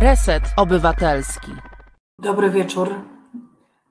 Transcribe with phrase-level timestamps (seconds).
[0.00, 1.52] Reset Obywatelski.
[2.18, 2.94] Dobry wieczór.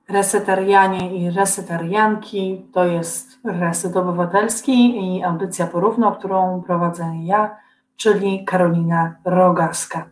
[0.08, 4.72] Resetarianie i resetarianki to jest Reset Obywatelski
[5.04, 7.56] i audycja porówno, którą prowadzę ja,
[7.96, 10.06] czyli Karolina Rogaska.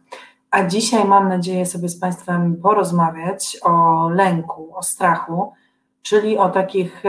[0.50, 5.52] A dzisiaj mam nadzieję sobie z Państwem porozmawiać o lęku, o strachu,
[6.02, 7.02] czyli o takich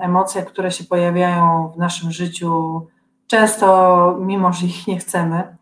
[0.00, 2.80] emocjach, które się pojawiają w naszym życiu
[3.26, 5.57] często, mimo że ich nie chcemy.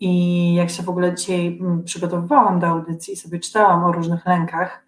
[0.00, 4.26] I jak się w ogóle dzisiaj mm, przygotowywałam do audycji i sobie czytałam o różnych
[4.26, 4.84] lękach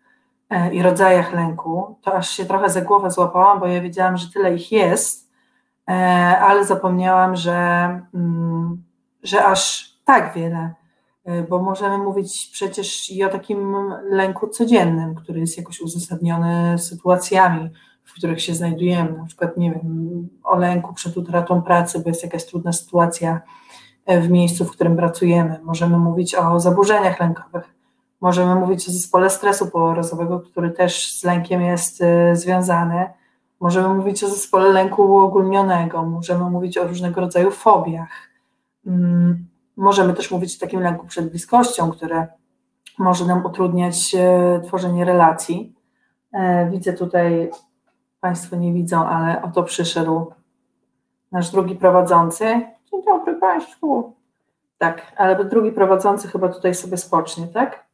[0.50, 4.32] e, i rodzajach lęku, to aż się trochę za głowę złapałam, bo ja wiedziałam, że
[4.32, 5.30] tyle ich jest,
[5.88, 5.92] e,
[6.38, 7.54] ale zapomniałam, że,
[8.14, 8.84] mm,
[9.22, 10.74] że aż tak wiele,
[11.24, 13.76] e, bo możemy mówić przecież i o takim
[14.10, 17.70] lęku codziennym, który jest jakoś uzasadniony sytuacjami,
[18.04, 22.22] w których się znajdujemy, na przykład, nie wiem, o lęku przed utratą pracy, bo jest
[22.22, 23.40] jakaś trudna sytuacja
[24.08, 25.60] w miejscu, w którym pracujemy.
[25.62, 27.74] Możemy mówić o zaburzeniach lękowych,
[28.20, 33.06] możemy mówić o zespole stresu pourazowego, który też z lękiem jest y, związany.
[33.60, 38.30] Możemy mówić o zespole lęku uogólnionego, możemy mówić o różnego rodzaju fobiach.
[38.86, 42.26] Mm, możemy też mówić o takim lęku przed bliskością, które
[42.98, 45.74] może nam utrudniać y, tworzenie relacji.
[46.32, 47.50] E, widzę tutaj,
[48.20, 50.32] Państwo nie widzą, ale oto przyszedł
[51.32, 52.77] nasz drugi prowadzący.
[52.90, 54.12] Dzień dobry Państwu.
[54.78, 57.86] Tak, ale drugi prowadzący chyba tutaj sobie spocznie, tak?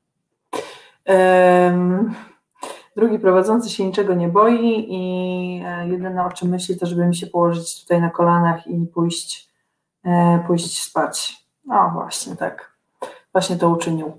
[1.06, 2.14] Um,
[2.96, 7.16] drugi prowadzący się niczego nie boi i e, jedyne o czym myśli to, żeby mi
[7.16, 9.50] się położyć tutaj na kolanach i pójść,
[10.04, 11.46] e, pójść spać.
[11.64, 12.76] No właśnie, tak.
[13.32, 14.12] Właśnie to uczynił.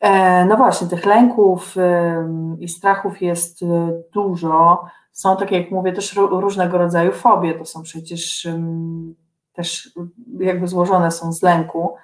[0.00, 1.74] E, no właśnie, tych lęków
[2.58, 3.60] i strachów jest
[4.12, 4.84] dużo.
[5.12, 7.54] Są, tak jak mówię, też różnego rodzaju fobie.
[7.54, 8.48] To są przecież
[9.60, 9.90] też
[10.38, 11.96] jakby złożone są z lęku,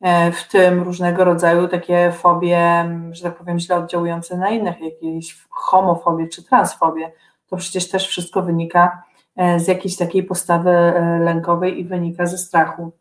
[0.00, 5.46] e, w tym różnego rodzaju takie fobie, że tak powiem, źle oddziałujące na innych, jakieś
[5.50, 7.12] homofobie czy transfobie.
[7.46, 9.02] To przecież też wszystko wynika
[9.36, 12.92] e, z jakiejś takiej postawy e, lękowej i wynika ze strachu.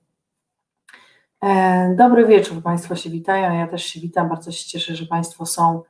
[1.96, 3.54] Dobry wieczór, Państwo się witają.
[3.54, 4.30] Ja też się witam.
[4.30, 5.82] Bardzo się cieszę, że Państwo są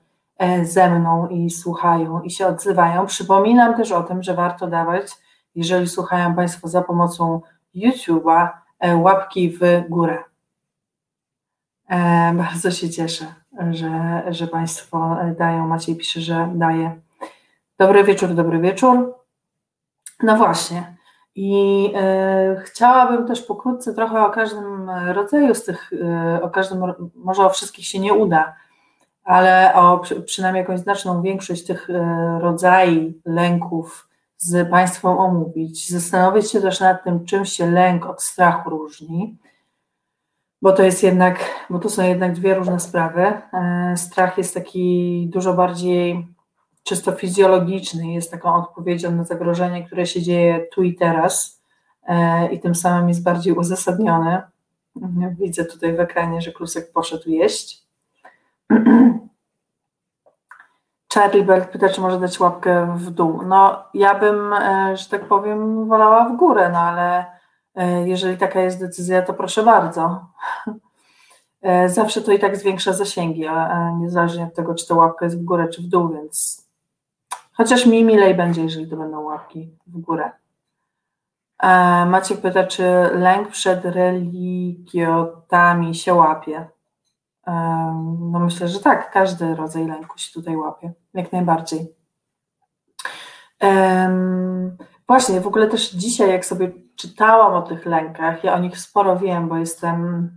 [0.63, 3.05] ze mną i słuchają i się odzywają.
[3.05, 5.11] Przypominam też o tym, że warto dawać,
[5.55, 7.41] jeżeli słuchają Państwo za pomocą
[7.75, 8.50] YouTube'a
[8.80, 9.59] e, łapki w
[9.90, 10.24] górę.
[11.90, 13.25] E, bardzo się cieszę,
[13.72, 15.68] że, że Państwo dają.
[15.68, 17.00] Maciej pisze, że daje.
[17.78, 19.16] Dobry wieczór, dobry wieczór.
[20.24, 21.00] No właśnie.
[21.35, 27.46] I e, chciałabym też pokrótce trochę o każdym rodzaju z tych, e, o każdym, może
[27.46, 28.56] o wszystkich się nie uda,
[29.24, 34.09] ale o przynajmniej jakąś znaczną większość tych e, rodzajów lęków,
[34.39, 39.38] z Państwem omówić, zastanowić się też nad tym, czym się lęk od strachu różni,
[40.61, 43.22] bo to jest jednak, bo to są jednak dwie różne sprawy.
[43.22, 46.28] E, strach jest taki dużo bardziej
[46.83, 51.61] czysto fizjologiczny, jest taką odpowiedzią na zagrożenie, które się dzieje tu i teraz
[52.07, 54.41] e, i tym samym jest bardziej uzasadniony.
[55.39, 57.88] Widzę tutaj w ekranie, że klusek poszedł jeść.
[61.14, 63.42] Charlie Bell pyta, czy może dać łapkę w dół.
[63.46, 67.25] No, ja bym, e, że tak powiem, wolała w górę, no ale
[67.75, 70.25] e, jeżeli taka jest decyzja, to proszę bardzo.
[71.62, 73.46] E, zawsze to i tak zwiększa zasięgi,
[74.00, 76.68] niezależnie od tego, czy ta łapka jest w górę, czy w dół, więc
[77.53, 80.31] chociaż mi milej będzie, jeżeli to będą łapki w górę.
[82.06, 82.84] Maciek pyta, czy
[83.14, 86.68] lęk przed religiotami się łapie?
[88.19, 91.95] No myślę, że tak, każdy rodzaj lęku się tutaj łapie, jak najbardziej.
[95.07, 99.15] Właśnie, w ogóle też dzisiaj, jak sobie czytałam o tych lękach, ja o nich sporo
[99.15, 100.29] wiem, bo jestem,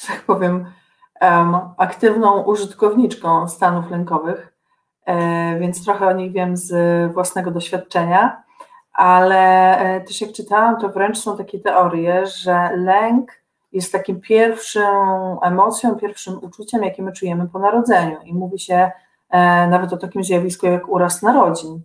[0.00, 0.66] że tak powiem,
[1.76, 4.52] aktywną użytkowniczką stanów lękowych,
[5.04, 6.72] e, więc trochę o nich wiem z
[7.12, 8.42] własnego doświadczenia,
[8.92, 13.32] ale e, też jak czytałam, to wręcz są takie teorie, że lęk
[13.76, 18.16] jest takim pierwszą emocją, pierwszym uczuciem, jakie my czujemy po narodzeniu.
[18.24, 18.90] I mówi się
[19.30, 21.82] e, nawet o takim zjawisku jak uraz narodzin.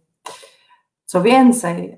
[1.05, 1.97] Co więcej,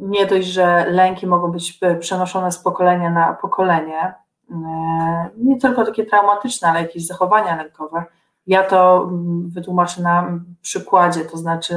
[0.00, 4.14] nie dość, że lęki mogą być e, przenoszone z pokolenia na pokolenie,
[4.50, 8.04] e, nie tylko takie traumatyczne, ale jakieś zachowania lękowe.
[8.46, 11.74] Ja to mm, wytłumaczę na przykładzie, to znaczy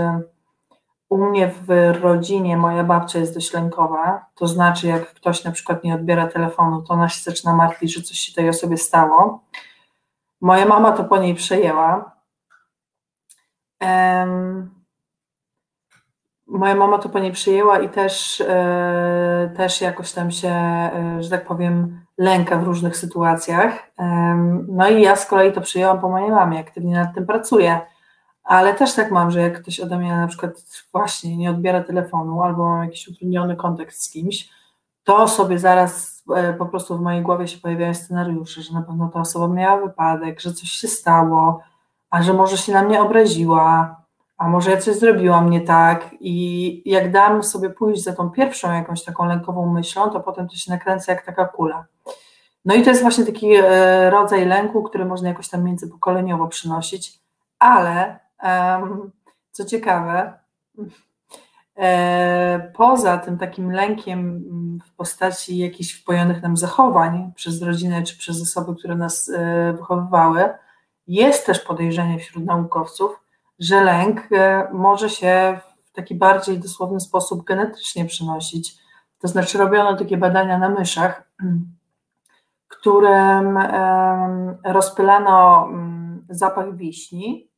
[1.13, 5.83] u mnie w rodzinie moja babcia jest dość lękowa, to znaczy jak ktoś na przykład
[5.83, 9.44] nie odbiera telefonu, to ona się zaczyna martwić, że coś się tej osobie stało.
[10.42, 12.12] Moja mama to po niej przejęła.
[13.81, 14.83] Um,
[16.48, 21.30] moja mama to po niej przyjęła i też, e, też jakoś tam się, e, że
[21.30, 23.92] tak powiem, lęka w różnych sytuacjach.
[24.68, 27.81] No i ja z kolei to przyjęłam po mojej mamie, aktywnie nad tym pracuję.
[28.43, 30.51] Ale też tak mam, że jak ktoś ode mnie na przykład
[30.91, 34.49] właśnie nie odbiera telefonu albo mam jakiś utrudniony kontakt z kimś,
[35.03, 39.09] to sobie zaraz e, po prostu w mojej głowie się pojawiają scenariusze, że na pewno
[39.09, 41.61] ta osoba miała wypadek, że coś się stało,
[42.09, 43.95] a że może się na mnie obraziła,
[44.37, 48.73] a może ja coś zrobiłam nie tak i jak dam sobie pójść za tą pierwszą
[48.73, 51.85] jakąś taką lękową myślą, to potem to się nakręca jak taka kula.
[52.65, 57.19] No i to jest właśnie taki e, rodzaj lęku, który można jakoś tam międzypokoleniowo przynosić,
[57.59, 58.19] ale
[59.51, 60.39] co ciekawe,
[61.77, 64.43] e, poza tym takim lękiem
[64.85, 70.49] w postaci jakichś wpojonych nam zachowań przez rodzinę czy przez osoby, które nas e, wychowywały,
[71.07, 73.19] jest też podejrzenie wśród naukowców,
[73.59, 78.77] że lęk e, może się w taki bardziej dosłowny sposób genetycznie przynosić.
[79.19, 81.31] To znaczy, robiono takie badania na myszach,
[82.67, 83.59] którym
[84.63, 87.52] rozpylano mm, zapach wiśni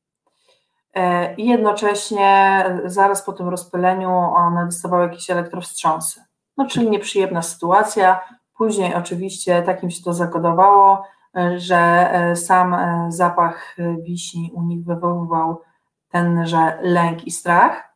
[1.38, 6.24] i jednocześnie zaraz po tym rozpyleniu one dostawały jakieś elektrowstrząsy.
[6.58, 8.20] No, czyli nieprzyjemna sytuacja.
[8.58, 11.04] Później oczywiście takim się to zakodowało,
[11.38, 12.76] e, że sam
[13.10, 15.62] zapach wiśni u nich wywoływał
[16.10, 17.96] tenże lęk i strach.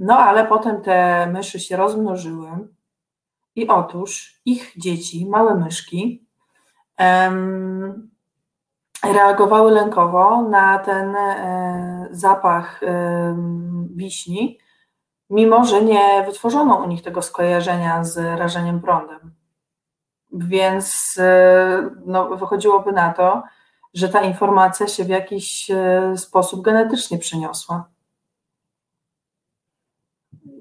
[0.00, 2.48] No ale potem te myszy się rozmnożyły
[3.56, 6.26] i otóż ich dzieci, małe myszki,
[9.04, 12.80] reagowały lękowo na ten e, zapach
[13.94, 14.58] wiśni,
[15.30, 19.34] mimo że nie wytworzono u nich tego skojarzenia z rażeniem prądem.
[20.32, 23.42] Więc e, no, wychodziłoby na to,
[23.94, 27.88] że ta informacja się w jakiś e, sposób genetycznie przeniosła.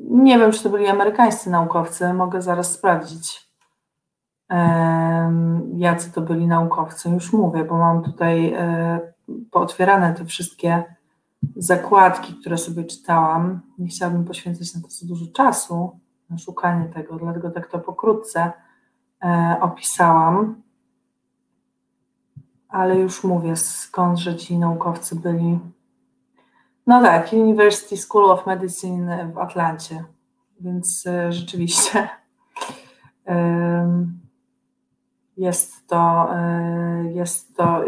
[0.02, 3.49] Nie wiem, czy to byli amerykańscy naukowcy, mogę zaraz sprawdzić,
[5.76, 7.10] jacy to byli naukowcy.
[7.10, 9.00] Już mówię, bo mam tutaj e,
[9.52, 10.84] pootwierane te wszystkie
[11.56, 13.62] zakładki, które sobie czytałam.
[13.78, 16.00] Nie chciałabym poświęcać na to za dużo czasu,
[16.30, 18.52] na szukanie tego, dlatego tak to pokrótce
[19.24, 20.62] e, opisałam
[22.70, 25.60] ale już mówię, skądże ci naukowcy byli.
[26.88, 30.04] No tak, University School of Medicine w Atlancie,
[30.60, 32.10] więc e, rzeczywiście
[35.40, 37.82] jest to, e, jest to,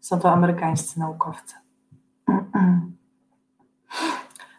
[0.00, 1.54] są to amerykańscy naukowcy.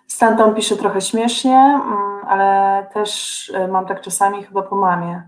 [0.08, 5.22] Stanton pisze trochę śmiesznie, mm, ale też e, mam tak czasami chyba po mamie.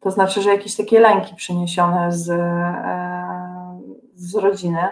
[0.00, 2.24] To znaczy, że jakieś takie lęki przeniesione z,
[4.14, 4.88] z rodziny.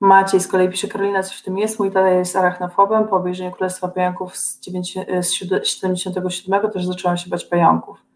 [0.00, 3.50] Maciej z kolei pisze, Karolina, coś w tym jest, mój tata jest arachnofobem, po obejrzeniu
[3.50, 8.13] Królestwa Pająków z, 77 też zaczęłam się bać pająków.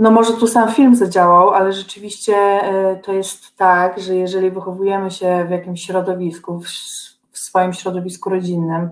[0.00, 5.10] No może tu sam film zadziałał, ale rzeczywiście e, to jest tak, że jeżeli wychowujemy
[5.10, 8.90] się w jakimś środowisku, w, swoim środowisku rodzinnym,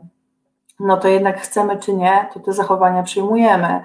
[0.81, 3.85] no to jednak chcemy czy nie, to te zachowania przyjmujemy.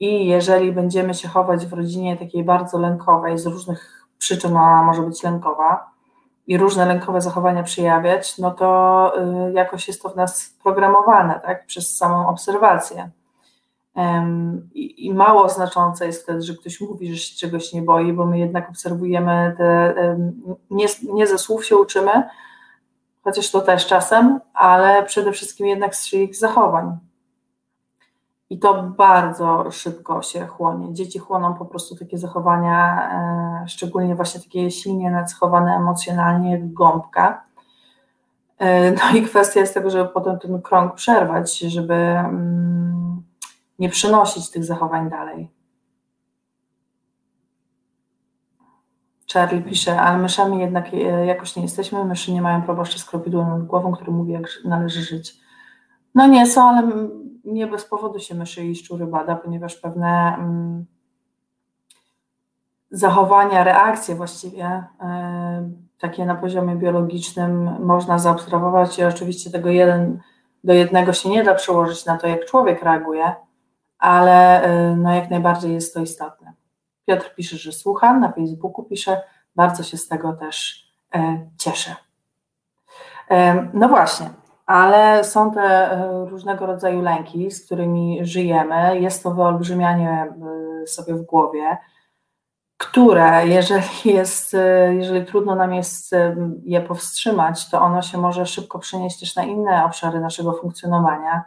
[0.00, 5.02] I jeżeli będziemy się chować w rodzinie takiej bardzo lękowej z różnych przyczyn ona może
[5.02, 5.90] być lękowa
[6.46, 9.12] i różne lękowe zachowania przejawiać, no to
[9.48, 13.10] y, jakoś jest to w nas programowane, tak, przez samą obserwację.
[14.74, 18.38] I, mało znaczące jest wtedy, że ktoś mówi, że się czegoś nie boi, bo my
[18.38, 19.94] jednak obserwujemy te,
[20.70, 22.28] nie, nie ze słów się uczymy,
[23.24, 26.98] chociaż to też czasem, ale przede wszystkim jednak z ich zachowań.
[28.50, 30.94] I to bardzo szybko się chłonie.
[30.94, 33.10] Dzieci chłoną po prostu takie zachowania,
[33.64, 37.44] e, szczególnie właśnie takie silnie nacechowane emocjonalnie, jak gąbka.
[38.58, 42.85] E, no i kwestia jest tego, żeby potem ten krąg przerwać, żeby mm,
[43.78, 45.50] nie przenosić tych zachowań dalej.
[49.32, 52.04] Charlie pisze, ale myszami jednak e, jakoś nie jesteśmy.
[52.04, 55.40] Myszy nie mają proboszcza z kropidłem nad głową, który mówi, jak należy żyć.
[56.14, 56.92] No nie są, ale
[57.44, 60.86] nie bez powodu się myszy i szczury bada, ponieważ pewne mm,
[62.90, 70.20] zachowania, reakcje właściwie, y, takie na poziomie biologicznym można zaobserwować i oczywiście tego jeden
[70.64, 73.34] do jednego się nie da przełożyć na to, jak człowiek reaguje,
[73.98, 76.52] ale y, no jak najbardziej jest to istotne.
[77.06, 79.22] Piotr pisze, że słucha, na Facebooku pisze,
[79.56, 80.84] bardzo się z tego też
[81.16, 81.18] y,
[81.58, 81.96] cieszę.
[83.74, 84.30] No właśnie,
[84.66, 85.98] ale są te
[86.30, 89.00] różnego rodzaju lęki, z którymi żyjemy.
[89.00, 90.34] Jest to wyolbrzymianie
[90.86, 91.76] sobie w głowie,
[92.76, 94.56] które, jeżeli, jest,
[94.90, 96.14] jeżeli trudno nam jest
[96.62, 101.44] je powstrzymać, to ono się może szybko przenieść też na inne obszary naszego funkcjonowania,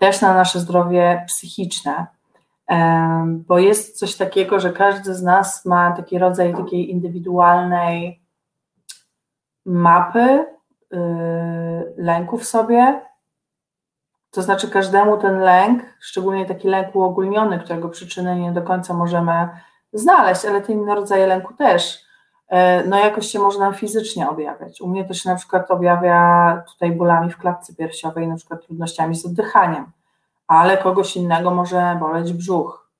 [0.00, 2.06] też na nasze zdrowie psychiczne.
[3.28, 8.22] bo jest coś takiego, że każdy z nas ma taki rodzaj takiej indywidualnej
[9.66, 10.46] mapy
[10.92, 10.96] y,
[11.96, 13.00] lęku w sobie.
[14.30, 19.48] To znaczy, każdemu ten lęk, szczególnie taki lęk uogólniony, którego przyczyny nie do końca możemy
[19.92, 22.04] znaleźć, ale te inne rodzaje lęku też,
[22.88, 24.80] no jakoś się można fizycznie objawiać.
[24.80, 29.14] U mnie to się na przykład objawia tutaj bólami w klatce piersiowej, na przykład trudnościami
[29.14, 29.86] z oddychaniem,
[30.46, 32.90] ale kogoś innego może boleć brzuch.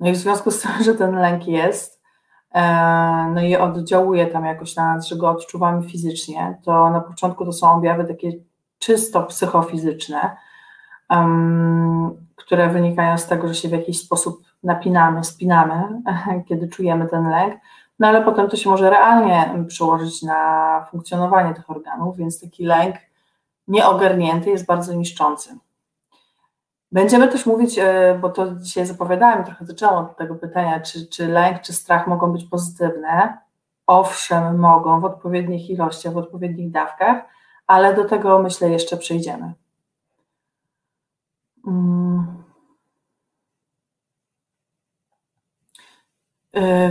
[0.00, 2.02] No i w związku z tym, że ten lęk jest,
[2.54, 2.62] e,
[3.34, 7.52] no i oddziałuje tam jakoś na nas, że go odczuwamy fizycznie, to na początku to
[7.52, 8.32] są objawy takie
[8.78, 10.36] czysto psychofizyczne,
[12.36, 16.02] które wynikają z tego, że się w jakiś sposób napinamy, spinamy,
[16.48, 17.54] kiedy czujemy ten lęk,
[17.98, 22.96] no ale potem to się może realnie przełożyć na funkcjonowanie tych organów, więc taki lęk
[23.68, 25.58] nieogarnięty jest bardzo niszczący.
[26.92, 31.26] Będziemy też mówić, e, bo to dzisiaj zapowiadałem, trochę zaczęłam od tego pytania, czy, czy
[31.26, 33.38] lęk, czy strach mogą być pozytywne.
[33.86, 37.24] Owszem, mogą w odpowiednich ilościach, w odpowiednich dawkach,
[37.66, 39.52] ale do tego myślę jeszcze przejdziemy.
[41.64, 42.47] Hmm.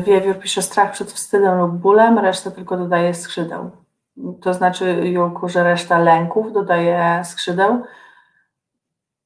[0.04, 3.72] Wiewiór pisze strach przed wstydem lub bólem, resztę tylko dodaje skrzydeł.
[4.42, 7.84] To znaczy, Julku, że reszta lęków dodaje skrzydeł.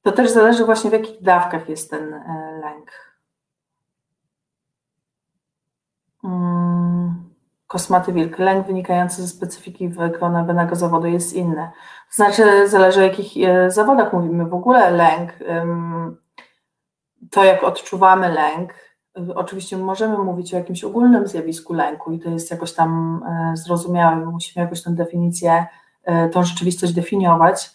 [0.02, 2.90] To też zależy właśnie w jakich dawkach jest ten e, lęk.
[6.22, 7.30] Hmm.
[7.66, 8.38] Kosmaty wilk.
[8.38, 11.70] Lęk wynikający ze specyfiki wykonywanego zawodu jest inny.
[12.10, 14.46] To znaczy, zależy o jakich e, zawodach mówimy.
[14.46, 15.32] W ogóle lęk,
[17.30, 18.74] to jak odczuwamy lęk,
[19.34, 24.24] Oczywiście możemy mówić o jakimś ogólnym zjawisku lęku i to jest jakoś tam e, zrozumiałe,
[24.24, 25.66] bo musimy jakoś tę definicję,
[26.04, 27.70] e, tą rzeczywistość definiować,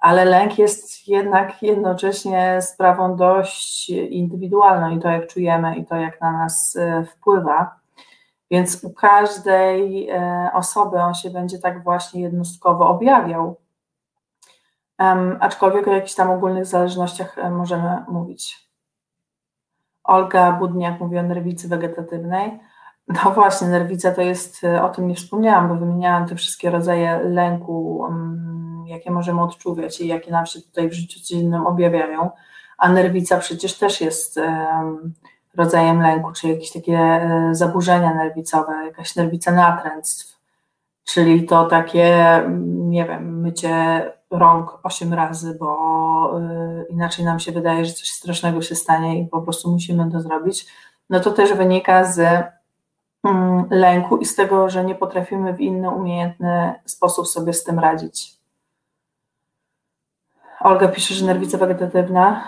[0.00, 6.20] ale lęk jest jednak jednocześnie sprawą dość indywidualną i to, jak czujemy, i to, jak
[6.20, 7.82] na nas e, wpływa.
[8.50, 10.08] Więc u każdej
[10.52, 13.56] osoby on się będzie tak właśnie jednostkowo objawiał.
[15.40, 18.71] aczkolwiek o jakichś tam ogólnych zależnościach możemy mówić.
[20.04, 22.60] Olga Budniak mówi o nerwicy wegetatywnej.
[23.08, 28.06] No właśnie, nerwica to jest, o tym nie wspomniałam, bo wymieniałam te wszystkie rodzaje lęku,
[28.06, 32.30] mm, jakie możemy odczuwać i jakie nam się tutaj w życiu codziennym objawiają.
[32.78, 34.40] A nerwica przecież też jest
[35.56, 40.38] rodzajem lęku, czy jakieś takie e, zaburzenia nerwicowe, jakaś nerwica natręctw,
[41.04, 47.52] czyli to takie, mm, nie wiem, mycie rąk osiem razy, bo y, inaczej nam się
[47.52, 50.66] wydaje, że coś strasznego się stanie i po prostu musimy to zrobić,
[51.10, 52.44] no to też wynika z
[53.24, 57.78] mm, lęku i z tego, że nie potrafimy w inny, umiejętny sposób sobie z tym
[57.78, 58.32] radzić.
[60.60, 62.44] Olga pisze, że nerwica wegetatywna,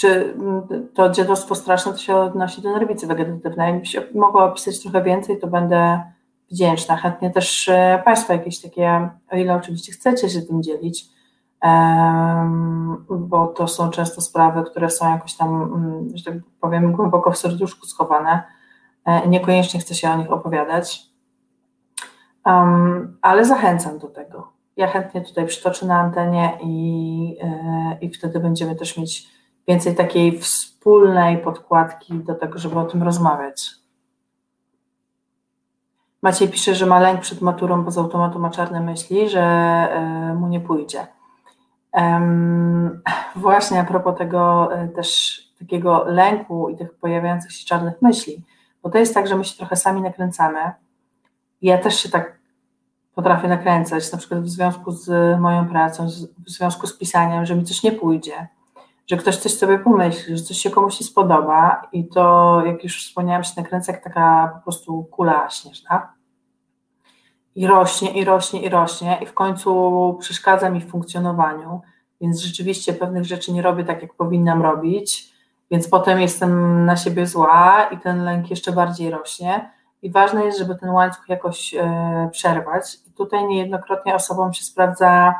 [0.00, 3.72] czy mm, to dziadostwo straszne, to się odnosi do nerwicy wegetatywnej.
[3.72, 6.02] Jakbyś mogła opisać trochę więcej, to będę
[6.50, 6.96] wdzięczna.
[6.96, 11.06] Chętnie też e, Państwo jakieś takie, o ile oczywiście chcecie się tym dzielić,
[13.10, 17.38] bo to są często sprawy, które są jakoś tam, mm, że tak powiem, głęboko w
[17.38, 18.42] serduszku schowane.
[19.04, 21.02] E, niekoniecznie chcę się o nich opowiadać,
[23.22, 24.52] ale zachęcam do tego.
[24.76, 29.28] Ja chętnie tutaj przytoczę na antenie i, e, i wtedy będziemy też mieć
[29.68, 33.70] więcej takiej wspólnej podkładki do tego, żeby o tym rozmawiać.
[36.22, 40.34] Maciej pisze, że ma lęk przed maturą, bo z automatu ma czarne myśli, że e,
[40.34, 41.06] mu nie pójdzie.
[43.36, 48.42] Właśnie a propos tego e, też takiego lęku i tych pojawiających się czarnych myśli,
[48.82, 50.72] bo to jest tak, że my się trochę sami nakręcamy.
[51.62, 52.38] Ja też się tak
[53.14, 56.06] potrafię nakręcać, na przykład w związku z moją pracą,
[56.46, 58.48] w związku z pisaniem, że mi coś nie pójdzie,
[59.06, 63.06] że ktoś coś sobie pomyśli, że coś się komuś nie spodoba i to, jak już
[63.06, 66.16] wspomniałam, się nakręca jak taka po prostu kula śnieżna
[67.56, 71.80] i rośnie, i rośnie, i rośnie, i w końcu przeszkadza mi w funkcjonowaniu,
[72.20, 75.32] więc rzeczywiście pewnych rzeczy nie robię tak, jak powinnam robić,
[75.70, 79.70] więc potem jestem na siebie zła i ten lęk jeszcze bardziej rośnie.
[80.02, 82.94] I ważne jest, żeby ten łańcuch jakoś e, przerwać.
[83.06, 85.34] I tutaj niejednokrotnie osobom się sprawdza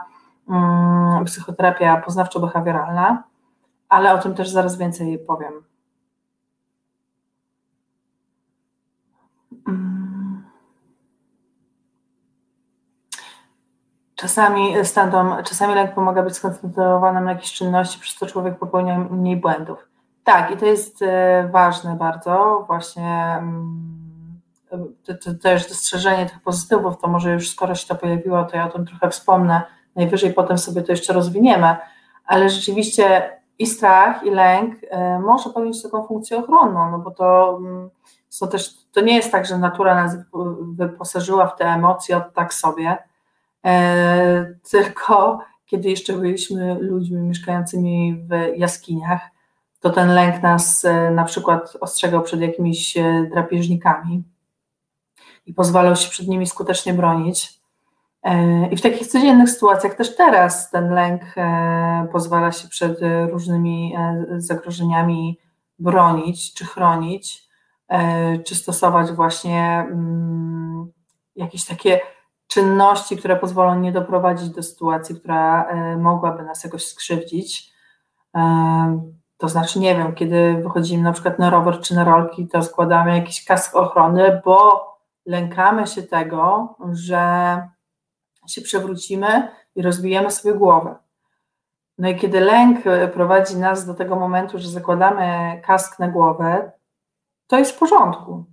[0.49, 3.17] mm, psychoterapia poznawczo-behawioralna,
[3.89, 5.53] ale o tym też zaraz więcej powiem.
[14.15, 19.37] Czasami standom, czasami lęk pomaga być skoncentrowanym na jakiejś czynności, przez co człowiek popełnia mniej
[19.37, 19.89] błędów.
[20.25, 24.41] Tak, i to jest e, ważne bardzo, właśnie mm,
[25.43, 28.87] też dostrzeżenie tych pozytywów, to może już skoro się to pojawiło, to ja o tym
[28.87, 29.63] trochę wspomnę,
[29.97, 31.77] najwyżej potem sobie to jeszcze rozwiniemy,
[32.27, 37.57] ale rzeczywiście i strach, i lęk e, może pełnić taką funkcję ochronną, no bo to,
[37.61, 37.91] mm,
[38.41, 40.17] to też to nie jest tak, że natura nas
[40.61, 42.99] wyposażyła w te emocje od tak sobie,
[43.65, 49.21] e, tylko kiedy jeszcze byliśmy ludźmi mieszkającymi w jaskiniach,
[49.81, 52.95] to ten lęk nas e, na przykład ostrzegał przed jakimiś
[53.31, 54.23] drapieżnikami
[55.47, 57.61] i pozwalał się przed nimi skutecznie bronić.
[58.27, 63.95] E, I w takich codziennych sytuacjach też teraz ten lęk e, pozwala się przed różnymi
[63.99, 65.41] e, zagrożeniami
[65.79, 67.47] bronić czy chronić,
[68.47, 70.93] czy stosować właśnie mm,
[71.37, 72.01] jakieś takie
[72.47, 75.69] czynności, które pozwolą nie doprowadzić do sytuacji, która
[75.99, 77.73] mogłaby nas jakoś skrzywdzić.
[79.37, 83.19] To znaczy, nie wiem, kiedy wychodzimy na przykład na rower czy na rolki, to składamy
[83.19, 84.87] jakiś kask ochrony, bo
[85.27, 87.63] lękamy się tego, że
[88.47, 90.97] się przewrócimy i rozbijemy sobie głowę.
[91.99, 96.73] No i kiedy lęk e, prowadzi nas do tego momentu, że zakładamy kask na głowę,
[97.47, 98.45] to jest w porządku,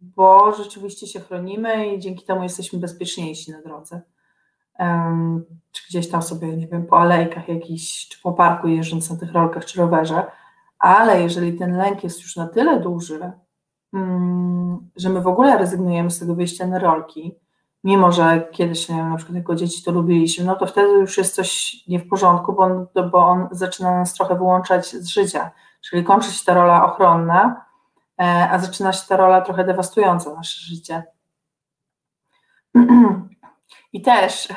[0.00, 4.00] bo rzeczywiście się chronimy i dzięki temu jesteśmy bezpieczniejsi na drodze.
[4.78, 9.16] Um, czy gdzieś tam sobie, nie wiem, po alejkach jakiś, czy po parku jeżdżąc na
[9.16, 10.26] tych rolkach czy rowerze,
[10.78, 13.32] ale jeżeli ten lęk jest już na tyle duży,
[13.92, 17.34] um, że my w ogóle rezygnujemy z tego wyjścia na rolki,
[17.86, 21.18] mimo że kiedyś, nie wiem, na przykład jako dzieci to lubiliśmy, no to wtedy już
[21.18, 25.50] jest coś nie w porządku, bo on, bo on zaczyna nas trochę wyłączać z życia,
[25.80, 27.64] czyli kończy się ta rola ochronna,
[28.20, 31.02] e, a zaczyna się ta rola trochę dewastująca nasze życie.
[33.92, 34.48] I też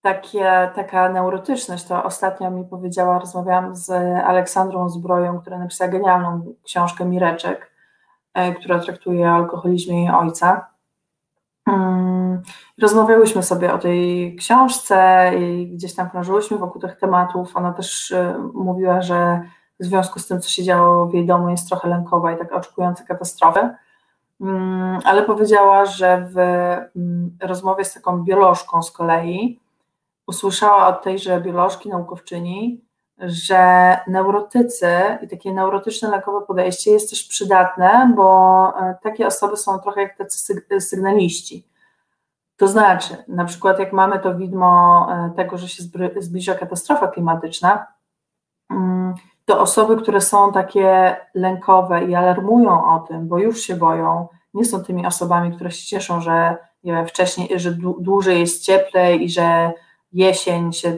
[0.00, 3.90] takie, taka neurotyczność, to ostatnio mi powiedziała, rozmawiałam z
[4.24, 7.70] Aleksandrą Zbroją, która napisała genialną książkę Mireczek,
[8.34, 10.73] e, która traktuje o alkoholizmie jej ojca.
[12.82, 17.56] Rozmawiałyśmy sobie o tej książce i gdzieś tam krążyłyśmy wokół tych tematów.
[17.56, 19.42] Ona też y, mówiła, że
[19.80, 22.52] w związku z tym, co się działo w jej domu, jest trochę lękowa i tak
[22.52, 23.70] oczekująca katastrofy.
[24.40, 26.38] Mm, ale powiedziała, że w
[26.96, 29.60] mm, rozmowie z taką biolożką z kolei
[30.26, 32.84] usłyszała od tejże biolożki, naukowczyni,
[33.18, 34.88] że neurotycy
[35.22, 40.16] i takie neurotyczne lękowe podejście jest też przydatne, bo e, takie osoby są trochę jak
[40.18, 41.68] tacy sygnaliści.
[42.56, 45.82] To znaczy, na przykład jak mamy to widmo e, tego, że się
[46.18, 47.86] zbliża katastrofa klimatyczna,
[48.70, 54.28] mm, to osoby, które są takie lękowe i alarmują o tym, bo już się boją,
[54.54, 59.24] nie są tymi osobami, które się cieszą, że nie wiem, wcześniej, że dłużej jest cieplej
[59.24, 59.72] i że
[60.12, 60.96] jesień się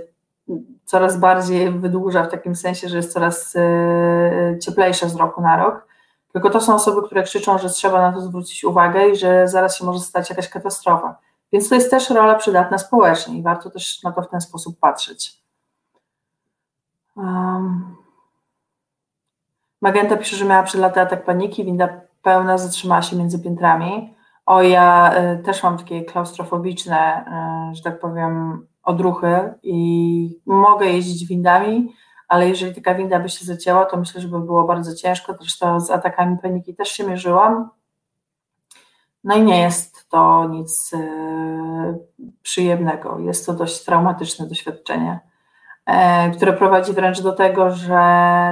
[0.85, 5.87] coraz bardziej wydłuża w takim sensie, że jest coraz e, cieplejsza z roku na rok.
[6.33, 9.79] Tylko to są osoby, które krzyczą, że trzeba na to zwrócić uwagę i że zaraz
[9.79, 11.19] się może stać jakaś katastrofa.
[11.53, 14.79] Więc to jest też rola przydatna społecznie i warto też na to w ten sposób
[14.79, 15.43] patrzeć.
[17.17, 17.97] Um.
[19.83, 21.89] Magenta pisze, że miała przed laty atak paniki, winda
[22.23, 24.15] pełna zatrzymała się między piętrami.
[24.47, 27.25] O, ja y, też mam takie klaustrofobiczne,
[27.73, 31.95] y, że tak powiem, odruchy i mogę jeździć windami,
[32.29, 35.35] ale jeżeli taka winda by się zacięła, to myślę, że by było bardzo ciężko.
[35.41, 37.71] Zresztą z atakami paniki też się mierzyłam.
[39.25, 40.99] No i nie jest to nic y,
[42.43, 43.19] przyjemnego.
[43.19, 45.21] Jest to dość traumatyczne doświadczenie,
[45.87, 48.01] e, które prowadzi wręcz do tego, że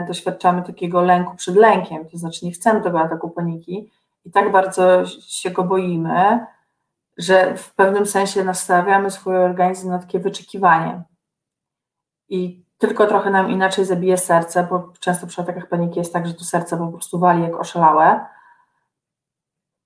[0.09, 2.09] doświadczamy takiego lęku przed lękiem.
[2.09, 3.90] To znaczy, nie chcemy tego ataku paniki
[4.25, 6.47] i tak bardzo się go boimy,
[7.16, 11.03] że w pewnym sensie nastawiamy swój organizm na takie wyczekiwanie.
[12.29, 16.35] I tylko trochę nam inaczej zabije serce, bo często przy atakach paniki jest tak, że
[16.35, 18.27] to serce po prostu wali jak oszalałe.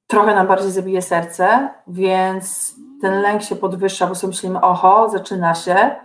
[0.06, 5.54] Trochę nam bardziej zabije serce, więc ten lęk się podwyższa, bo sobie myślimy, oho, zaczyna
[5.54, 5.96] się,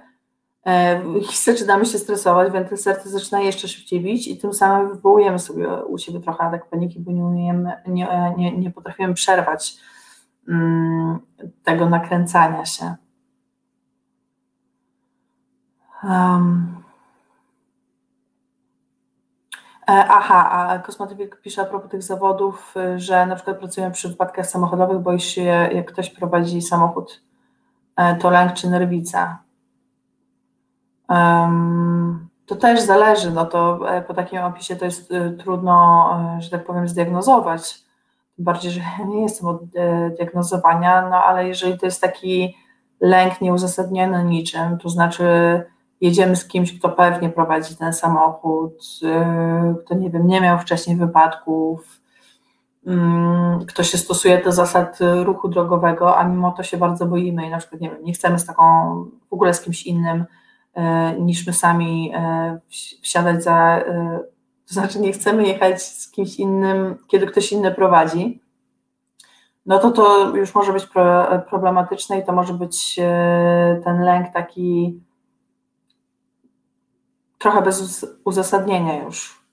[0.65, 4.89] e, i zaczynamy się stresować, więc to serce zaczyna jeszcze szybciej bić i tym samym
[4.89, 9.77] wywołujemy sobie u siebie trochę atak paniki, bo nie, umiemy, nie, nie, nie potrafimy przerwać
[11.63, 12.95] tego nakręcania się.
[16.03, 16.83] Um.
[19.87, 24.99] Aha, a Kosmetywik pisze a propos tych zawodów, że na przykład pracujemy przy wypadkach samochodowych,
[24.99, 27.23] boisz się, jak ktoś prowadzi samochód,
[27.95, 29.39] e, to lęk czy nerwica.
[31.09, 36.65] Um, to też zależy, no to e, po takim opisie to jest trudno, że tak
[36.65, 37.82] powiem, zdiagnozować
[38.35, 42.55] tym bardziej, że nie jestem od e, diagnozowania, no ale jeżeli to jest taki
[43.01, 45.23] lęk nieuzasadniony niczym, to znaczy
[46.01, 50.97] jedziemy z kimś, kto pewnie prowadzi ten samochód, e, kto nie wiem, nie miał wcześniej
[50.97, 52.01] wypadków,
[52.87, 57.49] mm, kto się stosuje do zasad ruchu drogowego, a mimo to się bardzo boimy i
[57.49, 58.63] na przykład nie wiem, nie chcemy z taką,
[59.29, 60.25] w ogóle z kimś innym
[61.19, 62.13] niż my sami
[63.01, 63.83] wsiadać za,
[64.67, 68.43] to znaczy nie chcemy jechać z kimś innym, kiedy ktoś inny prowadzi,
[69.65, 70.87] no to to już może być
[71.49, 72.95] problematyczne i to może być
[73.83, 74.99] ten lęk taki
[77.37, 79.43] trochę bez uzasadnienia już.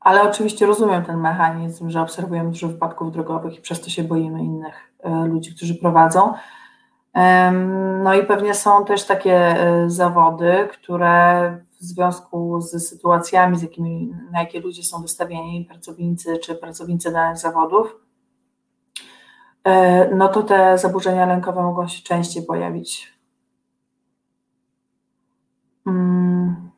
[0.00, 4.44] Ale oczywiście rozumiem ten mechanizm, że obserwujemy dużo wypadków drogowych i przez to się boimy
[4.44, 6.34] innych e, ludzi, którzy prowadzą.
[8.02, 14.14] No i pewnie są też takie e, zawody, które w związku z sytuacjami, z jakimi,
[14.32, 17.96] na jakie ludzie są wystawieni, pracownicy czy pracownicy danych zawodów,
[19.64, 23.12] e, no to te zaburzenia lękowe mogą się częściej pojawić
[25.86, 26.70] Mm.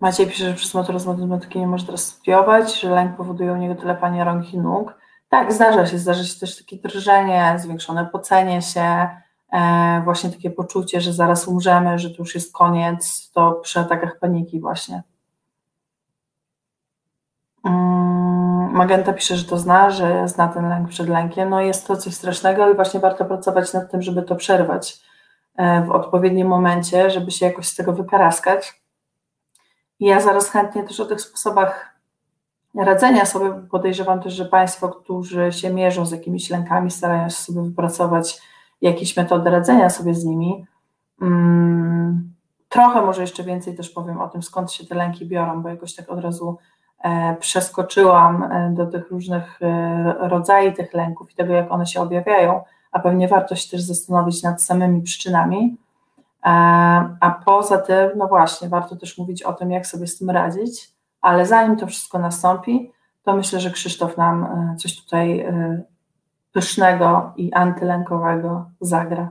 [0.00, 3.74] Maciej pisze, że przez motor matematyki nie może teraz studiować, że lęk powoduje u niego
[3.74, 4.94] telepanie rąk i nóg.
[5.34, 9.08] Tak, zdarza się, zdarza się też takie drżenie, zwiększone pocenie się,
[9.52, 14.18] e, właśnie takie poczucie, że zaraz umrzemy, że to już jest koniec, to przy atakach
[14.18, 15.02] paniki właśnie.
[17.64, 21.50] Mm, Magenta pisze, że to zna, że zna ten lęk przed lękiem.
[21.50, 25.00] No jest to coś strasznego i właśnie warto pracować nad tym, żeby to przerwać
[25.56, 28.82] e, w odpowiednim momencie, żeby się jakoś z tego wykaraskać.
[30.00, 31.93] Ja zaraz chętnie też o tych sposobach
[32.76, 37.62] radzenia sobie, podejrzewam też, że Państwo, którzy się mierzą z jakimiś lękami, starają się sobie
[37.62, 38.40] wypracować
[38.80, 40.66] jakieś metody radzenia sobie z nimi.
[41.22, 42.34] Mm,
[42.68, 45.94] trochę może jeszcze więcej też powiem o tym, skąd się te lęki biorą, bo jakoś
[45.94, 46.58] tak od razu
[47.04, 52.00] E, przeskoczyłam e, do tych różnych e, rodzajów tych lęków i tego, jak one się
[52.00, 55.76] objawiają, a pewnie warto się też zastanowić nad samymi przyczynami.
[57.20, 60.93] A poza tym, no właśnie, warto też mówić o tym, jak sobie z tym radzić,
[61.24, 64.46] ale zanim to wszystko nastąpi, to myślę, że Krzysztof nam
[64.78, 65.46] coś tutaj
[66.52, 69.30] pysznego i antylękowego zagra.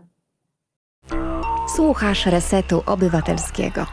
[1.76, 3.86] Słuchasz Resetu Obywatelskiego.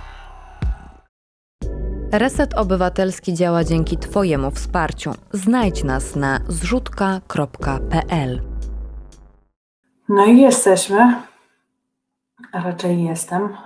[2.13, 5.13] Reset Obywatelski działa dzięki Twojemu wsparciu.
[5.33, 8.41] Znajdź nas na zrzutka.pl.
[10.09, 11.17] No i jesteśmy,
[12.53, 13.57] a raczej jestem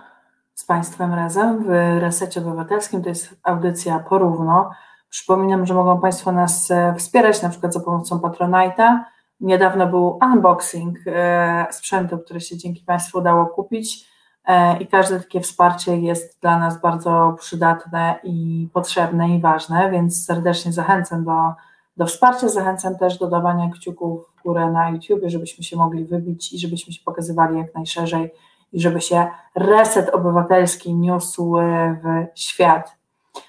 [0.55, 1.69] z Państwem razem w
[2.01, 3.03] Resecie Obywatelskim.
[3.03, 4.71] To jest audycja porówno.
[5.11, 8.99] Przypominam, że mogą Państwo nas e, wspierać na przykład za pomocą Patronite'a.
[9.41, 14.09] Niedawno był unboxing e, sprzętu, który się dzięki Państwu udało kupić.
[14.47, 20.27] E, i każde takie wsparcie jest dla nas bardzo przydatne i potrzebne i ważne, więc
[20.27, 21.53] serdecznie zachęcam do,
[21.97, 26.53] do wsparcia, zachęcam też do dawania kciuków w górę na YouTube, żebyśmy się mogli wybić
[26.53, 28.31] i żebyśmy się pokazywali jak najszerzej
[28.75, 31.57] i żeby się reset obywatelski niósł
[32.03, 32.97] w świat.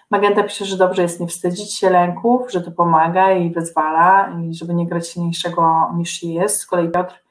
[0.10, 4.54] Magenta pisze, że dobrze jest nie wstydzić się lęków, że to pomaga i wyzwala i
[4.54, 6.60] żeby nie grać silniejszego niż jest.
[6.60, 7.26] Z kolei Piotr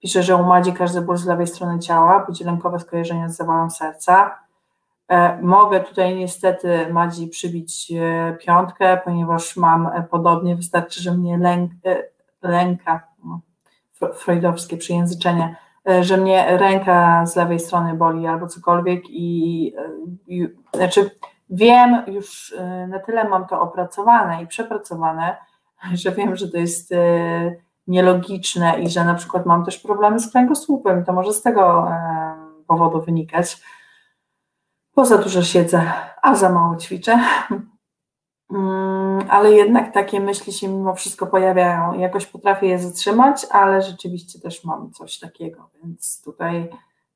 [0.00, 3.70] Pisze, że u Madzi każdy ból z lewej strony ciała budzi lękowe skojarzenia z zawałem
[3.70, 4.38] serca.
[5.08, 11.38] E, mogę tutaj niestety Madzi przybić e, piątkę, ponieważ mam e, podobnie, wystarczy, że mnie
[11.38, 11.72] lęk,
[12.42, 13.40] lęka, no,
[14.14, 15.56] freudowskie przyjęzyczenie,
[16.00, 19.74] że mnie ręka z lewej strony boli albo cokolwiek i,
[20.26, 21.10] i znaczy
[21.50, 22.54] wiem, już
[22.88, 25.36] na tyle mam to opracowane i przepracowane,
[25.92, 26.90] że wiem, że to jest
[27.86, 31.88] nielogiczne i że na przykład mam też problemy z kręgosłupem, to może z tego
[32.66, 33.62] powodu wynikać.
[34.94, 37.18] Poza dużo siedzę, a za mało ćwiczę.
[38.52, 41.92] Mm, ale jednak takie myśli się mimo wszystko pojawiają.
[41.92, 46.70] Jakoś potrafię je zatrzymać, ale rzeczywiście też mam coś takiego, więc tutaj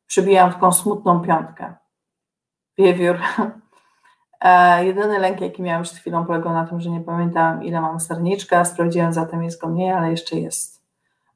[0.06, 1.74] przybijam taką smutną piątkę.
[2.78, 3.18] Wiewiór.
[4.40, 8.00] E, jedyny lęk, jaki miałam przed chwilą, polegał na tym, że nie pamiętałam, ile mam
[8.00, 8.64] serniczka.
[8.64, 10.82] Sprawdziłam zatem, jest go mniej, ale jeszcze jest.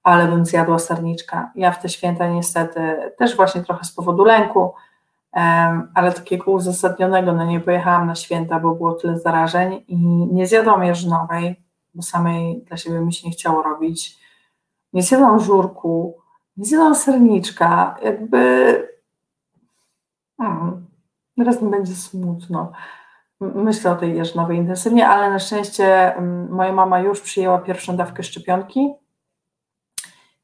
[0.02, 1.52] Ale bym zjadła serniczka.
[1.54, 2.80] Ja w te święta niestety
[3.18, 4.74] też właśnie trochę z powodu lęku,
[5.94, 9.96] ale takiego uzasadnionego, no nie pojechałam na święta, bo było tyle zarażeń i
[10.32, 11.62] nie zjadłam jeżnowej,
[11.94, 14.18] bo samej dla siebie mi się nie chciało robić.
[14.92, 16.18] Nie zjadłam żurku,
[16.56, 18.38] nie zjadłam serniczka, jakby
[20.38, 20.86] hmm,
[21.36, 22.72] teraz mi będzie smutno
[23.40, 28.22] myślę o tej jeżnowej intensywnie, ale na szczęście mm, moja mama już przyjęła pierwszą dawkę
[28.22, 28.94] szczepionki,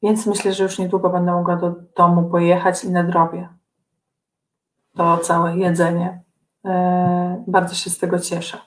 [0.02, 3.48] więc myślę, że już niedługo będę mogła do domu pojechać i nadrobię
[4.96, 6.24] to całe jedzenie.
[6.64, 8.58] E, bardzo się z tego cieszę,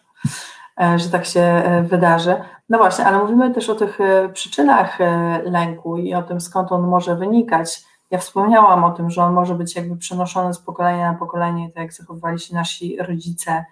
[0.81, 2.35] e, że tak się e, wydarzy.
[2.69, 3.99] No właśnie, ale mówimy też o tych
[4.33, 4.97] przyczynach
[5.43, 7.83] lęku i o tym, skąd on może wynikać.
[8.11, 11.83] Ja wspomniałam o tym, że on może być jakby przenoszony z pokolenia na pokolenie, tak
[11.83, 13.65] jak zachowywali się nasi rodzice,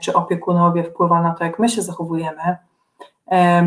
[0.00, 2.56] czy opiekunowie wpływa na to, jak my się zachowujemy.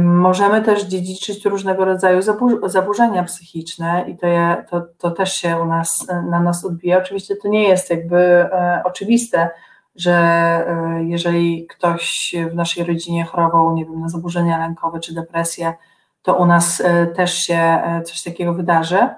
[0.04, 2.22] Możemy też dziedziczyć różnego rodzaju
[2.64, 6.98] zaburzenia psychiczne i to, je, to, to też się u nas, na nas odbija.
[6.98, 9.50] Oczywiście to nie jest jakby e, oczywiste,
[9.96, 15.74] że e, jeżeli ktoś w naszej rodzinie chorował, nie wiem, na zaburzenia lękowe czy depresję,
[16.22, 19.10] to u nas e, też się coś takiego wydarzy.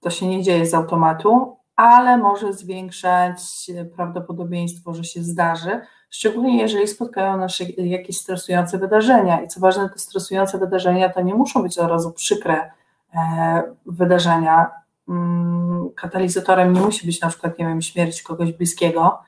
[0.00, 3.40] To się nie dzieje z automatu, ale może zwiększać
[3.96, 9.42] prawdopodobieństwo, że się zdarzy, szczególnie jeżeli spotkają nas jakieś stresujące wydarzenia.
[9.42, 12.70] I co ważne, te stresujące wydarzenia to nie muszą być od razu przykre
[13.14, 14.70] e, wydarzenia.
[15.08, 19.22] Mm, katalizatorem nie musi być na przykład, nie wiem, śmierć kogoś bliskiego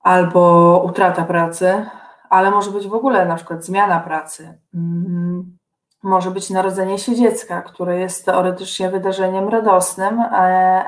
[0.00, 1.86] albo utrata pracy,
[2.30, 4.58] ale może być w ogóle na przykład zmiana pracy.
[4.74, 5.58] Mm,
[6.02, 10.26] może być narodzenie się dziecka, które jest teoretycznie wydarzeniem radosnym, e,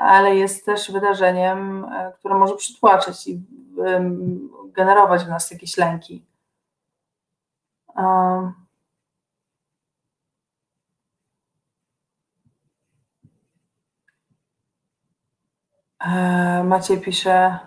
[0.01, 3.41] ale jest też wydarzeniem, e, które może przytłaczać i
[4.73, 6.25] generować w nas jakieś lęki.
[16.01, 17.59] E, Maciej pisze,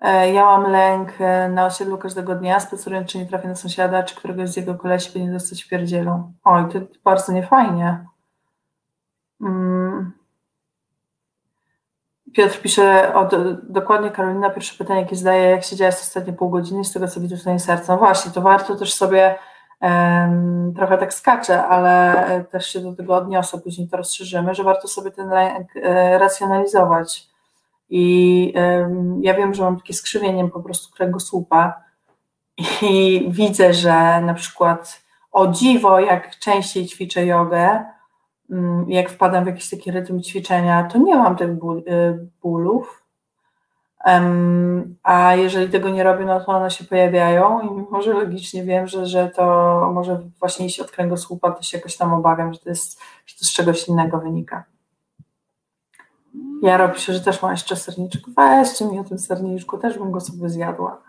[0.00, 4.02] E, ja mam lęk e, na osiedlu każdego dnia, spacerując, czy nie trafię na sąsiada,
[4.02, 6.32] czy któregoś z jego kolesi będzie dostać w pierdzielu.
[6.44, 8.06] Oj, to bardzo niefajnie.
[9.40, 9.77] Mm.
[12.34, 13.28] Piotr pisze, o,
[13.62, 17.36] dokładnie Karolina, pierwsze pytanie, jakie zdaje, jak siedziałaś ostatnie pół godziny, z tego co widzę
[17.36, 17.92] tutaj serca.
[17.92, 19.38] No właśnie, to warto też sobie
[19.80, 24.64] um, trochę tak skaczę, ale e, też się do tego odniosę, później to rozszerzymy, że
[24.64, 27.28] warto sobie ten lęk e, racjonalizować
[27.90, 28.54] i
[29.20, 31.82] ja wiem, że mam takie skrzywienie po prostu kręgosłupa
[32.82, 37.84] i widzę, że na przykład o dziwo, jak częściej ćwiczę jogę,
[38.88, 41.56] jak wpadam w jakiś taki rytm ćwiczenia, to nie mam tych y,
[42.42, 43.02] bólów.
[45.02, 49.06] A jeżeli tego nie robię, no to one się pojawiają i może logicznie wiem, że,
[49.06, 49.44] że to
[49.94, 53.44] może właśnie iść od kręgosłupa, to się jakoś tam obawiam, że to, jest, że to
[53.44, 54.64] z czegoś innego wynika.
[56.62, 58.22] Ja pisze, że też ma jeszcze serniczek.
[58.36, 61.07] Weźcie mi o tym serniczku, też bym go sobie zjadła.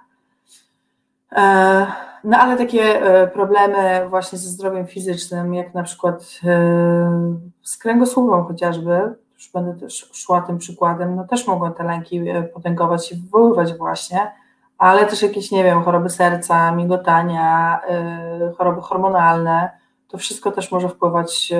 [1.31, 1.85] E,
[2.23, 8.45] no ale takie e, problemy właśnie ze zdrowiem fizycznym, jak na przykład e, z kręgosłupem
[8.45, 12.21] chociażby, już będę też szła tym przykładem, no też mogą te lęki
[12.53, 14.31] potęgować i wywoływać właśnie,
[14.77, 17.79] ale też jakieś, nie wiem, choroby serca, migotania,
[18.57, 19.69] choroby hormonalne,
[20.07, 21.53] to wszystko też może wpływać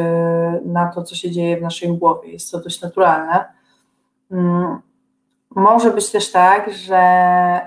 [0.66, 2.32] na to, co się dzieje w naszej głowie.
[2.32, 3.46] Jest to dość naturalne.
[5.56, 6.98] Może być też tak, że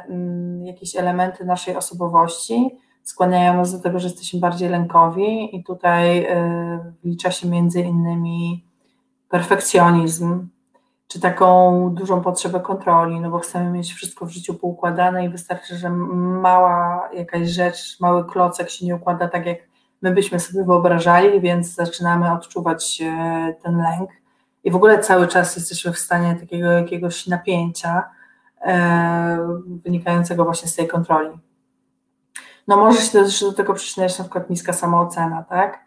[0.09, 6.25] mm, jakieś elementy naszej osobowości skłaniają nas do tego, że jesteśmy bardziej lękowi, i tutaj
[6.25, 8.65] y, wlicza się między innymi
[9.29, 10.49] perfekcjonizm,
[11.07, 15.77] czy taką dużą potrzebę kontroli, no bo chcemy mieć wszystko w życiu poukładane i wystarczy,
[15.77, 19.59] że mała jakaś rzecz, mały klocek się nie układa tak, jak
[20.03, 24.11] my byśmy sobie wyobrażali, więc zaczynamy odczuwać y, ten lęk
[24.65, 28.11] i w ogóle cały czas jesteśmy w stanie takiego jakiegoś napięcia
[28.61, 31.39] e, wynikającego właśnie z tej kontroli.
[32.69, 35.85] No może się też do tego przyczyniać na przykład niska samoocena, tak?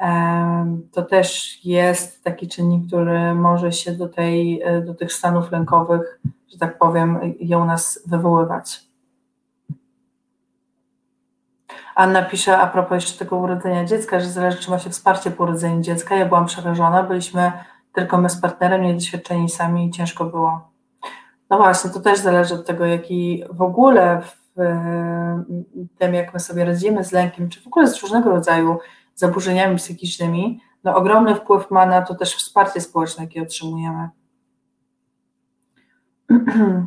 [0.00, 5.52] E, to też jest taki czynnik, który może się do, tej, e, do tych stanów
[5.52, 6.20] lękowych,
[6.52, 8.92] że tak powiem, u nas wywoływać.
[11.94, 15.44] Anna pisze a propos jeszcze tego urodzenia dziecka, że zależy, czy ma się wsparcie po
[15.44, 16.16] urodzeniu dziecka.
[16.16, 17.52] Ja byłam przerażona, byliśmy
[17.94, 20.72] tylko my z partnerem niedoświadczeni sami i ciężko było.
[21.50, 24.42] No właśnie, to też zależy od tego, jaki w ogóle w
[25.98, 28.78] tym, jak my sobie radzimy z lękiem, czy w ogóle z różnego rodzaju
[29.14, 34.08] zaburzeniami psychicznymi, no ogromny wpływ ma na to też wsparcie społeczne, jakie otrzymujemy.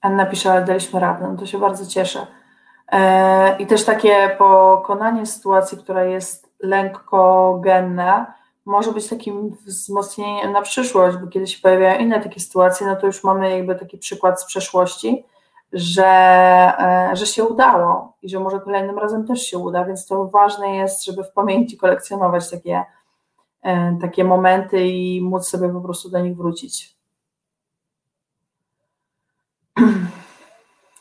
[0.00, 2.26] Anna pisze, ale daliśmy radę, no to się bardzo cieszę.
[2.92, 8.34] E, I też takie pokonanie sytuacji, która jest lękogenna,
[8.66, 13.06] może być takim wzmocnieniem na przyszłość, bo kiedy się pojawiają inne takie sytuacje, no to
[13.06, 15.24] już mamy jakby taki przykład z przeszłości,
[15.72, 16.06] że,
[16.78, 20.76] e, że się udało i że może kolejnym razem też się uda, więc to ważne
[20.76, 22.84] jest, żeby w pamięci kolekcjonować takie,
[23.62, 26.96] e, takie momenty i móc sobie po prostu do nich wrócić.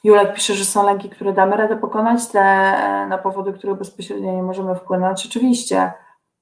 [0.03, 4.31] Julek pisze, że są lęki, które damy radę pokonać, te e, na powody, których bezpośrednio
[4.31, 5.25] nie możemy wpłynąć.
[5.25, 5.91] Oczywiście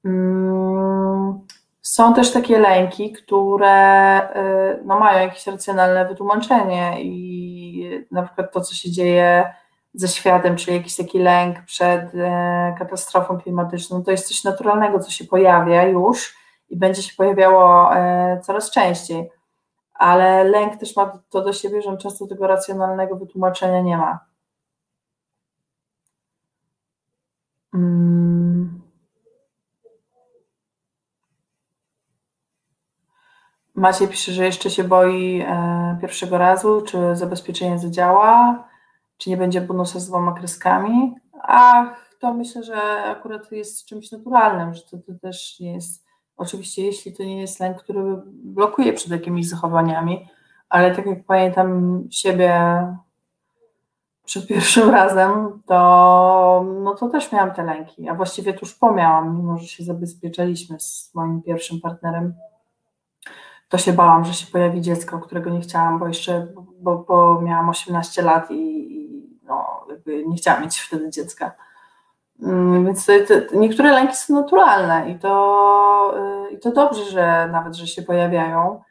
[0.05, 0.53] Mm,
[1.84, 8.62] są też takie lęki, które y, no, mają jakieś racjonalne wytłumaczenie i na przykład to,
[8.62, 9.54] co się dzieje
[9.93, 15.12] ze światem, czyli jakiś taki lęk przed e, katastrofą klimatyczną, to jest coś naturalnego, co
[15.12, 16.38] się pojawia już
[16.69, 19.30] i będzie się pojawiało e, coraz częściej.
[19.93, 24.19] Ale lęk też ma to do siebie, że on często tego racjonalnego wytłumaczenia nie ma.
[27.74, 28.83] Mm.
[33.84, 38.63] Maciej pisze, że jeszcze się boi e, pierwszego razu, czy zabezpieczenie zadziała,
[39.17, 41.15] czy nie będzie bonusa z dwoma kreskami.
[41.41, 46.06] Ach, to myślę, że akurat jest czymś naturalnym, że to, to też nie jest,
[46.38, 50.28] oczywiście jeśli to nie jest lęk, który blokuje przed jakimiś zachowaniami,
[50.69, 52.62] ale tak jak pamiętam siebie
[54.26, 59.38] przed pierwszym razem, to, no to też miałam te lęki, a właściwie tuż po miałam,
[59.38, 62.34] mimo że się zabezpieczaliśmy z moim pierwszym partnerem,
[63.73, 66.47] to się bałam, że się pojawi dziecko, którego nie chciałam, bo jeszcze,
[66.79, 69.86] bo, bo miałam 18 lat i, no,
[70.25, 71.51] nie chciałam mieć wtedy dziecka.
[72.41, 76.15] Mm, więc to, to, niektóre lęki są naturalne i to,
[76.49, 78.81] y, i to dobrze, że nawet, że się pojawiają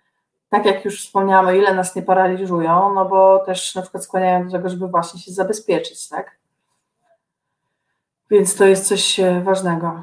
[0.48, 4.52] tak jak już wspomniałam, ile nas nie paraliżują, no bo też na przykład skłaniają do
[4.52, 6.36] tego, żeby właśnie się zabezpieczyć, tak?
[8.30, 10.02] Więc to jest coś e, ważnego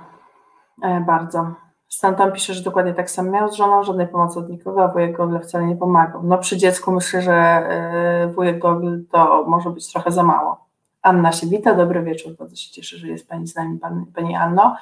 [0.83, 1.53] e, bardzo.
[1.89, 4.87] Stan tam pisze, że dokładnie tak sam miał z żoną, żadnej pomocy od nikogo, a
[4.87, 6.23] wujek Gogol wcale nie pomagał.
[6.23, 10.65] No przy dziecku myślę, że e, wujek Gogol to może być trochę za mało.
[11.01, 14.35] Anna się wita, dobry wieczór, bardzo się cieszę, że jest Pani z nami, Pani, pani
[14.35, 14.75] Anno.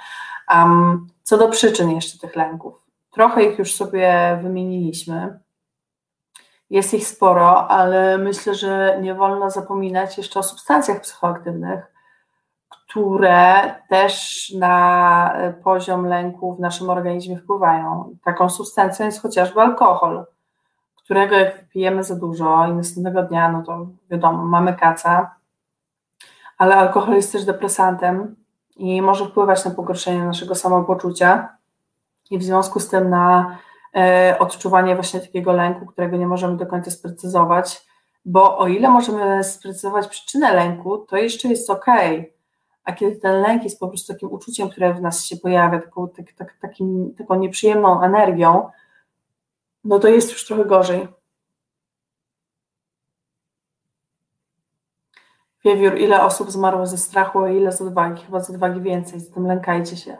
[0.55, 2.85] Um, co do przyczyn jeszcze tych lęków.
[3.11, 5.39] Trochę ich już sobie wymieniliśmy.
[6.69, 11.96] Jest ich sporo, ale myślę, że nie wolno zapominać jeszcze o substancjach psychoaktywnych,
[12.89, 18.15] które też na poziom lęku w naszym organizmie wpływają.
[18.23, 20.25] Taką substancją jest chociażby alkohol,
[21.03, 25.35] którego jak pijemy za dużo i następnego dnia, no to wiadomo, mamy kaca,
[26.57, 28.35] ale alkohol jest też depresantem
[28.75, 31.57] i może wpływać na pogorszenie naszego samopoczucia
[32.31, 33.57] i w związku z tym na
[33.97, 37.85] E, odczuwanie właśnie takiego lęku, którego nie możemy do końca sprecyzować,
[38.25, 41.85] bo o ile możemy sprecyzować przyczynę lęku, to jeszcze jest ok,
[42.87, 46.09] a kiedy ten lęk jest po prostu takim uczuciem, które w nas się pojawia, taką,
[46.09, 48.69] tak, tak, takim, taką nieprzyjemną energią,
[49.83, 51.07] no to jest już trochę gorzej.
[55.65, 58.23] Wiewiór, ile osób zmarło ze strachu, a ile z odwagi?
[58.23, 60.17] Chyba z odwagi więcej, zatem lękajcie się.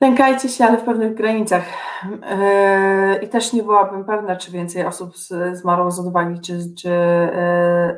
[0.00, 1.64] Lękajcie się, ale w pewnych granicach.
[2.04, 5.16] Yy, I też nie byłabym pewna, czy więcej osób
[5.52, 6.88] zmarło z odwagi, czy, czy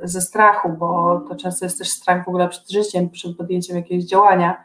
[0.01, 3.77] yy, ze strachu, bo to często jest też strach w ogóle przed życiem, przed podjęciem
[3.77, 4.65] jakiegoś działania.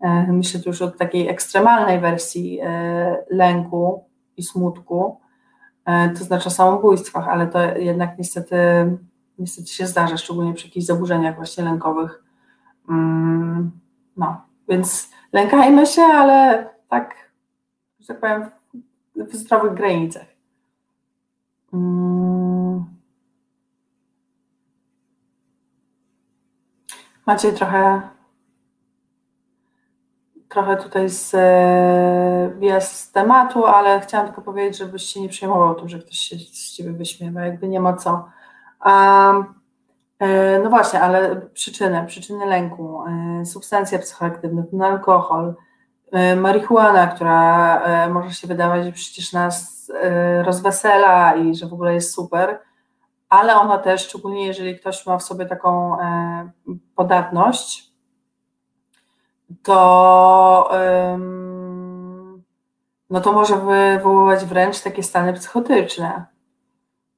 [0.00, 2.60] Yy, myślę tu już o takiej ekstremalnej wersji
[3.30, 4.04] lęku
[4.36, 5.20] i smutku,
[6.18, 8.56] to znaczy o samobójstwach, ale to jednak niestety,
[9.38, 12.24] niestety się zdarza, szczególnie przy jakichś zaburzeniach właśnie lękowych.
[12.88, 13.70] Mm,
[14.16, 14.36] no,
[14.68, 17.14] więc lękajmy się, ale tak,
[18.00, 18.50] że tak powiem,
[19.16, 20.26] w zdrowych granicach.
[21.70, 22.84] Hmm.
[27.26, 28.02] Macie trochę
[30.48, 35.88] trochę tutaj z, e, z tematu, ale chciałam tylko powiedzieć, żebyś się nie przejmował tym,
[35.88, 38.28] że ktoś się z Ciebie wyśmiewa, jakby nie ma co.
[38.86, 39.54] Um,
[40.62, 45.54] no właśnie, ale przyczyny, przyczyny lęku, e, substancje psychoaktywne, alkohol,
[46.36, 51.94] marihuana, która e, może się wydawać, że przecież nas e, rozwesela i że w ogóle
[51.94, 52.58] jest super,
[53.28, 55.96] ale ona też, szczególnie jeżeli ktoś ma w sobie taką
[56.94, 57.92] podatność,
[59.62, 60.70] to,
[63.10, 66.33] no to może wywoływać wręcz takie stany psychotyczne.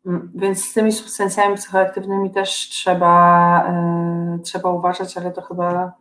[0.06, 3.72] Mm, więc z tymi substancjami psychoaktywnymi też trzeba,
[4.42, 5.92] trzeba uważać, ale to chyba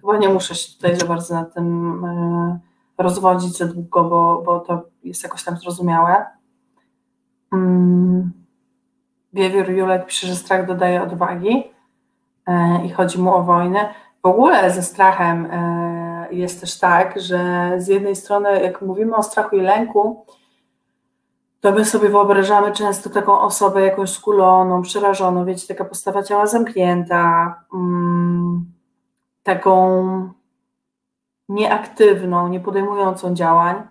[0.00, 2.58] chyba nie muszę się tutaj za bardzo nad tym e,
[2.98, 6.26] rozwodzić za długo, bo, bo to jest jakoś tam zrozumiałe.
[7.52, 8.32] Mm.
[9.32, 11.64] Wiewiór Julek pisze, że strach dodaje odwagi
[12.46, 13.94] e, i chodzi mu o wojnę.
[14.22, 15.48] W ogóle ze strachem
[16.30, 20.26] jest też tak, że z jednej strony, jak mówimy o strachu i lęku,
[21.60, 27.54] to my sobie wyobrażamy często taką osobę jakąś skuloną, przerażoną, wiecie, taka postawa ciała zamknięta,
[27.74, 28.72] mm,
[29.42, 30.32] taką
[31.48, 33.82] nieaktywną, nie podejmującą działań,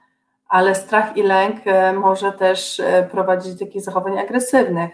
[0.48, 4.92] ale strach i lęk e, może też e, prowadzić do takich zachowań agresywnych.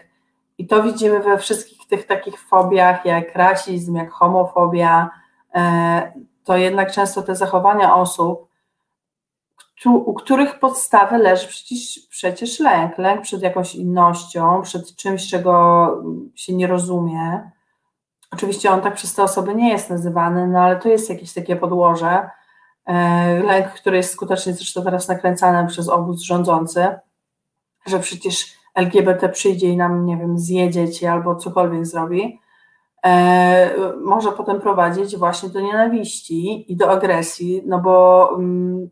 [0.58, 5.10] I to widzimy we wszystkich tych takich fobiach, jak rasizm, jak homofobia.
[5.54, 6.12] E,
[6.44, 8.48] to jednak często te zachowania osób,
[9.86, 12.98] u których podstawy leży przecież, przecież lęk.
[12.98, 15.88] Lęk przed jakąś innością, przed czymś, czego
[16.34, 17.50] się nie rozumie,
[18.34, 21.56] Oczywiście on tak przez te osoby nie jest nazywany, no ale to jest jakieś takie
[21.56, 22.30] podłoże.
[22.86, 26.86] E, lęk, który jest skutecznie zresztą teraz nakręcany przez obóz rządzący,
[27.86, 32.40] że przecież LGBT przyjdzie i nam, nie wiem, zjedzie ci albo cokolwiek zrobi.
[33.04, 38.90] e, może potem prowadzić właśnie do nienawiści i do agresji, no bo mm,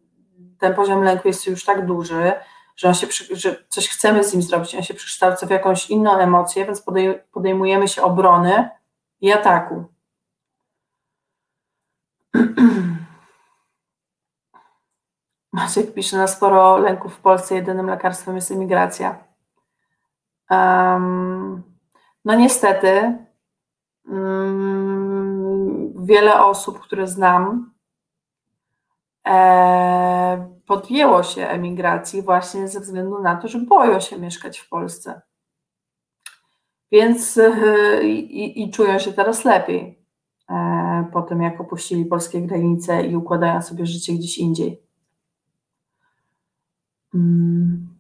[0.63, 2.33] ten poziom lęku jest już tak duży,
[2.77, 6.19] że, on się, że coś chcemy z nim zrobić, on się przekształca w jakąś inną
[6.19, 6.85] emocję, więc
[7.33, 8.71] podejmujemy się obrony
[9.21, 9.85] i ataku.
[15.53, 19.19] Maciek pisze, na sporo lęków w Polsce jedynym lekarstwem jest imigracja.
[20.51, 21.63] Um,
[22.25, 23.19] no niestety,
[24.05, 27.72] um, wiele osób, które znam,
[30.67, 35.21] podjęło się emigracji właśnie ze względu na to, że boją się mieszkać w Polsce.
[36.93, 39.99] Więc e, i, i czują się teraz lepiej
[40.51, 44.83] e, po tym, jak opuścili polskie granice i układają sobie życie gdzieś indziej.
[47.15, 47.92] Mm.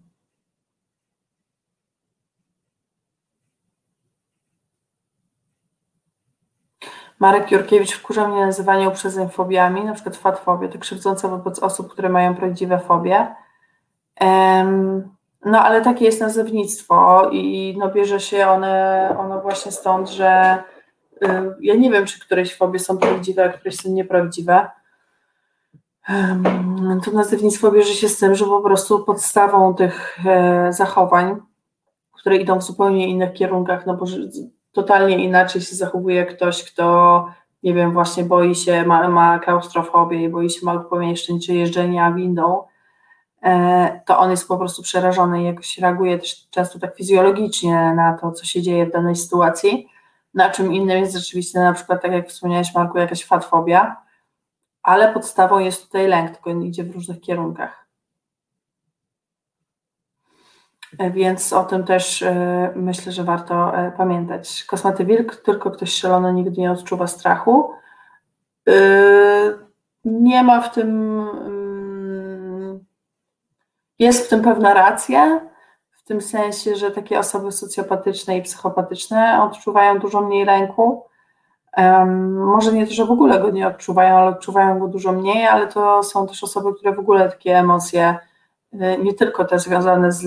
[7.23, 12.09] Marek Jurkiewicz wkurza mnie nazywanie uprzedzeń fobiami, na przykład fatfobie, to krzywdzące wobec osób, które
[12.09, 13.35] mają prawdziwe fobie.
[15.45, 20.62] No ale takie jest nazewnictwo i no, bierze się one, ono właśnie stąd, że
[21.23, 21.29] y,
[21.61, 24.70] ja nie wiem, czy któreś fobie są prawdziwe, a któreś są nieprawdziwe.
[27.05, 31.37] To nazewnictwo bierze się z tym, że po prostu podstawą tych e, zachowań,
[32.12, 34.07] które idą w zupełnie innych kierunkach, no bo
[34.73, 37.27] totalnie inaczej się zachowuje ktoś, kto,
[37.62, 42.12] nie wiem, właśnie boi się, ma, ma klaustrofobię i boi się małych pomieszczeń czy jeżdżenia
[42.12, 42.64] windą,
[43.43, 48.18] e, to on jest po prostu przerażony i jakoś reaguje też często tak fizjologicznie na
[48.18, 49.89] to, co się dzieje w danej sytuacji.
[50.35, 53.97] Na czym innym jest rzeczywiście na przykład, tak jak wspomniałeś Marku, jakaś fatfobia,
[54.83, 57.87] ale podstawą jest tutaj lęk, tylko on idzie w różnych kierunkach.
[60.82, 64.64] E, więc o tym też e, myślę, że warto e, pamiętać.
[64.64, 67.70] Kosmaty wilk, tylko ktoś szalony nigdy nie odczuwa strachu.
[70.05, 72.84] Nie ma w tym, mm,
[73.99, 75.40] jest w tym pewna racja,
[75.90, 81.07] w tym sensie, że takie osoby socjopatyczne i psychopatyczne odczuwają dużo mniej lęku.
[82.34, 85.66] Może nie to, że w ogóle go nie odczuwają, ale odczuwają go dużo mniej, ale
[85.66, 88.18] to są też osoby, które w ogóle takie emocje
[88.73, 90.25] nie tylko te związane z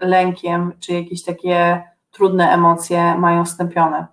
[0.00, 4.06] lękiem, czy jakieś takie trudne emocje mają stępione.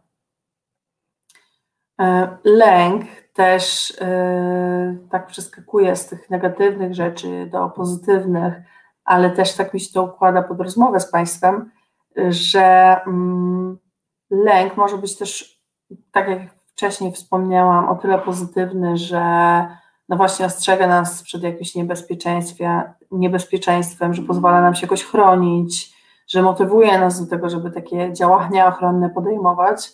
[2.02, 2.06] Y,
[2.44, 8.54] lęk też y, tak przeskakuje z tych negatywnych rzeczy do pozytywnych,
[9.06, 11.72] ale też tak mi się to układa pod rozmowę z Państwem,
[12.30, 13.78] że mm,
[14.30, 15.62] lęk może być też,
[16.12, 19.22] tak jak wcześniej wspomniałam, o tyle pozytywny, że
[20.10, 21.74] no właśnie ostrzega nas przed jakimś
[23.12, 25.94] niebezpieczeństwem, że pozwala nam się jakoś chronić,
[26.28, 29.92] że motywuje nas do tego, żeby takie działania ochronne podejmować,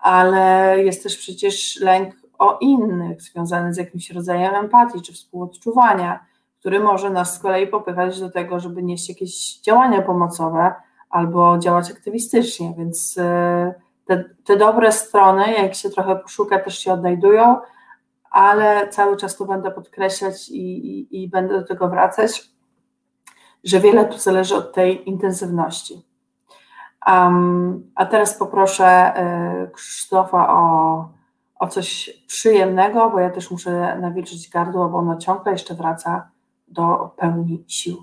[0.00, 6.24] ale jest też przecież lęk o innych, związany z jakimś rodzajem empatii czy współodczuwania,
[6.60, 10.74] który może nas z kolei popychać do tego, żeby nieść jakieś działania pomocowe
[11.10, 13.74] albo działać aktywistycznie, więc e,
[14.06, 17.56] te, te dobre strony, jak się trochę poszuka, też się odnajdują,
[18.30, 22.50] ale cały czas to będę podkreślać i, i, i będę do tego wracać,
[23.64, 26.02] że wiele tu zależy od tej intensywności.
[27.06, 29.12] Um, a teraz poproszę
[29.66, 31.08] y, Krzysztofa o,
[31.54, 36.30] o coś przyjemnego, bo ja też muszę nawilżyć gardło, bo ono ciągle jeszcze wraca
[36.68, 37.96] do pełni sił.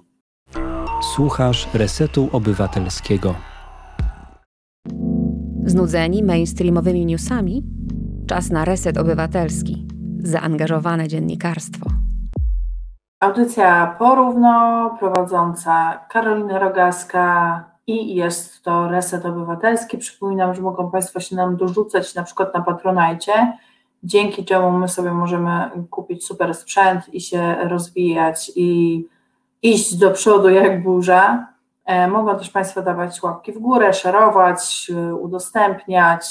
[1.15, 3.35] Słuchasz Resetu Obywatelskiego.
[5.65, 7.63] Znudzeni mainstreamowymi newsami?
[8.27, 9.96] Czas na reset obywatelski
[10.27, 11.89] zaangażowane dziennikarstwo.
[13.19, 19.97] Audycja porówno prowadząca Karolina Rogaska i jest to Reset Obywatelski.
[19.97, 23.57] Przypominam, że mogą Państwo się nam dorzucać na przykład na Patronajcie,
[24.03, 29.05] dzięki czemu my sobie możemy kupić super sprzęt i się rozwijać i
[29.61, 31.47] iść do przodu jak burza.
[31.85, 36.25] E, mogą też Państwo dawać łapki w górę, szerować, udostępniać,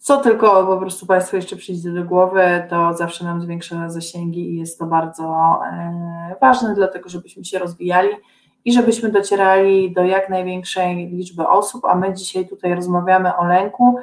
[0.00, 4.58] co tylko po prostu Państwu jeszcze przyjdzie do głowy, to zawsze nam zwiększa zasięgi i
[4.58, 8.08] jest to bardzo e, ważne, dlatego żebyśmy się rozwijali
[8.64, 13.98] i żebyśmy docierali do jak największej liczby osób, a my dzisiaj tutaj rozmawiamy o lęku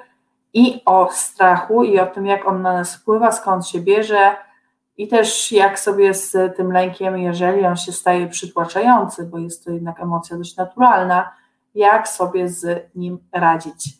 [0.53, 4.35] i o strachu i o tym, jak on na nas wpływa, skąd się bierze
[4.97, 9.71] i też jak sobie z tym lękiem, jeżeli on się staje przytłaczający, bo jest to
[9.71, 11.31] jednak emocja dość naturalna,
[11.75, 13.97] jak sobie z nim radzić.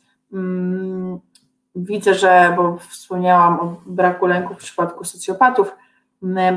[1.78, 5.76] Mm, widzę, że, bo wspomniałam o braku lęku w przypadku socjopatów,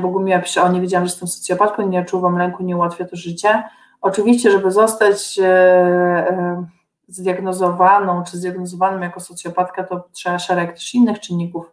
[0.01, 3.63] Bogumiła pisze, o nie wiedziałam, że jestem socjopatką, nie odczuwam lęku, nie ułatwia to życie.
[4.01, 6.65] Oczywiście, żeby zostać, e, e,
[7.07, 11.71] zdiagnozowaną czy zdiagnozowanym jako socjopatka, to trzeba szereg też innych czynników,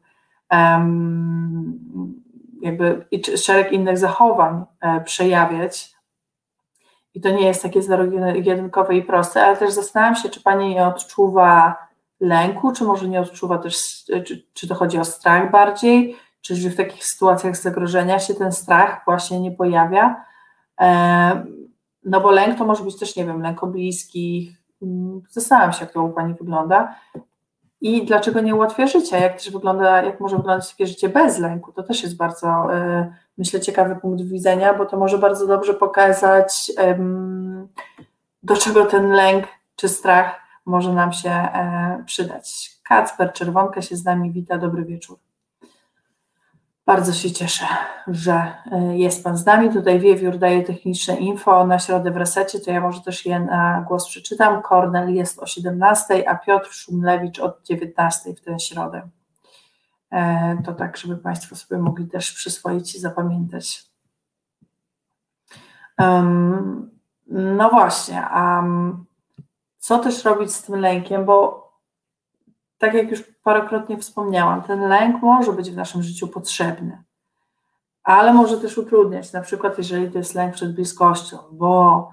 [2.60, 5.96] jakby i szereg innych zachowań e, przejawiać.
[7.14, 10.86] I to nie jest takie zero-jedynkowe i proste, ale też zastanawiam się, czy Pani nie
[10.86, 11.87] odczuwa
[12.20, 16.76] lęku, czy może nie odczuwa też, czy, czy to chodzi o strach bardziej, czy w
[16.76, 20.24] takich sytuacjach zagrożenia się ten strach właśnie nie pojawia.
[22.04, 24.62] No bo lęk to może być też, nie wiem, lęk o bliskich.
[25.30, 26.94] Zastanawiam się, jak to u Pani wygląda.
[27.80, 29.18] I dlaczego nie ułatwia życia?
[29.18, 31.72] Jak też wygląda, jak może wyglądać takie życie bez lęku?
[31.72, 36.72] To też jest bardzo, e, myślę, ciekawy punkt widzenia, bo to może bardzo dobrze pokazać,
[38.42, 39.44] do czego ten lęk
[39.76, 42.70] czy strach może nam się e, przydać.
[42.84, 45.18] Kacper Czerwonka się z nami wita, dobry wieczór.
[46.86, 47.66] Bardzo się cieszę,
[48.06, 49.72] że e, jest Pan z nami.
[49.72, 53.84] Tutaj Wiewiór daje techniczne info na środę w resecie, to ja może też je na
[53.88, 54.62] głos przeczytam.
[54.62, 59.08] Kornel jest o 17, a Piotr Szumlewicz od 19 w tę środę.
[60.12, 63.88] E, to tak, żeby Państwo sobie mogli też przyswoić i zapamiętać.
[67.26, 68.62] No właśnie, a
[69.88, 71.68] co też robić z tym lękiem, bo
[72.78, 77.02] tak jak już parokrotnie wspomniałam, ten lęk może być w naszym życiu potrzebny,
[78.02, 82.10] ale może też utrudniać, na przykład jeżeli to jest lęk przed bliskością, bo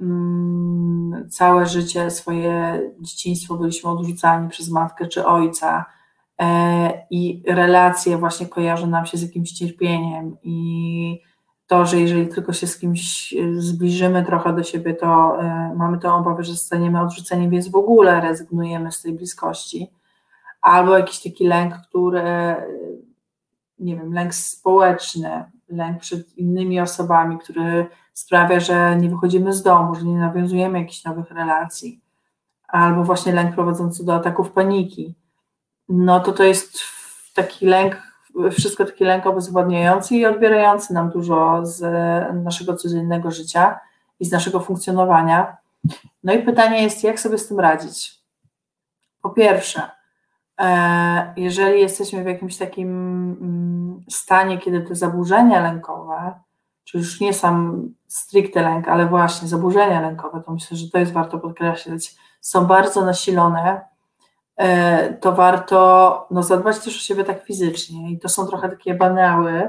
[0.00, 5.84] mm, całe życie, swoje dzieciństwo byliśmy odrzucani przez matkę czy ojca
[6.40, 11.29] e, i relacje właśnie kojarzą nam się z jakimś cierpieniem i
[11.70, 15.98] to, że jeżeli tylko się z kimś e, zbliżymy trochę do siebie, to e, mamy
[15.98, 19.90] tę obawę, że zostaniemy odrzuceni, więc w ogóle rezygnujemy z tej bliskości.
[20.62, 22.66] Albo jakiś taki lęk, który, e,
[23.78, 29.94] nie wiem, lęk społeczny, lęk przed innymi osobami, który sprawia, że nie wychodzimy z domu,
[29.94, 32.00] że nie nawiązujemy jakichś nowych relacji.
[32.68, 35.14] Albo właśnie lęk prowadzący do ataków paniki.
[35.88, 36.78] No to to jest
[37.34, 38.09] taki lęk
[38.52, 41.82] wszystko taki lęk obezwładniający i odbierający nam dużo z
[42.44, 43.80] naszego codziennego życia
[44.20, 45.56] i z naszego funkcjonowania.
[46.24, 48.20] No i pytanie jest, jak sobie z tym radzić?
[49.22, 49.82] Po pierwsze,
[50.60, 52.88] e, jeżeli jesteśmy w jakimś takim
[53.40, 56.34] mm, stanie, kiedy te zaburzenia lękowe,
[56.84, 61.12] czy już nie sam stricte lęk, ale właśnie zaburzenia lękowe, to myślę, że to jest
[61.12, 63.80] warto podkreślać, są bardzo nasilone,
[65.20, 68.10] to warto no, zadbać też o siebie tak fizycznie.
[68.10, 69.68] I to są trochę takie banały,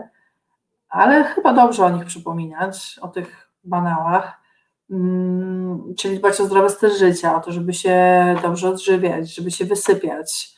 [0.90, 4.42] ale chyba dobrze o nich przypominać, o tych banałach.
[4.90, 7.96] Hmm, czyli dbać o zdrowy styl życia, o to, żeby się
[8.42, 10.56] dobrze odżywiać, żeby się wysypiać,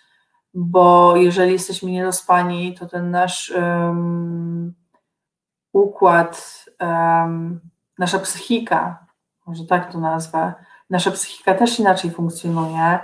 [0.53, 4.73] bo jeżeli jesteśmy niedospani, to ten nasz um,
[5.73, 7.59] układ, um,
[7.99, 9.05] nasza psychika,
[9.45, 10.53] może tak to nazwę,
[10.89, 12.99] nasza psychika też inaczej funkcjonuje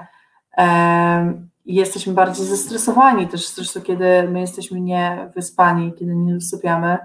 [1.66, 6.98] jesteśmy bardziej zestresowani też, zresztą kiedy my jesteśmy niewyspani, kiedy nie wysypiamy,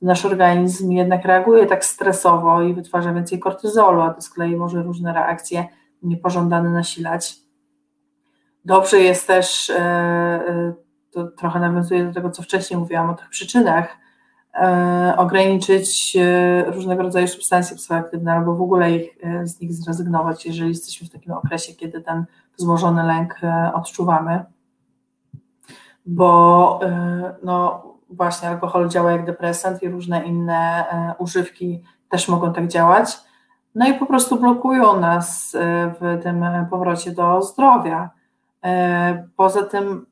[0.00, 4.56] to nasz organizm jednak reaguje tak stresowo i wytwarza więcej kortyzolu, a to z kolei
[4.56, 5.66] może różne reakcje
[6.02, 7.36] niepożądane nasilać.
[8.64, 10.72] Dobrze jest też, e, e,
[11.10, 13.96] to trochę nawiązuje do tego, co wcześniej mówiłam o tych przyczynach,
[14.54, 16.16] e, ograniczyć
[16.66, 21.32] różnego rodzaju substancje psychoaktywne albo w ogóle ich, z nich zrezygnować, jeżeli jesteśmy w takim
[21.32, 22.24] okresie, kiedy ten
[22.58, 24.44] wzmożony lęk e, odczuwamy,
[26.06, 32.52] bo e, no, właśnie alkohol działa jak depresant i różne inne e, używki też mogą
[32.52, 33.18] tak działać.
[33.74, 35.56] No i po prostu blokują nas
[36.00, 38.10] w tym powrocie do zdrowia.
[39.36, 40.06] Poza tym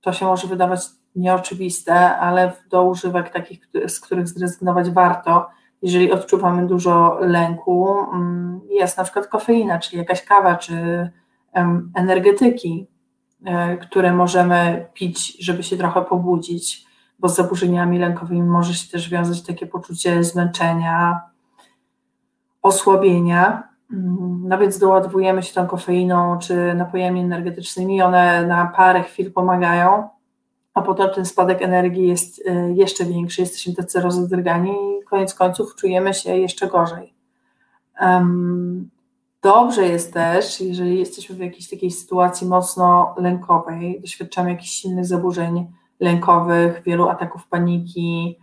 [0.00, 0.80] to się może wydawać
[1.16, 5.48] nieoczywiste, ale do używek takich, z których zrezygnować warto,
[5.82, 11.10] jeżeli odczuwamy dużo lęku, mm, jest na przykład kofeina, czyli jakaś kawa, czy
[11.94, 12.86] energetyki,
[13.44, 16.86] e, które możemy pić, żeby się trochę pobudzić,
[17.18, 21.20] bo z zaburzeniami lękowymi może się też wiązać takie poczucie zmęczenia,
[22.62, 23.68] osłabienia.
[23.92, 30.08] Mm, no więc doładowujemy się tą kofeiną czy napojami energetycznymi, one na parę chwil pomagają,
[30.74, 35.74] a potem ten spadek energii jest e, jeszcze większy, jesteśmy tacy rozedrgani i koniec końców
[35.76, 37.14] czujemy się jeszcze gorzej.
[38.00, 38.90] Um,
[39.42, 45.72] Dobrze jest też, jeżeli jesteśmy w jakiejś takiej sytuacji mocno lękowej, doświadczamy jakichś silnych zaburzeń
[46.00, 48.38] lękowych, wielu ataków paniki,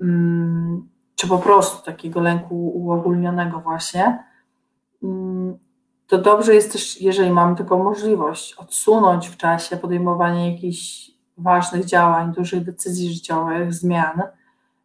[0.00, 4.24] mm, czy po prostu takiego lęku uogólnionego właśnie,
[5.02, 5.58] mm,
[6.06, 12.32] to dobrze jest też, jeżeli mamy taką możliwość, odsunąć w czasie podejmowanie jakichś ważnych działań,
[12.32, 14.22] dużych decyzji życiowych, zmian,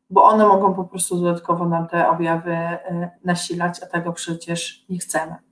[0.09, 4.97] bo one mogą po prostu dodatkowo nam te objawy e, nasilać, a tego przecież nie
[4.97, 5.49] chcemy.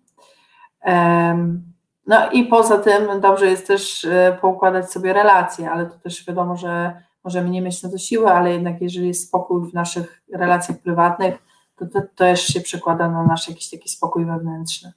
[2.07, 6.57] No i poza tym dobrze jest też e, poukładać sobie relacje, ale to też wiadomo,
[6.57, 10.77] że możemy nie mieć na to siły, ale jednak jeżeli jest spokój w naszych relacjach
[10.77, 11.37] prywatnych,
[11.75, 14.93] to, to, to też się przekłada na nasz jakiś taki spokój wewnętrzny.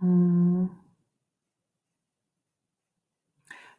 [0.00, 0.68] Hmm.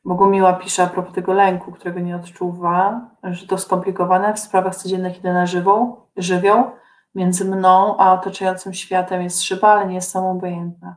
[0.05, 5.17] Bogumiła pisze a propos tego lęku, którego nie odczuwa, że to skomplikowane w sprawach codziennych
[5.17, 6.71] idę na żywą, żywioł,
[7.15, 10.95] między mną a otaczającym światem jest szyba, ale nie jest samobojętna.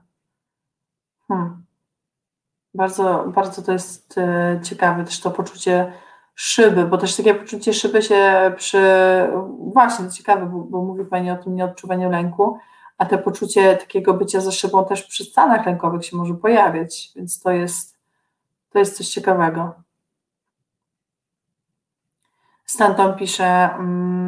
[1.29, 1.65] Hmm.
[2.75, 5.93] Bardzo, bardzo to jest e, ciekawe, też to poczucie
[6.35, 8.83] szyby, bo też takie poczucie szyby się przy.
[9.59, 12.59] Właśnie, to ciekawe, bo, bo mówi Pani o tym nieodczuwaniu lęku,
[12.99, 17.41] a te poczucie takiego bycia za szybą też przy stanach lękowych się może pojawiać, więc
[17.41, 17.99] to jest,
[18.71, 19.73] to jest coś ciekawego.
[22.67, 24.24] Stanton pisze, mm,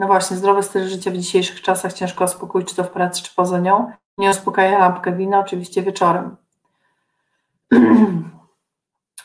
[0.00, 3.34] no właśnie, zdrowy styl życia w dzisiejszych czasach ciężko uspokoić, czy to w pracy, czy
[3.34, 3.92] poza nią.
[4.18, 6.36] Nie uspokaja lampkę wina, oczywiście wieczorem.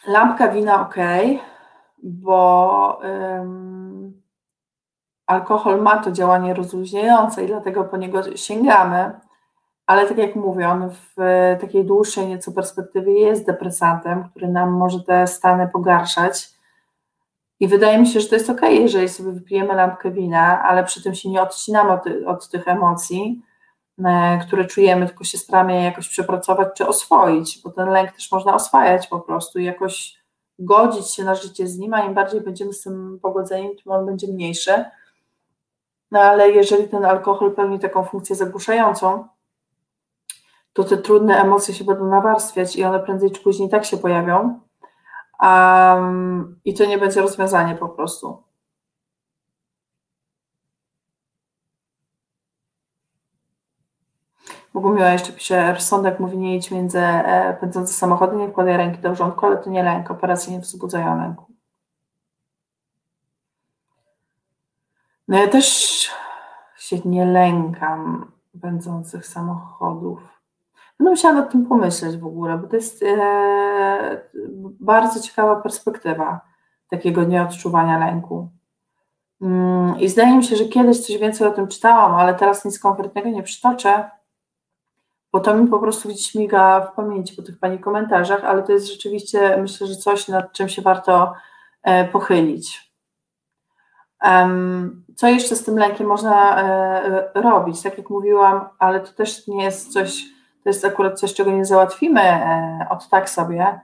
[0.07, 0.95] Lampka wina ok,
[2.03, 2.99] bo
[3.39, 4.21] ym,
[5.27, 9.19] alkohol ma to działanie rozluźniające i dlatego po niego sięgamy,
[9.85, 11.15] ale tak jak mówię, on w
[11.61, 16.54] takiej dłuższej nieco perspektywie jest depresantem, który nam może te stany pogarszać.
[17.59, 21.03] I wydaje mi się, że to jest ok, jeżeli sobie wypijemy lampkę wina, ale przy
[21.03, 23.41] tym się nie odcinamy od, od tych emocji,
[24.05, 28.31] e, które czujemy, tylko się staramy je jakoś przepracować czy oswoić, bo ten lęk też
[28.31, 30.25] można oswajać po prostu i jakoś
[30.59, 34.05] godzić się na życie z nim, a im bardziej będziemy z tym pogodzeni, tym on
[34.05, 34.85] będzie mniejszy.
[36.11, 39.27] No ale jeżeli ten alkohol pełni taką funkcję zagłuszającą,
[40.73, 44.59] to te trudne emocje się będą nawarstwiać i one prędzej czy później tak się pojawią.
[45.41, 48.43] Um, I to nie będzie rozwiązanie po prostu.
[54.73, 59.11] Bogumiła jeszcze pisze, rozsądek mówi nie idź między e, pędzące samochody, nie wkładaj ręki do
[59.11, 61.45] urządku, ale to nie lęk, operacje nie wzbudzają lęku.
[65.27, 65.65] No ja też
[66.77, 68.31] się nie lękam
[68.61, 70.34] pędzących samochodów.
[70.99, 74.21] Będę musiała nad tym pomyśleć w ogóle, bo to jest e,
[74.79, 76.41] bardzo ciekawa perspektywa
[76.89, 78.49] takiego nieodczuwania lęku.
[79.41, 82.79] Mm, I zdaje mi się, że kiedyś coś więcej o tym czytałam, ale teraz nic
[82.79, 84.09] konkretnego nie przytoczę,
[85.31, 88.71] bo to mi po prostu gdzieś miga w pamięci po tych Pani komentarzach, ale to
[88.71, 91.33] jest rzeczywiście, myślę, że coś, nad czym się warto
[91.83, 92.95] e, pochylić.
[95.15, 97.81] Co jeszcze z tym lękiem można e, robić?
[97.81, 100.23] Tak jak mówiłam, ale to też nie jest coś,
[100.65, 103.79] to jest akurat coś, czego nie załatwimy e, od tak sobie,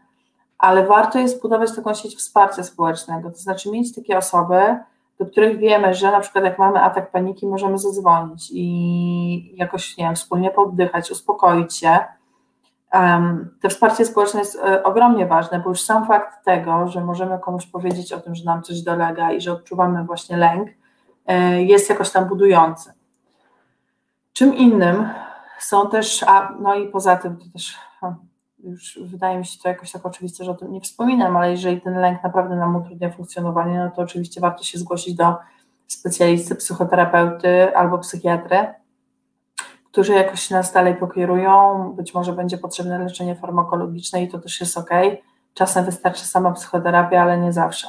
[0.58, 4.78] ale warto jest budować taką sieć wsparcia społecznego, to znaczy mieć takie osoby,
[5.20, 10.06] do których wiemy, że na przykład jak mamy atak paniki, możemy zadzwonić i jakoś, nie
[10.06, 12.00] wiem, wspólnie poddychać, uspokoić się.
[12.94, 17.40] Um, to wsparcie społeczne jest e, ogromnie ważne, bo już sam fakt tego, że możemy
[17.40, 20.70] komuś powiedzieć o tym, że nam coś dolega i że odczuwamy właśnie lęk,
[21.28, 22.94] e, jest jakoś tam budujący.
[24.34, 25.10] Czym innym
[25.64, 27.78] są też, a no i poza tym to też
[28.64, 31.82] już wydaje mi się to jakoś tak oczywiste, że o tym nie wspominam, ale jeżeli
[31.82, 35.36] ten lęk naprawdę nam utrudnia funkcjonowanie, no to oczywiście warto się zgłosić do
[35.88, 38.74] specjalisty, psychoterapeuty albo psychiatry,
[39.92, 41.84] którzy jakoś nas dalej pokierują.
[41.98, 44.90] Być może będzie potrzebne leczenie farmakologiczne i to też jest ok.
[45.54, 47.88] Czasem wystarczy sama psychoterapia, ale nie zawsze.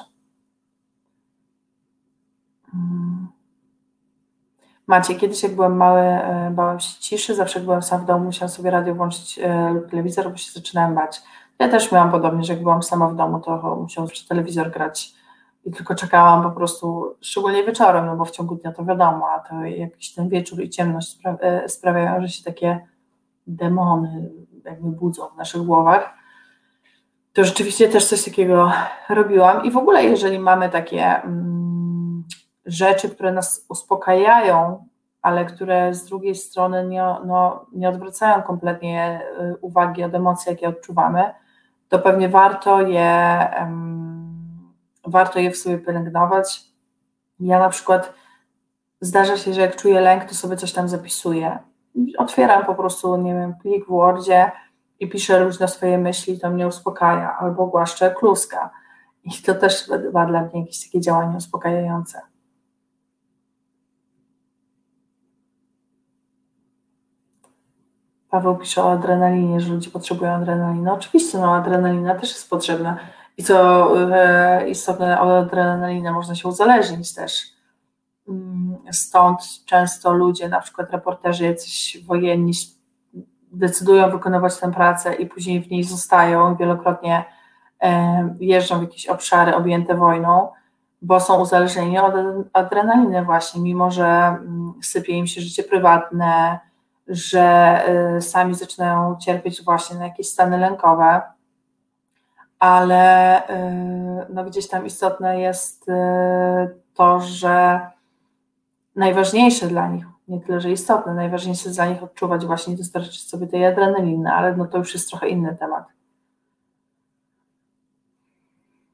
[2.73, 3.12] Hmm.
[4.93, 8.49] Macie, kiedyś jak byłem mały, e, bałem się ciszy, zawsze byłem sam w domu, musiałam
[8.49, 11.23] sobie radio włączyć e, lub telewizor, bo się zaczynałem bać.
[11.59, 15.15] Ja też miałam podobnie, że jak byłam sama w domu, to musiałam telewizor grać
[15.65, 19.39] i tylko czekałam po prostu, szczególnie wieczorem, no bo w ciągu dnia to wiadomo, a
[19.41, 22.87] to jakiś ten wieczór i ciemność e, sprawiają, że się takie
[23.47, 24.31] demony
[24.65, 26.15] jakby budzą w naszych głowach.
[27.33, 28.73] To rzeczywiście też coś takiego
[29.09, 31.23] robiłam i w ogóle jeżeli mamy takie...
[31.23, 31.62] Mm,
[32.67, 34.87] rzeczy, które nas uspokajają,
[35.23, 40.69] ale które z drugiej strony nie, no, nie odwracają kompletnie y, uwagi od emocji, jakie
[40.69, 41.35] odczuwamy,
[41.89, 44.73] to pewnie warto je, um,
[45.07, 46.65] warto je w sobie pielęgnować.
[47.41, 48.13] Ja na przykład
[49.01, 51.59] zdarza się, że jak czuję lęk, to sobie coś tam zapisuję.
[52.19, 54.51] Otwieram po prostu, nie wiem, plik w Wordzie
[55.01, 58.71] i piszę różne swoje myśli, to mnie uspokaja, albo głaszczę kluska.
[59.25, 62.32] I to też ma dla mnie jakieś takie działanie uspokajające.
[68.33, 70.93] Paweł pisze o adrenalinie, że ludzie potrzebują adrenaliny.
[70.93, 72.97] Oczywiście, no adrenalina też jest potrzebna.
[73.37, 77.43] I co e, istotne, od adrenaliny można się uzależnić też.
[78.29, 82.53] mm, stąd często ludzie, na przykład reporterzy jacyś wojenni
[83.53, 87.25] decydują wykonywać tę pracę i później w niej zostają wielokrotnie
[88.41, 90.49] jeżdżą w jakieś obszary objęte wojną,
[91.03, 92.15] bo są uzależnieni od
[92.53, 96.61] adrenaliny właśnie, mimo że mm, sypie im się życie prywatne,
[97.09, 97.81] że
[98.17, 101.23] y, sami zaczynają cierpieć właśnie na jakieś stany lękowe,
[102.59, 105.93] ale y, no gdzieś tam istotne jest y,
[106.95, 107.81] to, że
[108.97, 113.67] najważniejsze dla nich, nie tyle, że istotne, najważniejsze dla nich odczuwać właśnie, dostarczyć sobie tej
[113.67, 115.85] adrenaliny, ale no to już jest trochę inny temat.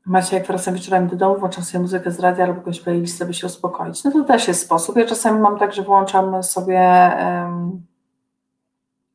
[0.07, 3.35] Macie, jak wracam wieczorami do domu, włączam sobie muzykę z radia albo jakąś playlistę, by
[3.35, 4.05] się uspokoić.
[4.05, 4.97] No to też jest sposób.
[4.97, 7.83] Ja czasami mam tak, że włączam sobie, um,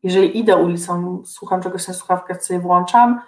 [0.04, 3.22] jeżeli idę ulicą, słucham czegoś na słuchawkach, sobie włączam,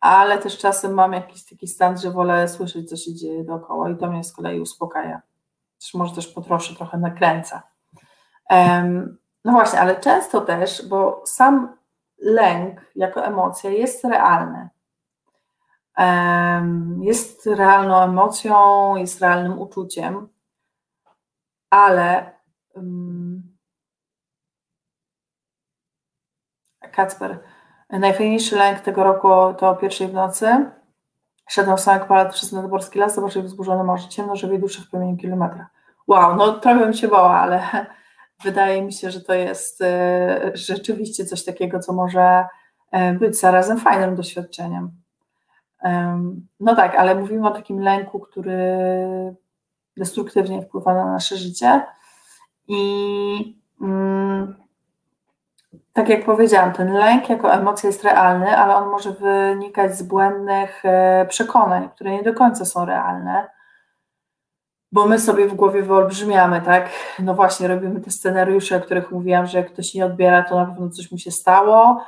[0.00, 3.96] ale też czasem mam jakiś taki stan, że wolę słyszeć, co się dzieje dookoła i
[3.96, 5.22] to mnie z kolei uspokaja.
[5.80, 7.62] Też może też potroszę trochę nakręca.
[8.50, 11.76] Um, no właśnie, ale często też, bo sam
[12.18, 14.68] lęk jako emocja jest realny
[17.00, 20.28] jest realną emocją, jest realnym uczuciem,
[21.70, 22.32] ale
[26.90, 27.38] Kacper,
[27.90, 29.28] najfajniejszy lęk tego roku
[29.58, 30.70] to o pierwszej w nocy.
[31.48, 35.68] Szedłem sam palat przez nadborski las, zobaczyłem wzburzone morze, ciemno, żeby duszę w promieniu kilometra.
[36.06, 37.62] Wow, no trochę bym się bała, ale
[38.44, 42.46] wydaje mi się, że to jest e, rzeczywiście coś takiego, co może
[42.92, 45.00] e, być zarazem fajnym doświadczeniem.
[46.60, 48.56] No tak, ale mówimy o takim lęku, który
[49.96, 51.86] destruktywnie wpływa na nasze życie.
[52.68, 54.56] I mm,
[55.92, 60.84] tak jak powiedziałam, ten lęk jako emocja jest realny, ale on może wynikać z błędnych
[60.84, 63.50] e, przekonań, które nie do końca są realne,
[64.92, 66.88] bo my sobie w głowie wyolbrzymiamy, tak?
[67.18, 70.66] No właśnie, robimy te scenariusze, o których mówiłam, że jak ktoś nie odbiera, to na
[70.66, 72.04] pewno coś mu się stało,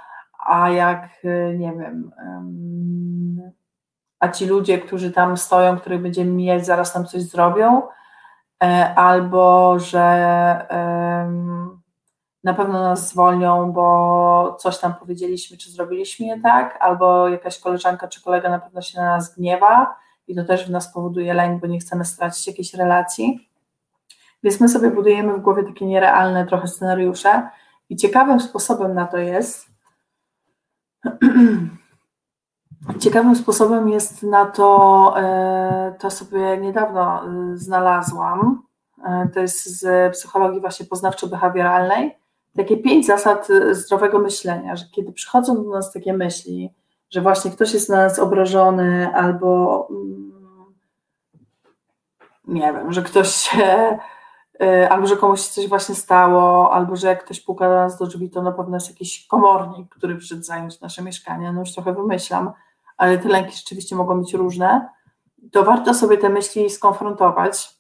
[0.47, 2.11] a jak, e, nie wiem,
[4.21, 7.83] a ci ludzie, którzy tam stoją, których będziemy mijać, zaraz nam coś zrobią,
[8.63, 10.03] e, albo że
[12.45, 18.09] na pewno nas zwolnią, bo coś tam powiedzieliśmy, czy zrobiliśmy nie tak, albo jakaś koleżanka
[18.09, 19.97] czy kolega na pewno się na nas gniewa
[20.29, 23.49] i to też w nas powoduje lęk, bo nie chcemy stracić jakiejś relacji.
[24.43, 27.49] Więc my sobie budujemy w głowie takie nierealne trochę scenariusze
[27.89, 29.73] i ciekawym sposobem na to jest
[32.99, 38.63] Ciekawym sposobem jest na to, e, to sobie niedawno e, znalazłam,
[39.05, 42.11] e, to jest z psychologii właśnie poznawczo-behawioralnej,
[42.57, 46.75] takie pięć zasad zdrowego myślenia, że kiedy przychodzą do nas takie myśli,
[47.11, 50.33] że właśnie ktoś jest na nas obrażony albo mm,
[52.45, 53.99] nie wiem, że ktoś się,
[54.91, 58.31] albo że komuś coś właśnie stało, albo że jak ktoś puka do nas do drzwi,
[58.31, 62.53] to na pewno jest jakiś komornik, który przyszedł zająć nasze mieszkanie, no już trochę wymyślam,
[62.97, 64.89] ale te lęki rzeczywiście mogą być różne,
[65.53, 67.71] to warto sobie te myśli skonfrontować.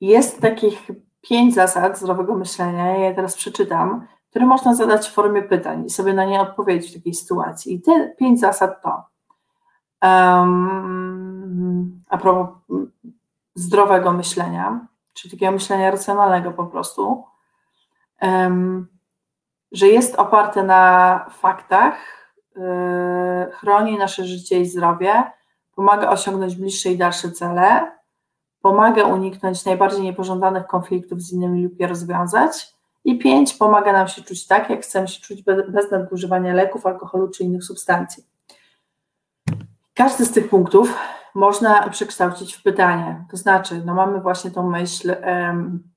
[0.00, 0.90] Jest takich
[1.28, 5.90] pięć zasad zdrowego myślenia, ja je teraz przeczytam, które można zadać w formie pytań i
[5.90, 7.74] sobie na nie odpowiedzieć w takiej sytuacji.
[7.74, 9.02] I te pięć zasad to
[10.02, 12.48] um, a propos
[13.54, 17.24] zdrowego myślenia, czyli takiego myślenia racjonalnego po prostu,
[18.22, 18.86] um,
[19.72, 22.24] że jest oparte na faktach,
[22.56, 25.22] Y, chroni nasze życie i zdrowie,
[25.74, 27.92] pomaga osiągnąć bliższe i dalsze cele,
[28.64, 32.74] pomaga uniknąć najbardziej niepożądanych konfliktów z innymi lub je rozwiązać.
[33.04, 37.28] I pięć, pomaga nam się czuć tak, jak chcemy się czuć bez nadużywania leków, alkoholu
[37.28, 38.24] czy innych substancji.
[39.94, 40.98] Każdy z tych punktów
[41.34, 43.24] można przekształcić w pytanie.
[43.30, 45.94] To znaczy, no mamy właśnie tą myśl, um,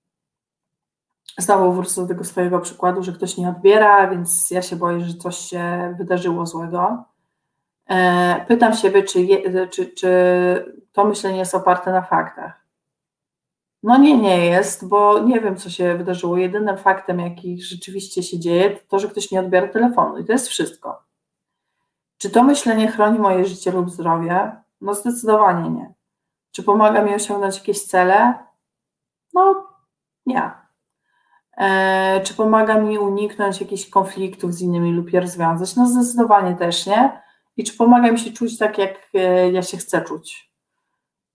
[1.39, 5.13] Znowu wrócę do tego swojego przykładu, że ktoś nie odbiera, więc ja się boję, że
[5.13, 7.05] coś się wydarzyło złego.
[7.89, 10.09] E, pytam siebie, czy, je, czy, czy
[10.91, 12.67] to myślenie jest oparte na faktach.
[13.83, 16.37] No nie, nie jest, bo nie wiem, co się wydarzyło.
[16.37, 20.31] Jedynym faktem, jaki rzeczywiście się dzieje, to to, że ktoś nie odbiera telefonu i to
[20.31, 21.03] jest wszystko.
[22.17, 24.51] Czy to myślenie chroni moje życie lub zdrowie?
[24.81, 25.93] No zdecydowanie nie.
[26.51, 28.33] Czy pomaga mi osiągnąć jakieś cele?
[29.33, 29.67] No
[30.25, 30.51] nie.
[31.57, 35.75] E, czy pomaga mi uniknąć jakichś konfliktów z innymi lub je rozwiązać?
[35.75, 37.26] No zdecydowanie też nie.
[37.57, 40.51] I czy pomaga mi się czuć tak, jak e, ja się chcę czuć?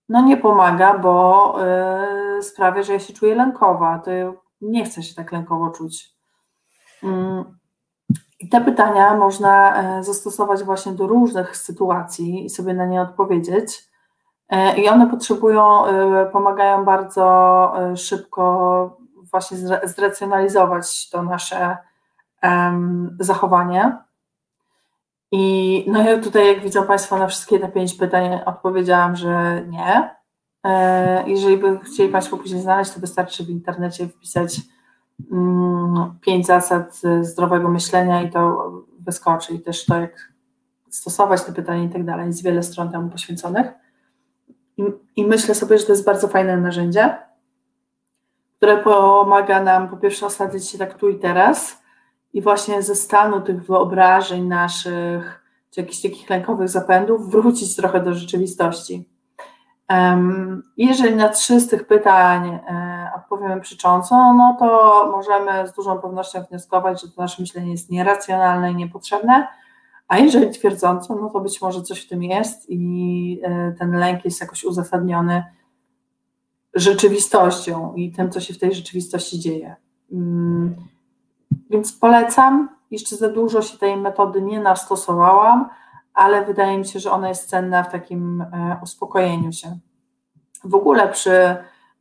[0.09, 3.99] No nie pomaga, bo e, sprawia, że ja się czuję lękowa.
[3.99, 4.11] To
[4.61, 6.09] nie chcę się tak lękowo czuć.
[7.03, 7.57] Mm.
[8.39, 13.89] I te pytania można zastosować właśnie do różnych sytuacji i sobie na nie odpowiedzieć.
[14.77, 15.83] I one potrzebują,
[16.31, 18.97] pomagają bardzo szybko
[19.31, 21.77] właśnie zracjonalizować to nasze
[23.19, 23.97] zachowanie.
[25.35, 30.15] I no ja tutaj, jak widzą Państwo, na wszystkie te pięć pytań odpowiedziałam, że nie.
[30.63, 34.61] E, jeżeli by chcieli Państwo później znaleźć, to wystarczy w internecie wpisać
[35.31, 39.53] mm, pięć zasad zdrowego myślenia i to wyskoczy.
[39.53, 40.33] I też to, jak
[40.89, 42.27] stosować te pytania i tak dalej.
[42.27, 43.67] Jest wiele stron temu poświęconych.
[45.15, 47.17] I, myślę sobie, że to jest bardzo fajne narzędzie,
[48.57, 51.82] które pomaga nam po pierwsze osadzić się tak tu i teraz,
[52.33, 58.13] i właśnie ze stanu tych wyobrażeń naszych, czy jakichś takich lękowych zapędów, wrócić trochę do
[58.13, 59.09] rzeczywistości.
[60.77, 66.43] Jeżeli na trzy z tych pytań e, odpowiemy przycząco, no to możemy z dużą pewnością
[66.43, 69.47] wnioskować, że to nasze myślenie jest nieracjonalne i niepotrzebne,
[70.07, 74.25] a jeżeli twierdząco, no to być może coś w tym jest i e, ten lęk
[74.25, 75.43] jest jakoś uzasadniony
[76.73, 79.75] rzeczywistością i tym, co się w tej rzeczywistości dzieje.
[81.73, 82.69] Więc polecam.
[82.91, 85.69] Jeszcze za dużo się tej metody nie nastosowałam,
[86.13, 89.77] ale wydaje mi się, że ona jest cenna w takim e, uspokojeniu się.
[90.63, 91.55] W ogóle przy,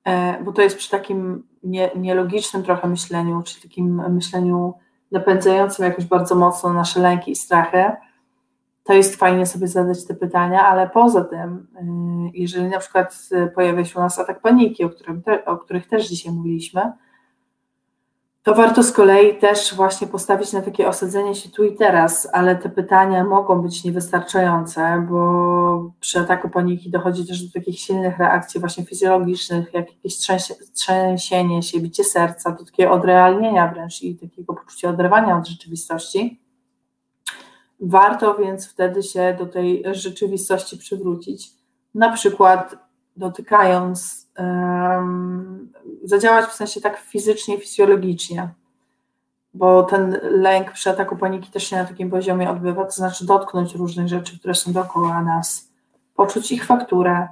[0.05, 4.75] e, bo to jest przy takim nie, nielogicznym trochę myśleniu, czy takim myśleniu
[5.13, 7.85] napędzającym jakoś bardzo mocno nasze lęki i strachy,
[8.85, 11.85] to jest fajnie sobie zadać te pytania, ale poza tym, e,
[12.35, 16.09] jeżeli na przykład pojawia się u nas atak paniki, o, którym te, o których też
[16.09, 16.93] dzisiaj mówiliśmy,
[18.43, 22.57] to warto z kolei też właśnie postawić na takie osadzenie się tu i teraz, ale
[22.57, 28.61] te pytania mogą być niewystarczające, bo przy ataku paniki dochodzi też do takich silnych reakcji
[28.61, 30.17] właśnie fizjologicznych, jak jakieś
[30.73, 36.41] trzęsienie się, bicie serca, do takiego odrealnienia wręcz i takiego poczucia oderwania od rzeczywistości.
[37.81, 41.51] Warto więc wtedy się do tej rzeczywistości przywrócić,
[41.95, 42.77] na przykład
[43.17, 44.22] dotykając
[46.05, 48.49] zadziałać w sensie tak fizycznie, fizjologicznie,
[49.55, 53.75] bo ten lęk przy ataku paniki też się na takim poziomie odbywa, to znaczy dotknąć
[53.75, 55.69] różnych rzeczy, które są dookoła nas,
[56.15, 57.29] poczuć ich fakturę,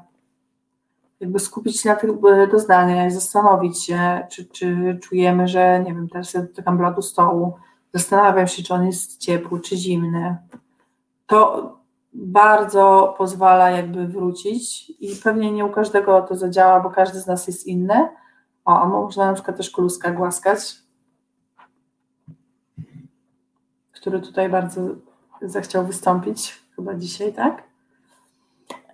[1.20, 2.11] jakby skupić się na tych
[2.51, 7.55] doznaniach i zastanowić się, czy, czy czujemy, że nie wiem, teraz ja dotykam bladu stołu,
[7.94, 10.36] zastanawiam się, czy on jest ciepły, czy zimny.
[11.26, 11.80] To
[12.13, 17.47] bardzo pozwala jakby wrócić i pewnie nie u każdego to zadziała, bo każdy z nas
[17.47, 18.09] jest inny.
[18.65, 20.77] O, a można na przykład też kuluska głaskać,
[23.93, 24.81] który tutaj bardzo
[25.43, 27.63] zechciał wystąpić chyba dzisiaj, tak?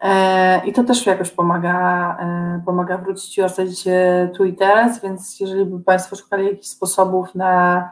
[0.01, 5.41] E, I to też jakoś pomaga, e, pomaga wrócić i się tu i teraz, więc
[5.41, 7.83] jeżeli by Państwo szukali jakichś sposobów na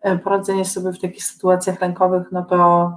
[0.00, 2.92] e, poradzenie sobie w takich sytuacjach lękowych, no to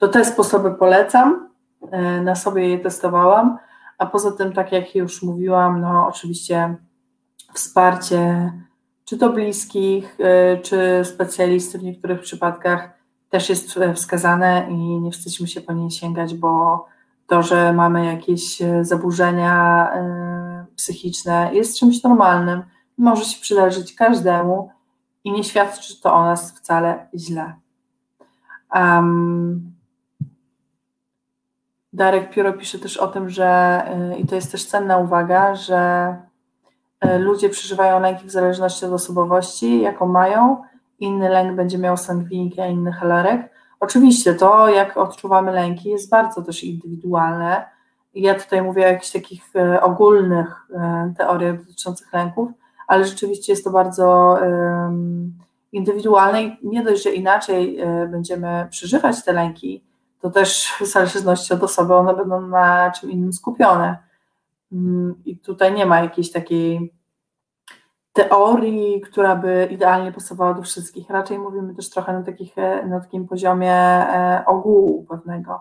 [0.00, 1.48] to te sposoby polecam,
[1.90, 3.58] e, na sobie je testowałam,
[3.98, 6.74] a poza tym, tak jak już mówiłam, no oczywiście
[7.54, 8.52] wsparcie
[9.04, 12.90] czy to bliskich, e, czy specjalisty w niektórych przypadkach
[13.30, 16.84] też jest wskazane i nie wstydźmy się po nie sięgać, bo
[17.26, 19.90] to, że mamy jakieś e, zaburzenia
[20.76, 22.62] psychiczne jest czymś normalnym,
[22.98, 24.70] może się przydarzyć każdemu
[25.24, 27.54] i nie świadczy to o nas wcale źle.
[28.74, 29.79] Um,
[31.92, 33.82] Darek Pióro pisze też o tym, że,
[34.14, 36.16] y, i to jest też cenna uwaga, że
[37.04, 40.62] y, ludzie przeżywają lęki w zależności od osobowości, jaką mają.
[40.98, 43.50] Inny lęk będzie miał sangwiniki, a inny helarek.
[43.80, 47.64] Oczywiście to, jak odczuwamy lęki, jest bardzo też indywidualne.
[48.14, 50.66] Ja tutaj mówię o jakichś takich y, ogólnych
[51.18, 52.50] teoriach dotyczących lęków,
[52.86, 54.38] ale rzeczywiście jest to bardzo
[55.72, 57.78] indywidualne i nie dość, że inaczej
[58.10, 59.84] będziemy przeżywać te lęki,
[60.20, 63.96] to też w zależności od osoby one będą na czym innym skupione.
[64.72, 66.94] Mm, I tutaj nie ma jakiejś takiej
[68.12, 71.10] teorii, która by idealnie pasowała do wszystkich.
[71.10, 75.60] Raczej mówimy też trochę na, takich, e, na takim poziomie e, ogółu pewnego.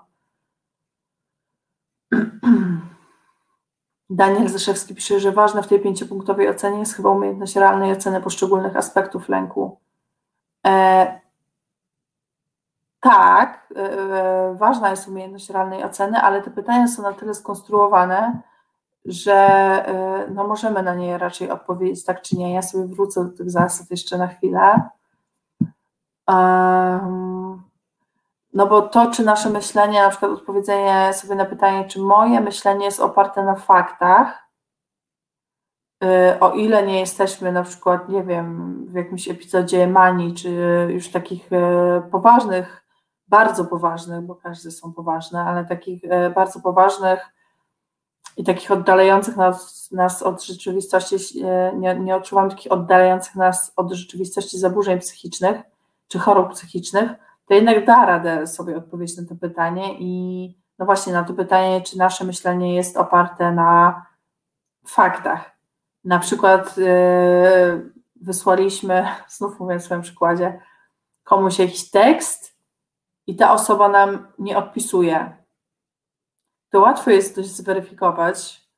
[4.10, 8.76] Daniel Zeszewski pisze, że ważne w tej pięciopunktowej ocenie jest chyba umiejętność realnej oceny poszczególnych
[8.76, 9.80] aspektów lęku.
[10.66, 11.22] E,
[13.00, 18.42] tak, e, e, ważna jest umiejętność realnej oceny, ale te pytania są na tyle skonstruowane,
[19.06, 19.36] że
[19.88, 22.54] e, no, możemy na nie raczej odpowiedzieć tak czy nie.
[22.54, 24.90] Ja sobie wrócę do tych zasad jeszcze na chwilę.
[26.28, 27.64] Um,
[28.54, 32.86] no bo to, czy nasze myślenie, na przykład odpowiedzenie sobie na pytanie, czy moje myślenie
[32.86, 34.50] jest oparte na faktach,
[36.40, 40.50] o ile nie jesteśmy na przykład, nie wiem, w jakimś epizodzie manii, czy
[40.90, 41.50] już takich
[42.12, 42.89] poważnych
[43.30, 47.20] bardzo poważnych, bo każde są poważne, ale takich e, bardzo poważnych
[48.38, 53.92] i takich oddalających nas, nas od rzeczywistości, e, nie, nie odczuwam takich oddalających nas od
[53.92, 55.62] rzeczywistości zaburzeń psychicznych
[56.08, 57.12] czy chorób psychicznych,
[57.46, 61.82] to jednak da radę sobie odpowiedzieć na to pytanie i no właśnie na to pytanie,
[61.82, 64.06] czy nasze myślenie jest oparte na
[64.88, 65.52] faktach.
[66.04, 69.08] Na przykład yy, wysłaliśmy,
[69.38, 70.62] znów mówię w swoim przykładzie,
[71.24, 72.59] komuś jakiś tekst
[73.30, 75.36] i ta osoba nam nie odpisuje.
[76.70, 78.70] To łatwo jest coś zweryfikować.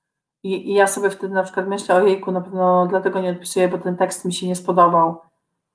[0.43, 3.77] I, I, ja sobie wtedy na przykład myślę, ojejku, na pewno dlatego nie odpisuję, bo
[3.77, 5.21] ten tekst mi się nie spodobał.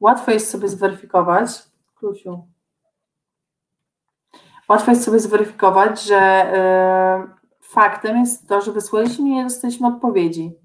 [0.01, 1.49] Łatwo jest sobie zweryfikować,
[1.95, 2.49] Klusiu,
[4.69, 6.53] łatwo jest sobie zweryfikować, że
[7.61, 10.59] y, faktem jest to, że wysłaliśmy i nie dostaliśmy odpowiedzi.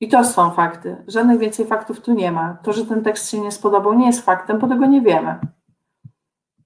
[0.00, 1.04] I to są fakty.
[1.06, 2.58] Żadnych więcej faktów tu nie ma.
[2.62, 5.40] To, że ten tekst się nie spodobał, nie jest faktem, bo tego nie wiemy.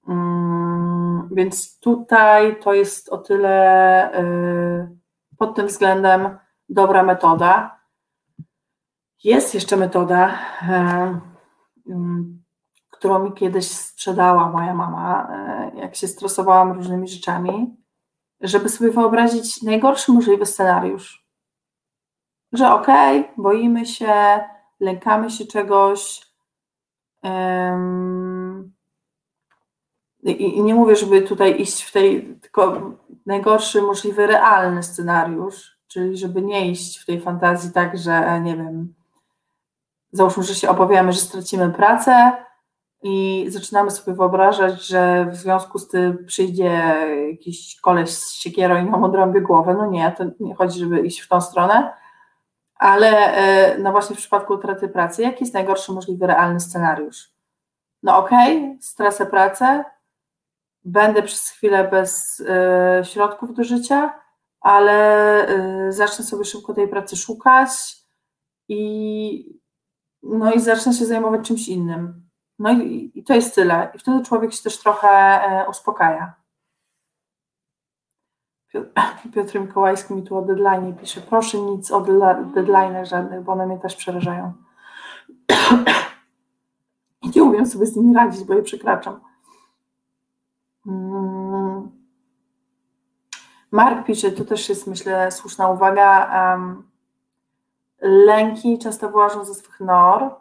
[0.07, 4.97] Mm, więc tutaj to jest o tyle y,
[5.37, 6.37] pod tym względem
[6.69, 7.79] dobra metoda.
[9.23, 11.95] Jest jeszcze metoda, y, y,
[12.89, 15.27] którą mi kiedyś sprzedała moja mama,
[15.75, 17.77] jak się stresowałam różnymi rzeczami,
[18.41, 21.23] żeby sobie wyobrazić najgorszy możliwy scenariusz
[22.53, 24.13] że okej, okay, boimy się,
[24.79, 26.21] lękamy się czegoś.
[27.23, 28.72] Um,
[30.31, 32.91] i, nie mówię, żeby tutaj iść w tej, tylko
[33.25, 38.93] najgorszy możliwy realny scenariusz, czyli żeby nie iść w tej fantazji tak, że nie wiem,
[40.11, 42.31] załóżmy, że się obawiamy, że stracimy pracę
[43.03, 46.95] i zaczynamy sobie wyobrażać, że w związku z tym przyjdzie
[47.31, 49.73] jakiś koleś z siekierą i nam odrąbie głowę.
[49.73, 51.93] No nie, to nie chodzi, żeby iść w tą stronę,
[52.75, 57.33] ale e, no właśnie w przypadku utraty pracy, jaki jest najgorszy możliwy realny scenariusz?
[58.03, 59.83] No okej, okay, stracę pracę,
[60.85, 64.19] będę przez chwilę bez y, środków do życia,
[64.61, 65.49] ale
[65.87, 67.69] y, zacznę sobie szybko tej pracy szukać
[68.67, 69.59] i
[70.23, 72.23] no i zacznę się zajmować czymś innym.
[72.59, 73.91] No i, i to jest tyle.
[73.95, 76.33] I wtedy człowiek się też trochę y, uspokaja.
[79.33, 81.21] Piotr Mikołajski mi tu o deadline pisze.
[81.21, 82.01] Proszę nic o
[82.55, 84.53] deadline żadnych, bo one mnie też przerażają.
[87.21, 89.19] I nie umiem sobie z nimi radzić, bo je przekraczam.
[90.87, 91.91] Mm.
[93.71, 96.29] Mark pisze, to też jest myślę słuszna uwaga.
[98.01, 100.35] Lęki często wyłażą ze swych nor,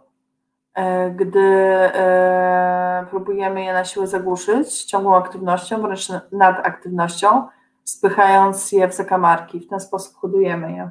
[0.75, 7.49] e, gdy e, próbujemy je na siłę zagłuszyć ciągłą aktywnością, wręcz nadaktywnością
[7.85, 9.61] spychając je w zakamarki.
[9.61, 10.91] W ten sposób hodujemy je.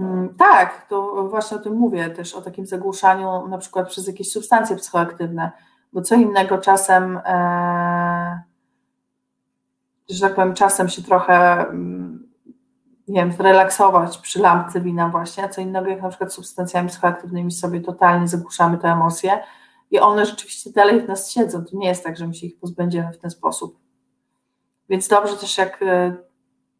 [0.00, 4.32] Mm, tak, to właśnie o tym mówię też, o takim zagłuszaniu na przykład przez jakieś
[4.32, 5.52] substancje psychoaktywne,
[5.96, 8.42] bo co innego czasem, e,
[10.10, 12.28] że tak powiem, czasem się trochę, mm,
[13.08, 17.52] nie wiem, zrelaksować przy lampce wina właśnie, a co innego jak na przykład substancjami psychoaktywnymi
[17.52, 19.38] sobie totalnie zagłuszamy te emocje
[19.90, 21.64] i one rzeczywiście dalej w nas siedzą.
[21.64, 23.78] To nie jest tak, że my się ich pozbędziemy w ten sposób.
[24.88, 26.16] Więc dobrze też jak e,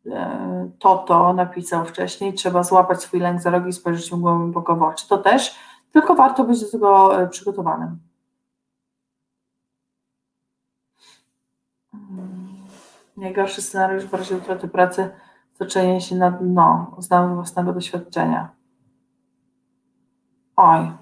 [0.07, 4.83] e, Toto napisał wcześniej, trzeba złapać swój lęk za rogi i spojrzeć mu głęboko w
[4.83, 5.09] oczy.
[5.09, 5.59] To też,
[5.93, 8.06] tylko warto być do tego przygotowanym.
[13.17, 15.11] Najgorszy scenariusz w razie utraty pracy
[15.59, 18.51] toczenie się na dno, znam własnego doświadczenia.
[20.57, 20.93] Oj,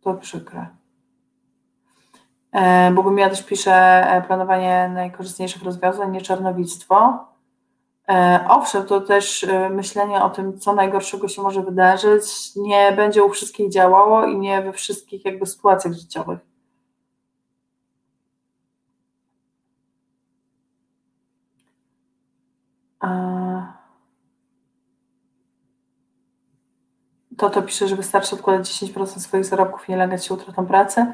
[0.00, 0.66] to przykre.
[2.52, 7.24] E, Bogumiła też pisze e, planowanie najkorzystniejszych rozwiązań, nie czarnowictwo.
[8.08, 13.30] E, owszem, to też myślenie o tym, co najgorszego się może wydarzyć, nie będzie u
[13.30, 16.49] wszystkich działało i nie we wszystkich jakby sytuacjach życiowych.
[27.36, 31.06] To to pisze, że wystarczy odkładać 10% swoich zarobków i nie legać się utratą pracy.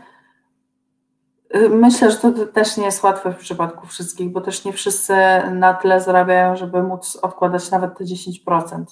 [1.70, 5.14] Myślę, że to też nie jest łatwe w przypadku wszystkich, bo też nie wszyscy
[5.52, 8.84] na tyle zarabiają, żeby móc odkładać nawet te 10%.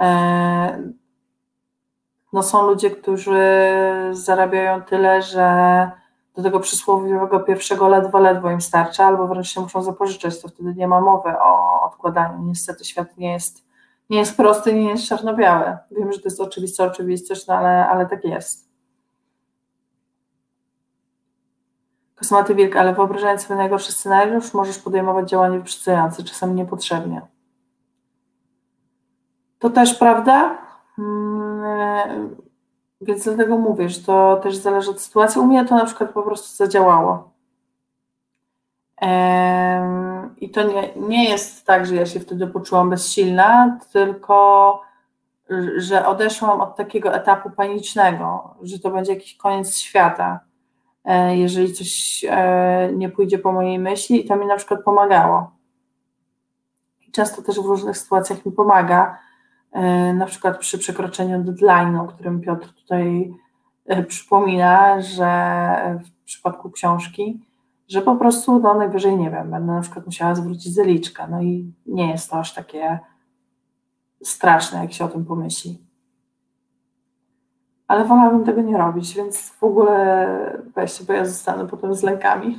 [0.00, 0.92] E,
[2.32, 3.40] no są ludzie, którzy
[4.12, 5.90] zarabiają tyle, że
[6.36, 10.74] do tego przysłowiowego pierwszego ledwo, ledwo im starcza, albo wręcz się muszą zapożyczać, to wtedy
[10.74, 12.38] nie ma mowy o odkładaniu.
[12.44, 13.66] Niestety świat nie jest,
[14.10, 15.76] nie jest prosty, nie jest czarno-biały.
[15.90, 18.66] Wiem, że to jest oczywista oczywistość, no ale, ale tak jest.
[22.14, 27.22] Kosmaty wilk, ale wyobrażając sobie najgorszy scenariusz, możesz podejmować działania wyprzedzające, czasami niepotrzebnie.
[29.58, 30.58] To też prawda,
[30.96, 32.36] hmm,
[33.00, 35.40] więc dlatego mówię, że to też zależy od sytuacji.
[35.40, 37.30] U mnie to na przykład po prostu zadziałało.
[40.40, 44.80] I to nie, nie jest tak, że ja się wtedy poczułam bezsilna, tylko
[45.76, 50.40] że odeszłam od takiego etapu panicznego, że to będzie jakiś koniec świata,
[51.04, 55.50] e, jeżeli coś e, nie pójdzie po mojej myśli, i to mi na przykład pomagało.
[57.12, 59.18] Często też w różnych sytuacjach mi pomaga,
[60.14, 63.34] na przykład przy przekroczeniu deadline'u, o którym Piotr tutaj
[64.08, 67.40] przypomina, że w przypadku książki,
[67.88, 71.72] że po prostu no najwyżej, nie wiem, będę na przykład musiała zwrócić zaliczkę, no i
[71.86, 72.98] nie jest to aż takie
[74.22, 75.86] straszne, jak się o tym pomyśli.
[77.88, 82.58] Ale wolałabym tego nie robić, więc w ogóle weźcie, bo ja zostanę potem z lękami.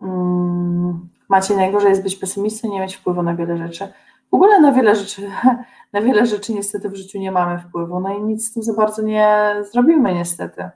[0.00, 3.88] Hmm, macie najgorzej jest być pesymistą, nie mieć wpływu na wiele rzeczy.
[4.30, 5.30] W ogóle na wiele rzeczy,
[5.92, 8.72] na wiele rzeczy niestety w życiu nie mamy wpływu, no i nic z tym za
[8.74, 10.70] bardzo nie zrobimy niestety.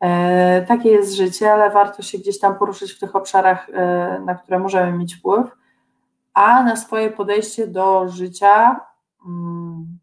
[0.00, 4.34] E, takie jest życie, ale warto się gdzieś tam poruszyć w tych obszarach, e, na
[4.34, 5.56] które możemy mieć wpływ
[6.36, 8.80] a na swoje podejście do życia,
[9.26, 9.98] mm,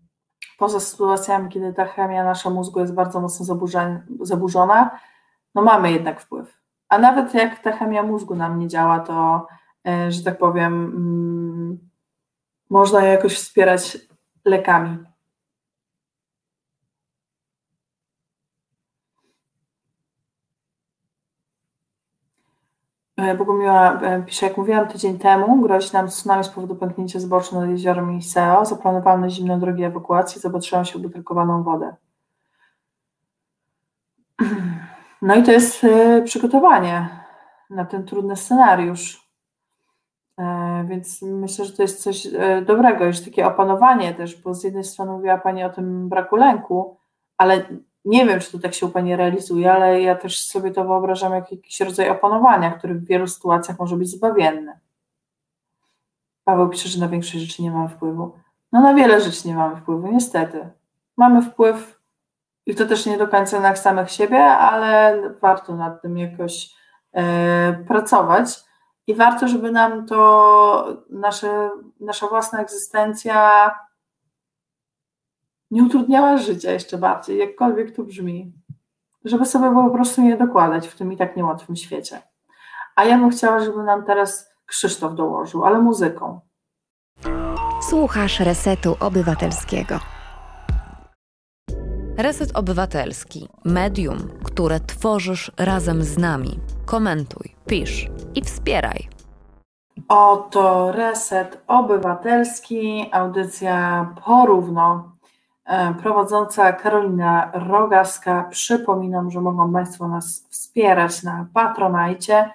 [0.58, 3.46] poza sytuacjami, kiedy ta chemia nasza mózgu jest bardzo mocno
[4.20, 5.00] zaburzona,
[5.56, 6.58] no mamy jednak wpływ.
[6.90, 9.48] A nawet jak ta chemia mózgu nam nie działa, to,
[9.88, 11.80] e, że tak powiem, mm,
[12.74, 13.98] można jakoś wspierać
[14.46, 14.98] lekami.
[23.18, 27.60] E, Bogumiła e, pisze, jak mówiłam tydzień temu, grozi nam tsunami z powodu pęknięcia zboczu
[27.60, 28.66] nad jeziorem Iseo.
[28.66, 31.96] Zaplanowałam na zimną drogę ewakuacji, zapatrzyłam się butelkowaną wodę.
[35.22, 37.10] No i to jest e, przygotowanie
[37.70, 39.23] na ten trudny scenariusz.
[40.86, 42.28] Więc myślę, że to jest coś
[42.66, 46.98] dobrego, już takie opanowanie też, bo z jednej strony mówiła Pani o tym braku lęku,
[47.38, 47.66] ale
[48.06, 51.34] nie wiem, czy to tak się u Pani realizuje, ale ja też sobie to wyobrażam
[51.34, 54.80] jak jakiś rodzaj opanowania, który w wielu sytuacjach może być zbawienny.
[56.44, 58.32] Paweł pisze, że na większość rzeczy nie mamy wpływu.
[58.72, 60.70] No na wiele rzeczy nie mamy wpływu, niestety.
[61.18, 62.00] Mamy wpływ
[62.66, 66.76] i to też nie do końca na samych siebie, ale warto nad tym jakoś
[67.14, 68.64] e, pracować
[69.08, 73.72] i warto, żeby nam to nasze, nasza własna egzystencja
[75.72, 78.54] nie utrudniała życia jeszcze bardziej, jakkolwiek to brzmi,
[79.26, 82.22] żeby sobie po prostu nie dokładać w tym i tak niełatwym świecie.
[82.96, 86.40] A ja bym chciała, żeby nam teraz Krzysztof dołożył, ale muzyką.
[87.90, 90.13] Słuchasz Resetu Obywatelskiego.
[92.18, 93.48] Reset Obywatelski.
[93.66, 96.60] Medium, które tworzysz razem z nami.
[96.86, 99.08] Komentuj, pisz i wspieraj.
[100.08, 105.14] Oto Reset Obywatelski, audycja porówno
[105.66, 108.44] E, prowadząca Karolina Rogaska.
[108.50, 112.50] Przypominam, że mogą Państwo nas wspierać na Patronajcie.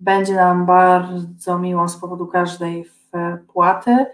[0.00, 4.06] Będzie nam bardzo miło z powodu każdej wpłaty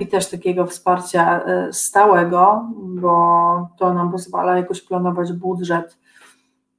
[0.00, 5.98] i też takiego wsparcia e, stałego, bo to nam pozwala jakoś planować budżet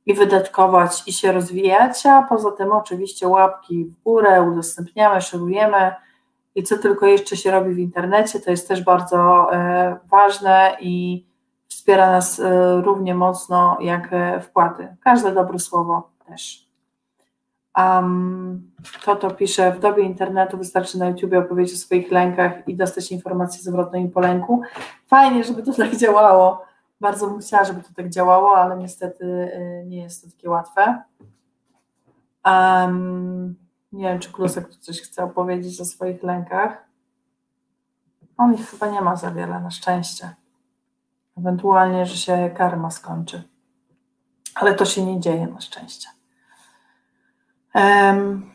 [0.06, 5.92] i wydatkować i się rozwijać, a poza tym oczywiście łapki w górę, udostępniamy, szerujemy
[6.56, 11.26] i co tylko jeszcze się robi w internecie, to jest też bardzo e, ważne i
[11.68, 14.96] wspiera nas e, równie mocno jak e, wpłaty.
[15.04, 16.69] Każde dobre słowo też.
[17.80, 18.72] Um,
[19.06, 23.12] to to pisze, w dobie internetu wystarczy na YouTube opowiedzieć o swoich lękach i dostać
[23.12, 24.62] informacje zwrotne im po lęku.
[25.08, 26.66] Fajnie, żeby to tak działało.
[27.02, 29.52] Bardzo bym chciała, żeby to tak działało, ale niestety
[29.86, 31.04] nie jest to takie łatwe.
[32.46, 33.56] Um,
[33.92, 36.86] nie wiem, czy Klusek tu coś chce opowiedzieć o swoich lękach.
[38.38, 40.36] On ich chyba nie ma za wiele, na szczęście.
[41.38, 43.44] Ewentualnie, że się karma skończy.
[44.56, 46.19] Ale to się nie dzieje, na szczęście.
[47.76, 48.50] Um,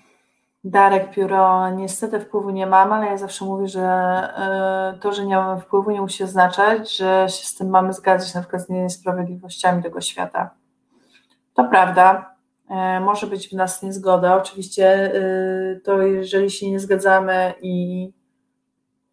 [0.65, 4.29] Darek Pióro, niestety wpływu nie mam, ale ja zawsze mówię, że
[4.97, 8.35] y, to, że nie mamy wpływu, nie musi oznaczać, że się z tym mamy zgadzać,
[8.35, 10.51] na przykład z niesprawiedliwościami tego świata.
[11.55, 12.35] To prawda,
[12.69, 14.37] E, może być w nas niezgoda.
[14.37, 18.11] Oczywiście e, to jeżeli się nie zgadzamy i,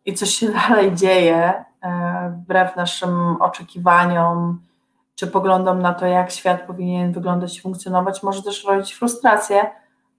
[0.06, 4.62] i coś się dalej dzieje, e, wbrew naszym oczekiwaniom,
[5.16, 9.70] czy poglądom na to, jak świat powinien wyglądać i funkcjonować, może też rodzić frustrację,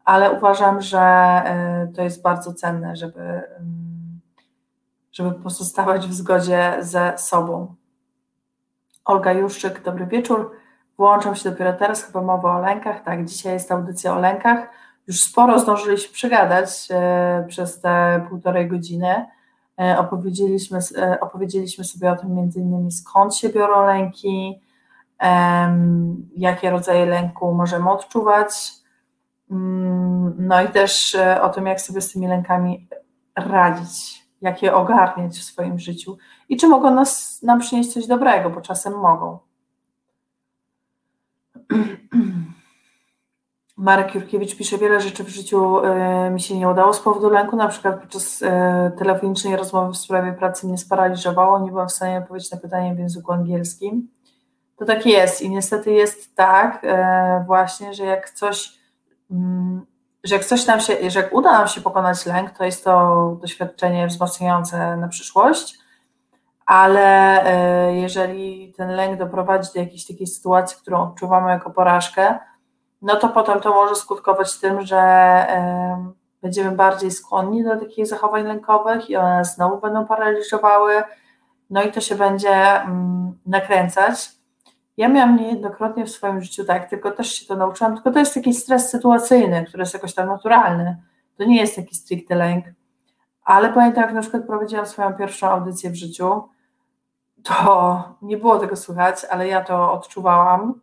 [0.05, 1.43] ale uważam, że
[1.97, 3.43] to jest bardzo cenne, żeby,
[5.12, 7.74] żeby pozostawać w zgodzie ze sobą.
[9.05, 10.51] Olga Juszczyk, dobry wieczór.
[10.99, 13.05] Włączam się dopiero teraz, chyba mowa o lękach.
[13.05, 14.69] Tak, dzisiaj jest audycja o lękach.
[15.07, 19.27] Już sporo zdążyliśmy przegadać e, przez te półtorej godziny.
[19.81, 20.79] E, opowiedzieliśmy,
[21.20, 24.61] opowiedzieliśmy sobie o tym między innymi skąd się biorą lęki,
[26.37, 28.73] jakie rodzaje lęku możemy odczuwać,
[30.39, 32.89] no i też e, o tym, jak sobie z tymi lękami
[33.37, 36.16] radzić, jak je ogarniać w swoim życiu
[36.49, 39.39] i czy mogą nas, nam przynieść coś dobrego, bo czasem mogą.
[43.77, 47.57] Marek Jurkiewicz pisze, wiele rzeczy w życiu y, mi się nie udało z powodu lęku,
[47.57, 48.47] na przykład podczas y,
[48.99, 52.99] telefonicznej rozmowy w sprawie pracy mnie sparaliżowało, nie byłam w stanie odpowiedzieć na pytanie w
[52.99, 54.09] języku angielskim.
[54.77, 56.87] To tak jest i niestety jest tak
[57.47, 58.82] właśnie, że jak coś, mm,
[60.25, 63.37] że jak coś nam się, że jak uda nam się pokonać lęk, to jest to
[63.41, 65.79] doświadczenie wzmacniające na przyszłość,
[66.67, 67.45] ale
[67.95, 72.39] jeżeli ten lęk doprowadzi do jakiejś takiej sytuacji, którą odczuwamy jako porażkę,
[73.03, 75.03] no to potem to może skutkować tym, że
[76.43, 81.03] będziemy bardziej skłonni do takich zachowań lękowych i one znowu będą paraliżowały,
[81.71, 84.31] no i to się będzie mm, nakręcać.
[85.03, 88.35] Ja miałam niejednokrotnie w swoim życiu tak, tylko też się to nauczyłam, tylko to jest
[88.35, 91.03] taki stres sytuacyjny, który jest jakoś tam naturalny.
[91.37, 92.65] To nie jest taki stricte lęk.
[93.45, 96.43] Ale pamiętam, jak na przykład prowadziłam swoją pierwszą audycję w życiu,
[97.43, 100.81] to nie było tego słychać, ale ja to odczuwałam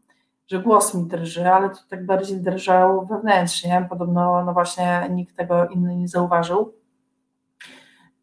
[0.48, 3.86] że głos mi drży, ale to tak bardziej drżał wewnętrznie.
[3.90, 6.74] Podobno no właśnie nikt tego inny nie zauważył.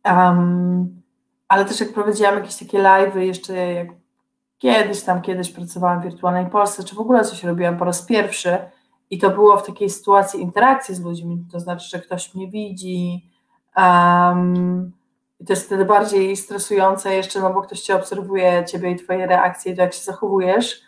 [0.04, 1.02] Um,
[1.48, 3.88] ale też jak prowadziłam jakieś takie live'y, jeszcze jak
[4.58, 8.58] kiedyś tam, kiedyś pracowałam w Wirtualnej Polsce, czy w ogóle coś robiłam po raz pierwszy
[9.10, 13.30] i to było w takiej sytuacji interakcji z ludźmi, to znaczy, że ktoś mnie widzi
[13.76, 14.92] um,
[15.40, 19.26] i to jest wtedy bardziej stresujące jeszcze, no bo ktoś cię obserwuje, ciebie i twoje
[19.26, 20.80] reakcje, to jak się zachowujesz,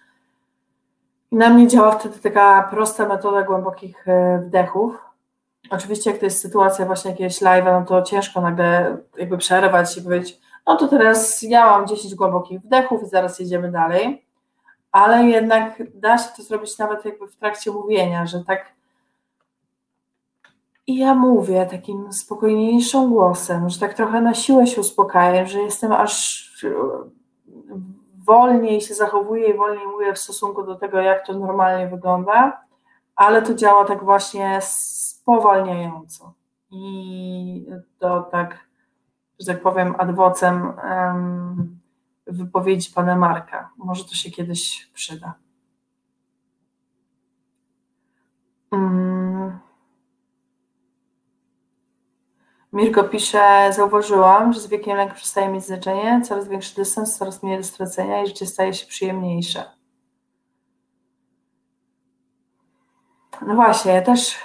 [1.31, 5.05] i na mnie działa wtedy taka prosta metoda głębokich e, wdechów.
[5.71, 10.03] Oczywiście, jak to jest sytuacja właśnie jakiegoś live'a, no to ciężko nagle jakby przerwać i
[10.03, 14.25] powiedzieć, no to teraz ja mam 10 głębokich wdechów i zaraz jedziemy dalej.
[14.93, 18.73] Ale jednak da się to zrobić nawet jakby w trakcie mówienia, że tak
[20.89, 25.93] i ja mówię takim spokojniejszym głosem, że tak trochę na siłę się uspokajam, że jestem
[25.93, 26.49] aż
[28.27, 32.61] wolniej się zachowuję i wolniej mówię w stosunku do tego, jak to normalnie wygląda,
[33.17, 36.33] ale to działa tak właśnie spowalniająco.
[36.71, 37.67] I
[37.99, 38.68] to tak,
[39.41, 40.73] że tak powiem, adwocem
[42.27, 43.71] wypowiedzi pana Marka.
[43.77, 45.35] Może to się kiedyś przyda.
[48.71, 49.59] Um.
[52.73, 57.59] Mirko pisze, zauważyłam, że z wiekiem lęk przestaje mieć znaczenie, coraz większy dystans, coraz mniej
[57.59, 59.65] do stracenia i życie staje się przyjemniejsze.
[63.47, 64.39] No właśnie, też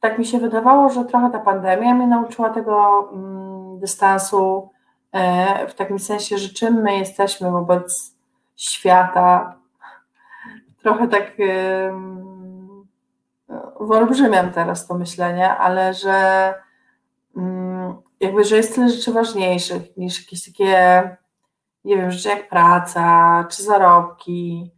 [0.00, 4.70] tak mi się wydawało, że trochę ta pandemia mnie nauczyła tego mm, dystansu
[5.12, 8.14] e, w takim sensie, że czym my jesteśmy wobec
[8.56, 9.58] świata.
[10.82, 12.00] Trochę tak e,
[13.80, 16.54] wyolbrzymiam teraz to myślenie, ale że
[17.36, 21.16] Mm, jakby, że jest tyle rzeczy ważniejszych niż jakieś takie,
[21.84, 24.70] nie wiem, rzeczy jak praca czy zarobki,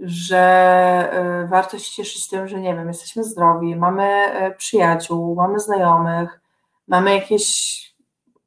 [0.00, 5.60] że y, warto się cieszyć tym, że nie wiem, jesteśmy zdrowi, mamy y, przyjaciół, mamy
[5.60, 6.40] znajomych,
[6.88, 7.76] mamy jakieś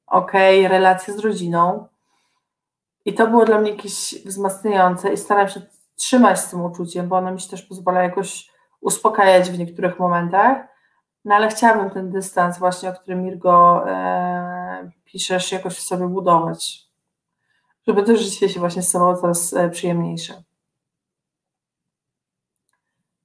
[0.10, 0.32] ok,
[0.68, 1.88] relacje z rodziną.
[3.06, 5.62] I to było dla mnie jakieś wzmacniające i staram się
[5.96, 10.70] trzymać z tym uczuciem, bo ono mi się też pozwala jakoś uspokajać w niektórych momentach
[11.26, 16.88] no ale chciałabym ten dystans właśnie, o którym Mirgo e, piszesz, jakoś w sobie budować,
[17.88, 20.44] żeby to życie się właśnie stało coraz e, przyjemniejsze.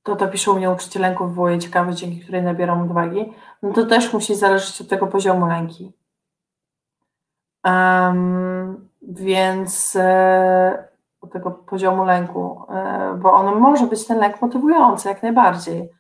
[0.03, 3.33] To, to pisze u mnie uczucie lęku wywołuje ciekawe, dzięki której nabieram odwagi.
[3.63, 5.93] No to też musi zależeć od tego poziomu lęki.
[7.65, 10.89] Um, więc e,
[11.33, 15.95] tego poziomu lęku, e, bo on może być ten lęk motywujący jak najbardziej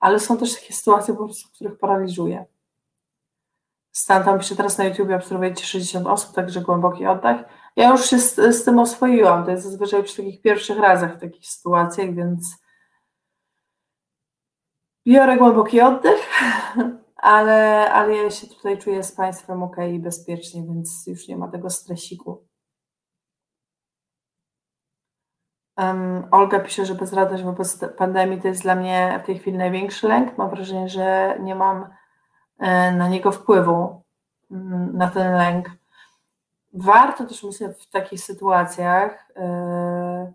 [0.00, 2.46] ale są też takie sytuacje, po prostu, których paraliżuje.
[3.92, 7.36] Stan tam pisze teraz na YouTube, obserwujecie 60 osób, także głęboki oddech.
[7.76, 11.20] Ja już się z, z tym oswoiłam, to jest zazwyczaj przy takich pierwszych razach w
[11.20, 12.56] takich sytuacjach, więc
[15.06, 16.30] biorę głęboki oddech,
[17.18, 21.48] ale, ale ja się tutaj czuję z Państwem ok i bezpiecznie, więc już nie ma
[21.48, 22.48] tego stresiku.
[25.76, 30.08] Um, Olga pisze, że bezradność wobec pandemii to jest dla mnie w tej chwili największy
[30.08, 30.38] lęk.
[30.38, 31.88] Mam wrażenie, że nie mam
[32.58, 34.02] e, na niego wpływu,
[34.50, 35.70] mm, na ten lęk.
[36.72, 40.32] Warto też myślę w takich sytuacjach, yy,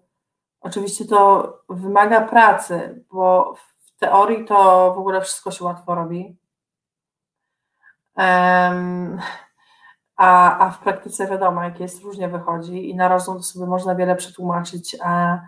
[0.61, 6.42] oczywiście to wymaga pracy, bo w teorii to w ogóle wszystko się łatwo robi.
[8.15, 8.71] A,
[10.59, 14.97] a w praktyce wiadomo, jak jest, różnie wychodzi i na rozum sobie można wiele przetłumaczyć,
[15.03, 15.39] a,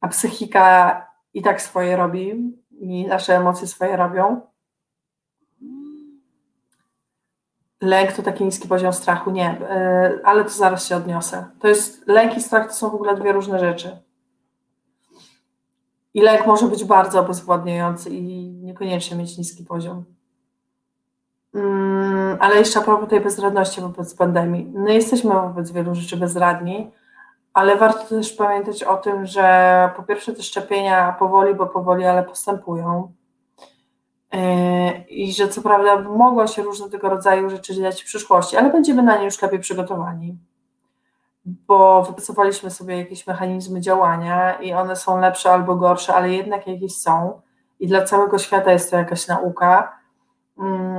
[0.00, 4.40] a psychika i tak swoje robi, i nasze emocje swoje robią.
[7.80, 11.50] Lęk to taki niski poziom strachu, nie, yy, ale to zaraz się odniosę.
[11.60, 13.98] To jest lęk i strach to są w ogóle dwie różne rzeczy.
[16.14, 20.04] I lęk może być bardzo obezwładniający i niekoniecznie mieć niski poziom.
[21.54, 24.70] Mm, ale jeszcze a propos tej bezradności wobec pandemii.
[24.74, 26.90] No jesteśmy wobec wielu rzeczy bezradni,
[27.54, 32.22] ale warto też pamiętać o tym, że po pierwsze te szczepienia powoli, bo powoli, ale
[32.22, 33.12] postępują.
[34.32, 34.40] Yy,
[35.08, 39.02] I że co prawda mogą się różne tego rodzaju rzeczy dziać w przyszłości, ale będziemy
[39.02, 40.38] na nie już lepiej przygotowani
[41.44, 46.96] bo wypracowaliśmy sobie jakieś mechanizmy działania i one są lepsze albo gorsze, ale jednak jakieś
[46.96, 47.40] są
[47.80, 49.98] i dla całego świata jest to jakaś nauka,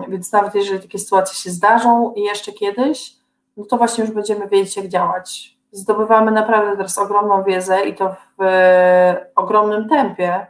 [0.08, 3.16] więc nawet jeżeli takie sytuacje się zdarzą i jeszcze kiedyś,
[3.58, 5.58] no to właśnie już będziemy wiedzieć jak działać.
[5.72, 10.48] Zdobywamy naprawdę teraz ogromną wiedzę i to w e, ogromnym tempie,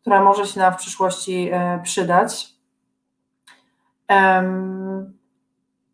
[0.00, 2.54] która może się nam w przyszłości e, przydać.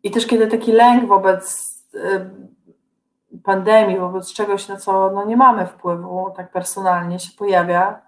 [0.03, 2.29] I też kiedy taki lęk wobec e,
[3.43, 8.01] pandemii, wobec czegoś, na co no, nie mamy wpływu tak personalnie się pojawia,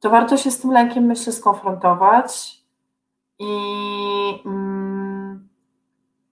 [0.00, 2.57] to warto się z tym lękiem, myślę, skonfrontować
[3.38, 5.48] i, mm,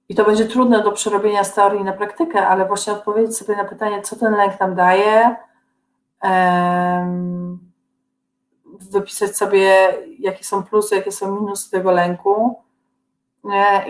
[0.08, 3.64] i to będzie trudne do przerobienia z teorii na praktykę, ale właśnie odpowiedzieć sobie na
[3.64, 5.36] pytanie, co ten lęk nam daje,
[8.90, 12.62] wypisać sobie, jakie są plusy, jakie są minusy tego lęku.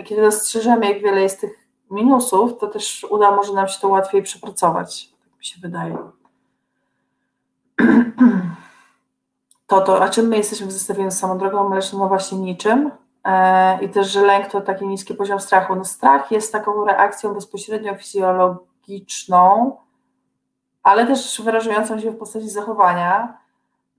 [0.01, 3.89] I kiedy dostrzeżemy, jak wiele jest tych minusów, to też uda może nam się to
[3.89, 5.99] łatwiej przepracować, tak mi się wydaje.
[9.67, 11.99] To to, a czym my jesteśmy w zestawieniu z samą drogą mleczną?
[11.99, 12.91] No właśnie niczym.
[13.27, 15.75] E, I też, że lęk to taki niski poziom strachu.
[15.75, 19.77] No strach jest taką reakcją bezpośrednio fizjologiczną,
[20.83, 23.39] ale też wyrażającą się w postaci zachowania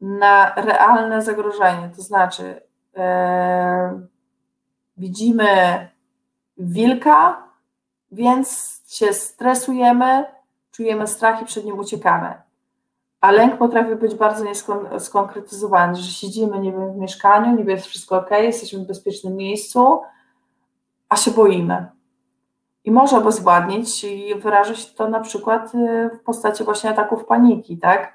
[0.02, 1.90] na realne zagrożenie.
[1.95, 2.62] To znaczy,
[2.98, 4.02] e,
[4.98, 5.48] widzimy
[6.58, 7.44] wilka,
[8.12, 10.26] więc się stresujemy,
[10.72, 12.47] czujemy strach i przed nim uciekamy.
[13.22, 14.45] A lęk potrafi być bardzo
[14.91, 20.02] nieskonkretyzowany, że siedzimy, nie wiem, w mieszkaniu, niby jest wszystko ok, jesteśmy w bezpiecznym miejscu,
[21.10, 21.85] a się boimy.
[22.84, 27.77] I może obezwładnić i wyraża się to na przykład y, w postaci właśnie ataków paniki,
[27.77, 28.14] tak?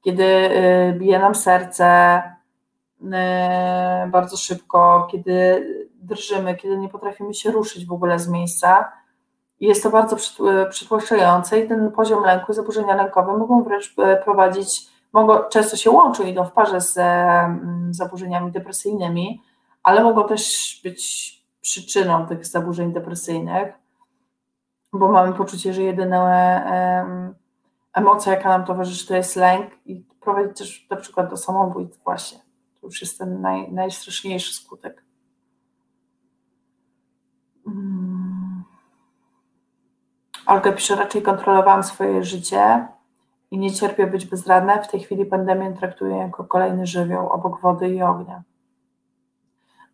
[0.00, 2.22] Kiedy y, bije nam serce
[3.02, 3.06] y,
[4.10, 8.92] bardzo szybko, kiedy drżymy, kiedy nie potrafimy się ruszyć w ogóle z miejsca,
[9.60, 10.16] jest to bardzo
[10.70, 16.24] przytłaczające i ten poziom lęku, zaburzenia lękowe mogą wręcz e, prowadzić, mogą, często się łączą,
[16.24, 19.42] idą w parze z mm, zaburzeniami depresyjnymi,
[19.82, 23.72] ale mogą też być przyczyną tych zaburzeń depresyjnych,
[24.92, 26.20] bo mamy poczucie, że jedyna
[27.94, 32.38] emocja, jaka nam towarzyszy, to jest lęk i prowadzi też na przykład do samobójstw właśnie.
[32.80, 35.03] To już jest ten naj, najstraszniejszy skutek.
[40.46, 42.88] Olga pisze, raczej kontrolowałam swoje życie
[43.50, 44.82] i nie cierpię być bezradna.
[44.82, 48.42] W tej chwili pandemię traktuję jako kolejny żywioł obok wody i ognia.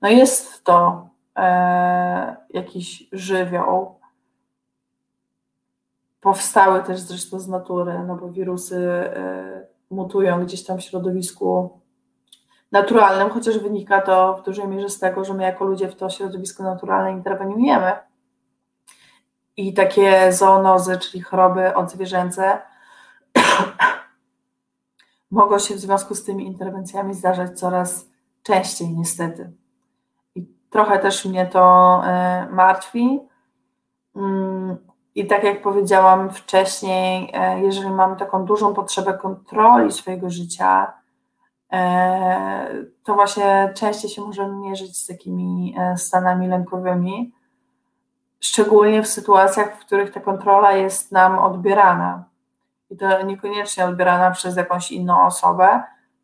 [0.03, 4.01] No jest to e, jakiś żywioł.
[6.21, 11.81] Powstały też zresztą z natury, no bo wirusy e, mutują gdzieś tam w środowisku
[12.73, 16.11] naturalnym, chociaż wynika to w dużej mierze z tego, że my jako ludzie w to
[16.11, 18.10] środowisko naturalne interweniujemy
[19.61, 22.59] i takie zoonozy, czyli choroby odzwierzęce,
[25.31, 28.07] mogą się w związku z tymi interwencjami zdarzać coraz
[28.43, 29.53] częściej, niestety.
[30.35, 33.21] I trochę też mnie to e, martwi.
[34.17, 34.77] Mm,
[35.15, 40.93] I tak jak powiedziałam wcześniej, e, jeżeli mamy taką dużą potrzebę kontroli swojego życia,
[41.73, 47.40] e, to właśnie częściej się możemy mierzyć z takimi stanami lękowymi
[48.41, 52.25] szczególnie w sytuacjach, w których ta kontrola jest nam odbierana.
[52.91, 55.83] I to niekoniecznie odbierana przez jakąś inną osobę,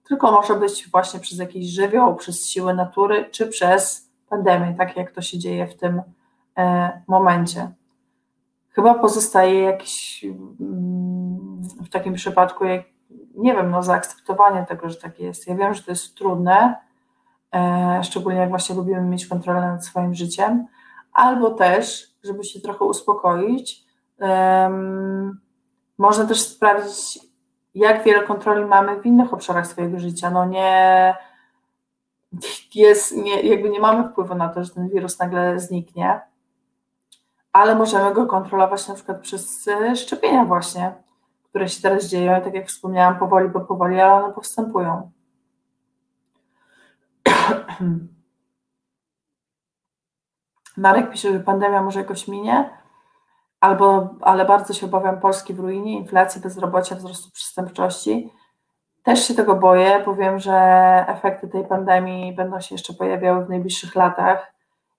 [0.08, 5.10] tylko może być właśnie przez jakiś żywioł, przez siły natury, czy przez pandemię, tak jak
[5.10, 6.02] to się dzieje w tym
[6.58, 7.70] e, momencie.
[8.68, 10.24] Chyba pozostaje jakiś
[10.60, 11.56] mm,
[11.86, 12.82] w takim przypadku, jak,
[13.34, 15.46] nie wiem, no zaakceptowanie tego, że tak jest.
[15.46, 16.76] Ja wiem, że to jest trudne,
[17.54, 20.66] e, szczególnie jak właśnie lubimy mieć kontrolę nad swoim życiem,
[21.16, 23.84] albo też, żeby się trochę uspokoić,
[24.18, 25.40] um,
[25.98, 27.18] można też sprawdzić,
[27.74, 30.30] jak wiele kontroli mamy w innych obszarach swojego życia.
[30.30, 31.14] No nie
[32.74, 36.20] jest, nie, jakby nie mamy wpływu na to, że ten wirus nagle zniknie,
[37.52, 40.94] ale możemy go kontrolować na przykład przez e, szczepienia właśnie,
[41.48, 45.10] które się teraz dzieją, tak jak wspomniałam, powoli, bo powoli, ale one postępują.
[50.76, 52.70] Marek pisze, że pandemia może jakoś minie,
[53.60, 58.32] albo, ale bardzo się obawiam Polski w ruinie, inflacji, bezrobocia, wzrostu przestępczości.
[59.02, 60.54] Też się tego boję, bo wiem, że
[61.08, 64.52] efekty tej pandemii będą się jeszcze pojawiały w najbliższych latach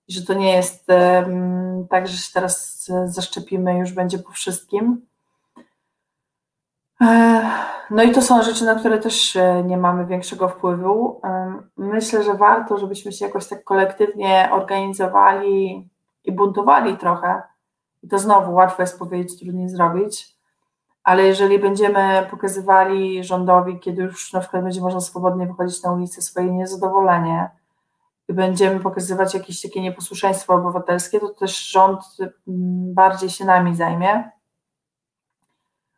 [0.08, 5.07] i że to nie jest um, tak, że się teraz zaszczepimy już będzie po wszystkim.
[7.91, 11.22] No i to są rzeczy, na które też e, nie mamy większego wpływu.
[11.78, 15.90] Myślę, że warto, żebyśmy się jakoś tak kolektywnie organizowali
[16.24, 17.41] i buntowali trochę.
[18.10, 20.38] To znowu łatwo jest powiedzieć, trudniej zrobić,
[21.03, 26.22] ale jeżeli będziemy pokazywali rządowi, kiedy już na przykład będzie można swobodnie wychodzić na ulicę,
[26.22, 27.49] swoje niezadowolenie
[28.28, 34.36] i będziemy pokazywać jakieś takie nieposłuszeństwo obywatelskie, to też rząd mm, bardziej się nami zajmie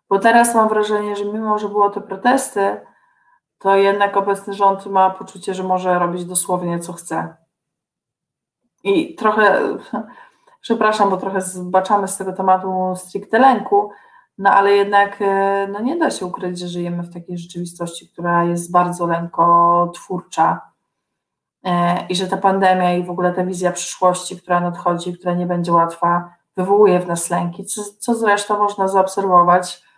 [0.09, 2.81] bo teraz mam wrażenie, że mimo, że było to protesty,
[3.59, 7.35] to jednak obecny rząd ma poczucie, że może robić dosłownie co chce.
[8.83, 9.61] I trochę,
[10.61, 13.91] przepraszam, bo trochę zbaczamy z tego tematu stricte lęku,
[14.37, 18.43] no ale jednak e, no nie da się ukryć, że żyjemy w takiej rzeczywistości, która
[18.43, 20.61] jest bardzo lękotwórcza
[21.63, 25.45] e, i że ta pandemia i w ogóle ta wizja przyszłości, która nadchodzi, która nie
[25.45, 29.88] będzie łatwa, wywołuje w nas lęki, co, co zresztą można zaobserwować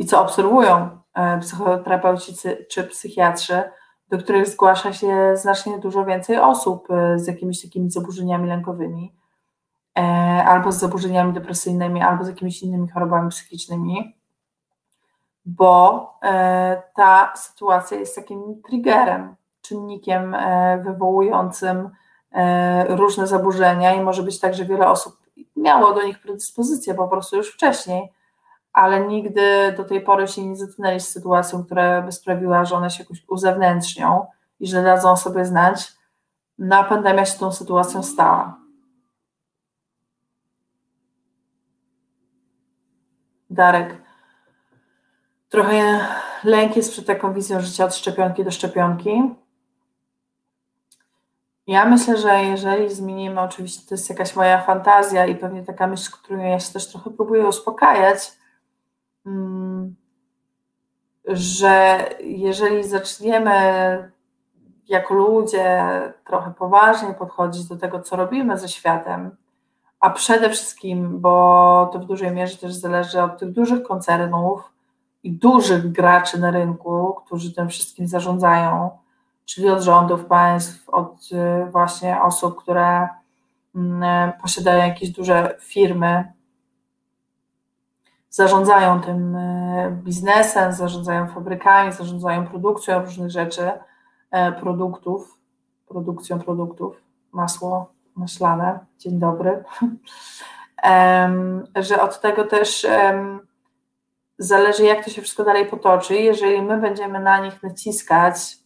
[0.00, 2.34] i co obserwują e, psychoterapeuci
[2.70, 3.62] czy psychiatrzy,
[4.08, 9.14] do których zgłasza się znacznie dużo więcej osób e, z jakimiś takimi zaburzeniami lękowymi,
[9.98, 10.00] e,
[10.44, 14.16] albo z zaburzeniami depresyjnymi, albo z jakimiś innymi chorobami psychicznymi,
[15.44, 16.10] bo
[16.96, 20.36] ta sytuacja jest takim triggerem, czynnikiem
[20.84, 21.90] wywołującym
[22.88, 25.19] różne zaburzenia i może być tak, że wiele osób
[25.60, 28.12] miało do nich predyspozycję po prostu już wcześniej,
[28.72, 32.90] ale nigdy do tej pory się nie zetknęli z sytuacją, która by sprawiła, że one
[32.90, 34.26] się jakoś uzewnętrznią
[34.60, 35.92] i że dadzą sobie znać.
[36.58, 38.60] No pandemia się tą sytuacją stała.
[43.50, 44.02] Darek.
[45.48, 46.06] Trochę
[46.44, 49.34] lęk jest przed taką wizją życia od szczepionki do szczepionki.
[51.70, 56.12] Ja myślę, że jeżeli zmienimy, oczywiście to jest jakaś moja fantazja i pewnie taka myśl,
[56.12, 58.32] którą ja się też trochę próbuję uspokajać,
[59.26, 59.96] mm,
[61.26, 63.52] że jeżeli zaczniemy
[64.88, 65.82] jako ludzie
[66.26, 69.36] trochę poważnie podchodzić do tego, co robimy ze światem,
[70.00, 74.72] a przede wszystkim, bo to w dużej mierze też zależy od tych dużych koncernów
[75.22, 78.90] i dużych graczy na rynku, którzy tym wszystkim zarządzają,
[79.44, 83.08] czyli od rządów państw, od y, właśnie osób, które
[83.74, 86.32] mm, posiadają jakieś duże firmy,
[88.30, 93.70] zarządzają tym y, biznesem, zarządzają fabrykami, zarządzają produkcją różnych rzeczy,
[94.30, 95.38] e, produktów,
[95.88, 97.02] produkcją produktów,
[97.32, 99.64] masło maślane, dzień dobry,
[101.88, 102.86] że od tego też
[104.40, 106.14] zależy, jak to się wszystko dalej potoczy.
[106.14, 108.58] Jeżeli my będziemy na nich naciskać,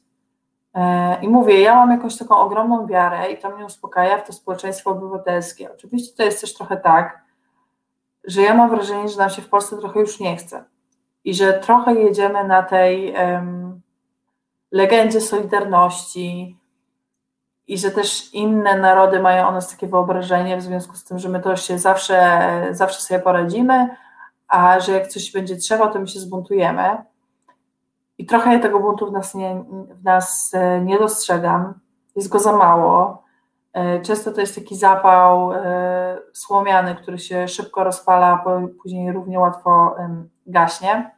[1.22, 4.90] I mówię, ja mam jakąś taką ogromną wiarę i to mnie uspokaja w to społeczeństwo
[4.90, 5.72] obywatelskie.
[5.72, 7.22] Oczywiście to jest też trochę tak,
[8.24, 10.64] że ja mam wrażenie, że nam się w Polsce trochę już nie chce
[11.24, 13.80] i że trochę jedziemy na tej um,
[14.72, 16.59] legendzie Solidarności
[17.66, 21.28] i że też inne narody mają o nas takie wyobrażenie w związku z tym, że
[21.28, 23.96] my to się zawsze, zawsze sobie poradzimy,
[24.48, 27.05] a że jak coś będzie trzeba, to my się zbuntujemy.
[28.19, 31.74] I trochę ja tego buntu w nas nie, w nas e, nie dostrzegam,
[32.16, 33.24] jest go za mało.
[33.73, 39.41] E, często to jest taki zapał e, słomiany, który się szybko rozpala, a później równie
[39.41, 39.97] łatwo
[40.47, 41.11] gaśnie.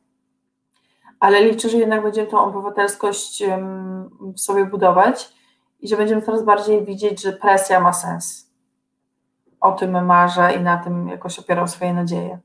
[1.21, 3.43] Ale liczę, że jednak będziemy tą obywatelskość
[4.37, 5.35] w sobie budować
[5.81, 8.51] i że będziemy coraz bardziej widzieć, że presja ma sens.
[9.61, 12.39] O tym marzę i na tym jakoś opieram swoje nadzieje.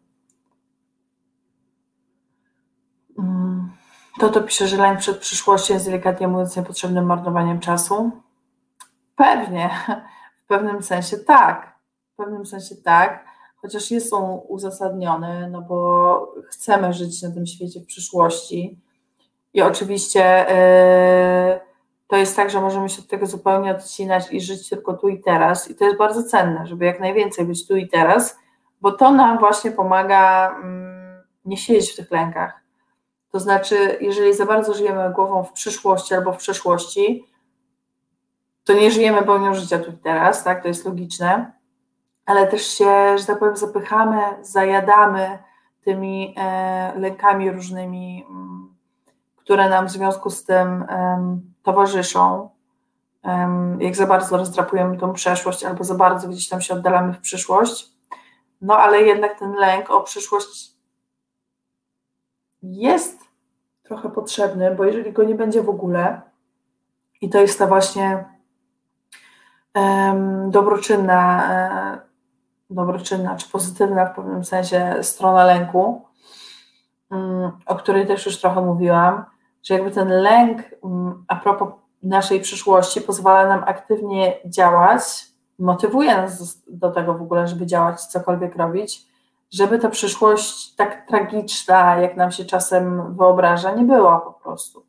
[4.19, 8.11] To to pisze, że lęk przed przyszłością jest delikatnie mówiąc niepotrzebnym marnowaniem czasu.
[9.15, 9.69] Pewnie,
[10.43, 11.75] w pewnym sensie tak.
[12.13, 13.25] W pewnym sensie tak,
[13.57, 18.79] chociaż jest on uzasadniony, no bo chcemy żyć na tym świecie w przyszłości.
[19.53, 21.59] I oczywiście yy,
[22.07, 25.21] to jest tak, że możemy się od tego zupełnie odcinać i żyć tylko tu i
[25.21, 25.69] teraz.
[25.69, 28.37] I to jest bardzo cenne, żeby jak najwięcej być tu i teraz,
[28.81, 32.60] bo to nam właśnie pomaga mm, nie siedzieć w tych lękach
[33.31, 37.25] to znaczy, jeżeli za bardzo żyjemy głową w przyszłości albo w przeszłości,
[38.63, 41.51] to nie żyjemy pełnią życia tu i teraz, tak, to jest logiczne,
[42.25, 45.39] ale też się, że tak powiem, zapychamy, zajadamy
[45.83, 48.75] tymi e, lękami różnymi, m, mm,
[49.35, 50.85] które nam w związku z tym
[51.63, 52.49] towarzyszą,
[53.79, 57.91] jak za bardzo rozdrapujemy tą przeszłość albo za bardzo gdzieś tam się oddalamy w przyszłość.
[58.61, 60.70] No ale jednak ten lęk o przyszłość
[62.61, 63.19] jest
[63.83, 66.21] trochę potrzebny, bo jeżeli go nie będzie w ogóle,
[67.21, 68.25] i to jest ta właśnie
[69.75, 71.99] um, dobroczynna, e,
[72.69, 76.05] dobroczynna czy pozytywna w pewnym sensie strona lęku,
[77.11, 79.25] um, o której też już trochę mówiłam,
[79.63, 81.69] że jakby ten lęk um, a propos
[82.03, 85.01] naszej przyszłości pozwala nam aktywnie działać,
[85.59, 89.10] motywuje nas do tego w ogóle, żeby działać, cokolwiek robić,
[89.51, 94.85] żeby ta przyszłość tak tragiczna, jak nam się czasem wyobraża, nie była po prostu.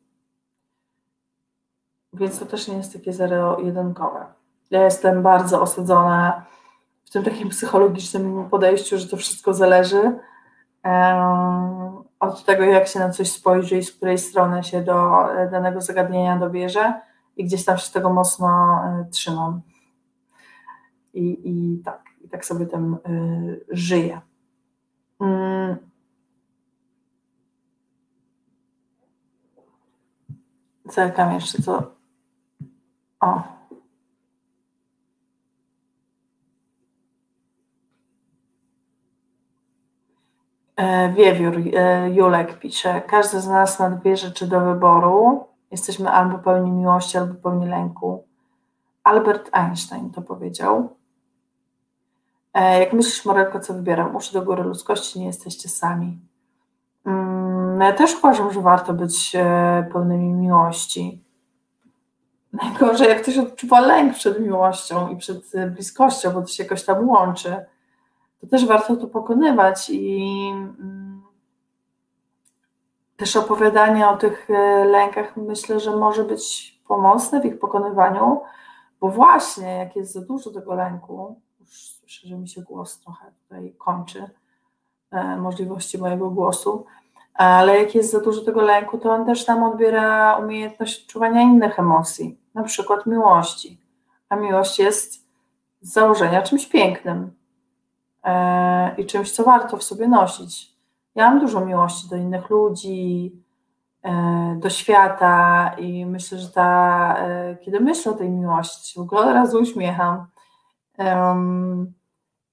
[2.13, 4.25] Więc to też nie jest takie zero-jedynkowe.
[4.71, 6.45] Ja jestem bardzo osadzona
[7.05, 10.19] w tym takim psychologicznym podejściu, że to wszystko zależy
[12.19, 15.11] od tego, jak się na coś spojrzy i z której strony się do
[15.51, 17.01] danego zagadnienia dobierze
[17.37, 19.61] i gdzieś tam się tego mocno e, trzymam.
[21.13, 24.21] I, i tak, i tak sobie tym y, żyję.
[25.23, 25.77] Mm.
[30.85, 31.91] Zerkam jeszcze, co.
[33.19, 33.41] O.
[40.75, 45.47] E, wiewiór e, Julek pisze, każdy z nas ma dwie rzeczy do wyboru.
[45.71, 48.23] Jesteśmy albo pełni miłości, albo pełni lęku.
[49.03, 50.95] Albert Einstein to powiedział.
[52.53, 54.15] E, jak myślisz, Morelko, co wybieram?
[54.15, 56.19] Uszy do góry ludzkości, nie jesteście sami.
[57.05, 61.23] Mm, no ja też uważam, że warto być e, pełnymi miłości.
[62.53, 67.09] Najgorzej, jak ktoś odczuwa lęk przed miłością i przed bliskością, bo to się jakoś tam
[67.09, 67.65] łączy,
[68.41, 70.29] to też warto to pokonywać i
[70.79, 71.23] mm,
[73.17, 78.41] też opowiadanie o tych e, lękach myślę, że może być pomocne w ich pokonywaniu,
[78.99, 83.75] bo właśnie jak jest za dużo tego lęku, już że mi się głos trochę tutaj
[83.77, 84.29] kończy,
[85.11, 86.85] e, możliwości mojego głosu,
[87.33, 91.79] ale jak jest za dużo tego lęku, to on też nam odbiera umiejętność odczuwania innych
[91.79, 93.81] emocji, na przykład miłości.
[94.29, 95.27] A miłość jest
[95.81, 97.33] z założenia czymś pięknym
[98.23, 100.73] e, i czymś, co warto w sobie nosić.
[101.15, 103.31] Ja mam dużo miłości do innych ludzi,
[104.03, 107.15] e, do świata i myślę, że ta,
[107.61, 110.25] kiedy myślę o tej miłości, w ogóle od razu uśmiecham,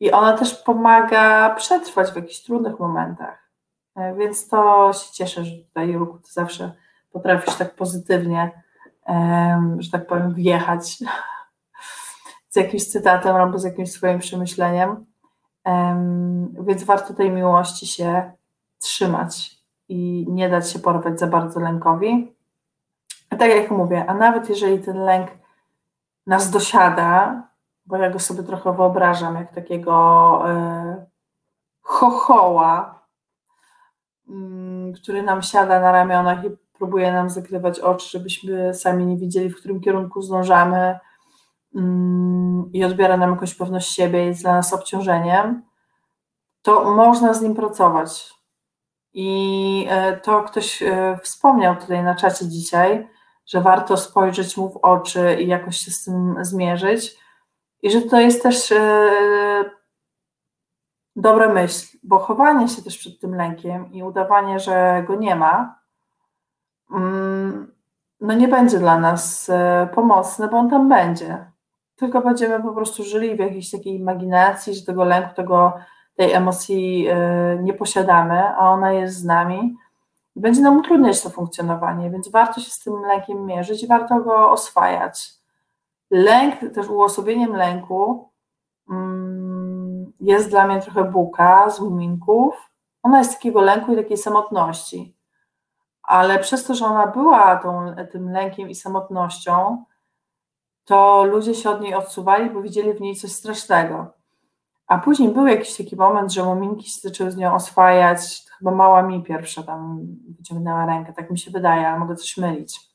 [0.01, 3.51] i ona też pomaga przetrwać w jakichś trudnych momentach.
[3.97, 6.72] E, więc to się cieszę, że tutaj, Julku, ty zawsze
[7.12, 8.62] potrafisz tak pozytywnie,
[9.78, 10.98] że tak powiem, wjechać
[12.48, 15.06] z jakimś cytatem albo z jakimś swoim przemyśleniem.
[16.66, 18.32] Więc warto tej miłości się
[18.78, 19.56] trzymać
[19.89, 22.35] i nie dać się porwać za bardzo lękowi.
[23.28, 25.31] Tak jak mówię, a nawet jeżeli ten lęk
[26.27, 27.43] nas dosiada,
[27.90, 31.06] bo ja go sobie trochę wyobrażam jak takiego y,
[31.80, 33.04] chochoła,
[34.28, 34.32] y,
[35.02, 36.48] który nam siada na ramionach i
[36.78, 40.98] próbuje nam zakrywać oczy, żebyśmy sami nie widzieli, w którym kierunku zdążamy
[41.76, 41.80] y,
[42.72, 45.62] i odbiera nam jakąś pewność siebie jest dla nas obciążeniem,
[46.62, 48.34] to można z nim pracować.
[49.12, 50.82] I e, to ktoś
[51.22, 53.08] wspomniał tutaj na czacie dzisiaj,
[53.46, 57.20] że warto spojrzeć mu w oczy i jakoś się z tym zmierzyć
[57.82, 59.11] i że to jest też e,
[61.16, 65.81] dobra myśl, bo chowanie się też przed tym lękiem i udawanie, że go nie ma,
[66.90, 67.73] mm,
[68.20, 71.51] no nie będzie dla nas e, pomocne, bo on tam będzie.
[71.97, 75.73] Tylko będziemy po prostu żyli w jakiejś takiej imaginacji, że tego lęku, tego,
[76.15, 79.77] tej emocji e, nie posiadamy, a ona jest z nami.
[80.36, 85.39] Będzie nam utrudniać to funkcjonowanie, więc warto się z tym lękiem mierzyć warto go oswajać.
[86.11, 88.31] Lęk, też uosobieniem lęku
[88.91, 92.70] mm, jest dla mnie trochę buka z muminków.
[93.03, 95.16] Ona jest takiego lęku i takiej samotności.
[96.03, 99.85] Ale przez to, że ona była tą, tym lękiem i samotnością,
[100.85, 104.07] to ludzie się od niej odsuwali, bo widzieli w niej coś strasznego.
[104.87, 108.43] A później był jakiś taki moment, że muminki się zaczęły z nią oswajać.
[108.59, 110.01] Chyba mała mi pierwsza tam
[110.39, 112.89] wyciągnęła rękę, tak mi się wydaje, ale mogę coś mylić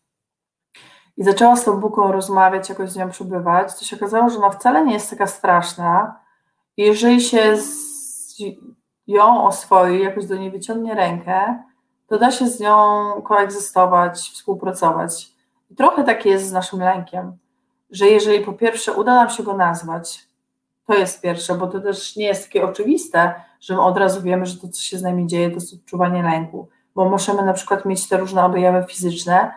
[1.18, 4.50] i zaczęła z tą Buką rozmawiać, jakoś z nią przebywać, to się okazało, że ona
[4.50, 6.20] wcale nie jest taka straszna.
[6.78, 8.36] Jeżeli się z
[9.08, 11.64] ją oswoi, jakoś do niej wyciągnie rękę,
[12.08, 15.32] to da się z nią koegzystować, współpracować.
[15.72, 17.38] I trochę tak jest z naszym lękiem,
[17.92, 20.28] że jeżeli po pierwsze uda nam się go nazwać,
[20.88, 24.46] to jest pierwsze, bo to też nie jest takie oczywiste, że my od razu wiemy,
[24.46, 26.70] że to, co się z nami dzieje, to jest odczuwanie lęku.
[26.96, 29.52] bo możemy na przykład mieć te różne objawy fizyczne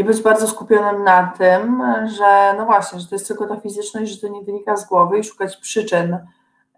[0.00, 1.82] i być bardzo skupionym na tym,
[2.18, 5.18] że no właśnie, że to jest tylko ta fizyczność, że to nie wynika z głowy
[5.18, 6.18] i szukać przyczyn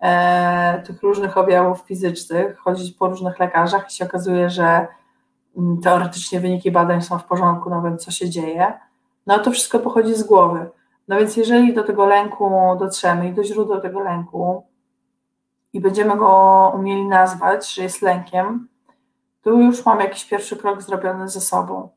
[0.01, 4.87] e, tych różnych objawów fizycznych, chodzić po różnych lekarzach i się okazuje, że
[5.57, 8.73] mm, teoretycznie wyniki badań są w porządku, no wiem co się dzieje,
[9.27, 10.71] no to wszystko pochodzi z głowy.
[11.09, 14.67] No więc jeżeli do tego lęku dotrzemy i do źródła tego lęku
[15.73, 18.69] i będziemy go umieli nazwać, że jest lękiem,
[19.43, 21.89] to już mam jakiś pierwszy krok zrobiony ze sobą.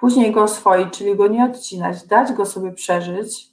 [0.00, 3.48] Później go oswoić, czyli go nie odcinać, dać go sobie przeżyć,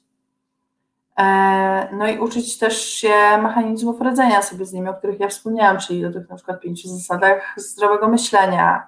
[1.18, 5.78] e, no i uczyć też się mechanizmów radzenia sobie z nimi, o których ja wspomniałam,
[5.78, 8.88] czyli o tych na przykład pięciu zasadach zdrowego myślenia,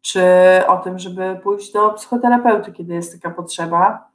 [0.00, 0.22] czy
[0.66, 4.08] o tym, żeby pójść do psychoterapeuty, kiedy jest taka potrzeba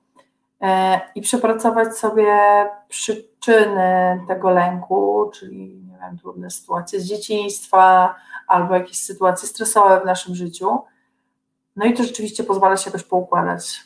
[0.62, 2.36] e, i przepracować sobie
[2.88, 8.16] przyczyny tego lęku, czyli nie wiem, trudne sytuacje z dzieciństwa
[8.48, 10.80] albo jakieś sytuacje stresowe w naszym życiu.
[11.78, 13.84] No i to rzeczywiście pozwala się też poukładać.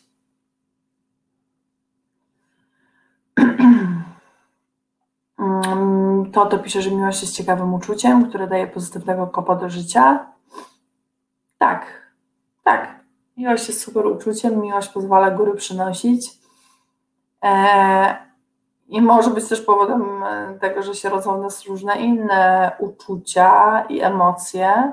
[6.34, 10.32] To to pisze, że miłość jest ciekawym uczuciem, które daje pozytywnego kopa do życia.
[11.58, 11.86] Tak,
[12.64, 13.00] tak.
[13.38, 16.32] Miłość jest super uczuciem, miłość pozwala góry przynosić.
[17.44, 18.18] E,
[18.88, 20.24] I może być też powodem
[20.60, 24.92] tego, że się rodzą w nas różne inne uczucia i emocje.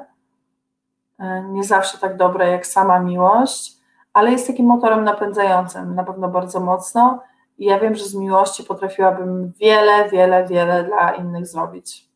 [1.18, 3.76] E, nie zawsze tak dobre jak sama miłość,
[4.12, 7.22] ale jest takim motorem napędzającym na pewno bardzo mocno.
[7.58, 12.08] I ja wiem, że z miłości potrafiłabym wiele, wiele, wiele dla innych zrobić.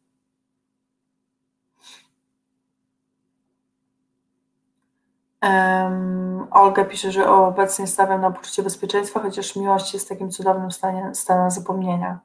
[5.42, 11.14] Um, Olga pisze, że obecnie stawiam na poczucie bezpieczeństwa, chociaż miłość jest takim cudownym stanie,
[11.14, 12.18] stanem zapomnienia.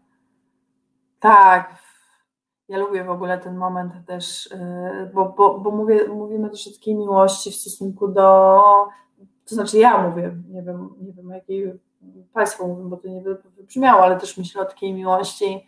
[1.20, 1.70] Tak,
[2.68, 6.72] ja lubię w ogóle ten moment też, y, bo, bo, bo mówię, mówimy też o
[6.72, 8.62] takiej miłości w stosunku do,
[9.50, 11.80] to znaczy ja mówię, nie wiem, nie wiem jakiej
[12.34, 13.22] Państwo mówią, bo to nie
[13.58, 15.68] wybrzmiało, ale też myślę o takiej miłości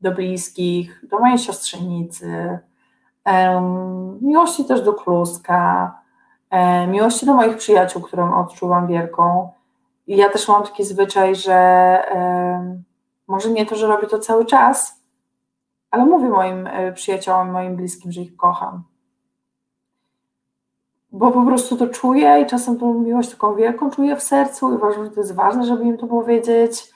[0.00, 2.58] do bliskich, do mojej siostrzenicy,
[4.20, 5.92] miłości też do Kluska,
[6.88, 9.50] miłości do moich przyjaciół, którą odczuwam wielką.
[10.06, 11.98] I ja też mam taki zwyczaj, że
[13.26, 15.03] może nie to, że robię to cały czas,
[15.94, 18.82] ale mówię moim e, przyjaciołom, moim bliskim, że ich kocham.
[21.12, 24.76] Bo po prostu to czuję i czasem tą miłość taką wielką czuję w sercu i
[24.76, 26.92] uważam, że to jest ważne, żeby im to powiedzieć.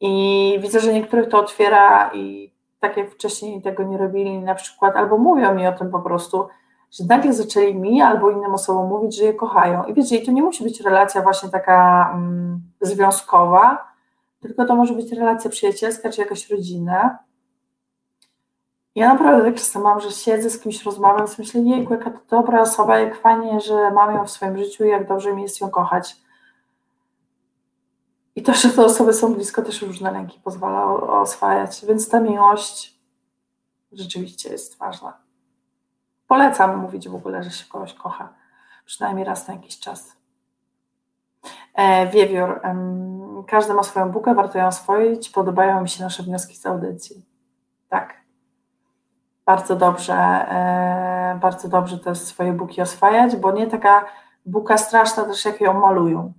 [0.00, 4.96] I widzę, że niektórych to otwiera i tak jak wcześniej tego nie robili na przykład,
[4.96, 6.48] albo mówią mi o tym po prostu,
[6.90, 9.84] że nagle zaczęli mi albo innym osobom mówić, że je kochają.
[9.84, 13.88] I wiecie, i to nie musi być relacja właśnie taka mm, związkowa,
[14.40, 17.23] tylko to może być relacja przyjacielska czy jakaś rodzina.
[18.94, 22.20] Ja naprawdę tak czasem mam, że siedzę z kimś, rozmawiam, sobie myślę, jejku, jaka to
[22.30, 25.60] dobra osoba, jak fajnie, że mam ją w swoim życiu i jak dobrze mi jest
[25.60, 26.16] ją kochać.
[28.36, 30.84] I to, że te osoby są blisko, też różne lęki pozwala
[31.20, 33.00] oswajać, więc ta miłość
[33.92, 35.18] rzeczywiście jest ważna.
[36.26, 38.34] Polecam mówić w ogóle, że się kogoś kocha,
[38.84, 40.16] przynajmniej raz na jakiś czas.
[41.74, 42.60] E, wiewiór.
[43.46, 45.28] Każdy ma swoją bukę, warto ją oswoić.
[45.30, 47.26] Podobają mi się nasze wnioski z audycji.
[47.88, 48.23] Tak.
[49.46, 54.04] Bardzo dobrze, e, bardzo dobrze te swoje buki oswajać, bo nie taka
[54.46, 56.32] buka straszna też, jak ją malują.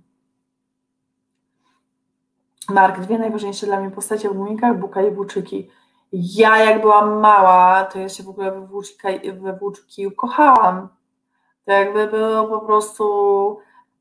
[2.68, 5.70] Mark, dwie najważniejsze dla mnie postacie w mumikach, buka i buczyki.
[6.12, 8.60] Ja jak byłam mała, to ja się w ogóle we
[9.32, 10.88] we włóczki kochałam.
[11.64, 13.58] To jakby było po prostu...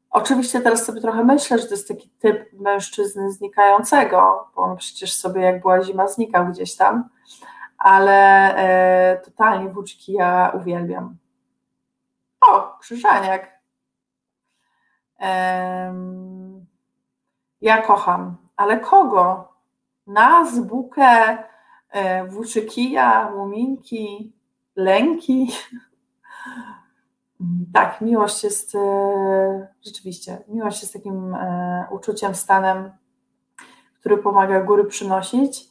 [0.10, 5.16] Oczywiście teraz sobie trochę myślę, że to jest taki typ mężczyzny znikającego, bo on przecież
[5.16, 7.10] sobie jak była zima znikał gdzieś tam,
[7.78, 11.18] ale e, totalnie włóczki ja uwielbiam.
[12.42, 13.56] O, krzyżaniak.
[17.62, 19.54] Ja kocham, ale kogo?
[20.08, 21.38] Nas, bukę,
[21.96, 24.34] E, włóczykija, muminki,
[24.76, 25.52] lęki.
[27.74, 31.36] Tak, miłość jest e, rzeczywiście, miłość jest takim
[31.92, 32.92] uczuciem, stanem,
[34.00, 35.66] który pomaga góry przynosić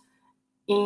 [0.68, 0.76] i,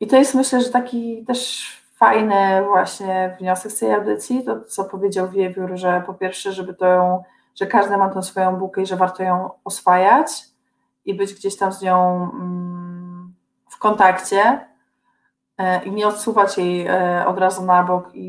[0.00, 4.84] i to jest myślę, że taki też fajny właśnie wniosek z tej audycji, to co
[4.84, 7.22] powiedział Wiewiór, że po pierwsze, żeby to,
[7.54, 10.44] że każdy ma tą swoją bukę i że warto ją oswajać
[11.04, 13.34] i być gdzieś tam z nią mm,
[13.68, 14.68] w kontakcie
[15.58, 18.28] e, i nie odsuwać jej e, od razu na bok i,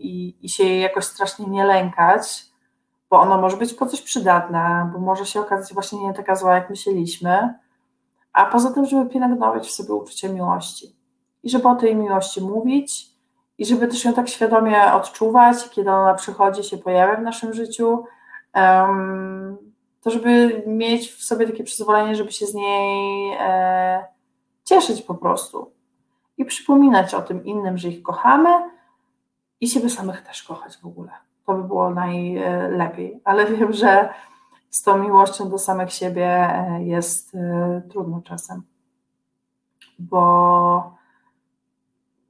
[0.00, 2.44] i, i się jej jakoś strasznie nie lękać,
[3.10, 6.54] bo ona może być po coś przydatna, bo może się okazać właśnie nie taka zła,
[6.54, 7.54] jak myśleliśmy,
[8.32, 11.01] a poza tym, żeby pielęgnować w sobie uczucie miłości
[11.42, 13.12] i żeby o tej miłości mówić
[13.58, 18.04] i żeby też ją tak świadomie odczuwać, kiedy ona przychodzi, się pojawia w naszym życiu,
[20.02, 24.04] to żeby mieć w sobie takie przyzwolenie, żeby się z niej e,
[24.64, 25.70] cieszyć po prostu
[26.36, 28.50] i przypominać o tym innym, że ich kochamy
[29.60, 31.10] i siebie samych też kochać w ogóle.
[31.46, 34.08] To by było najlepiej, ale wiem, że
[34.70, 38.62] z tą miłością do samych siebie e, jest e, trudno czasem,
[39.98, 41.01] bo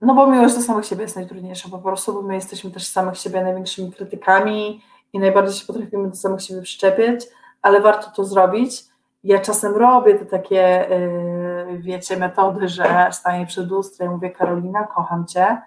[0.03, 3.19] no bo miłość do samych siebie jest najtrudniejsza po prostu, bo my jesteśmy też samych
[3.19, 7.27] siebie największymi krytykami i najbardziej się potrafimy do samych siebie przyczepić,
[7.62, 8.85] ale warto to zrobić.
[9.24, 10.87] Ja czasem robię te takie,
[11.70, 15.62] yy, wiecie, metody, że staję przed lustrem i mówię Karolina, kocham Cię.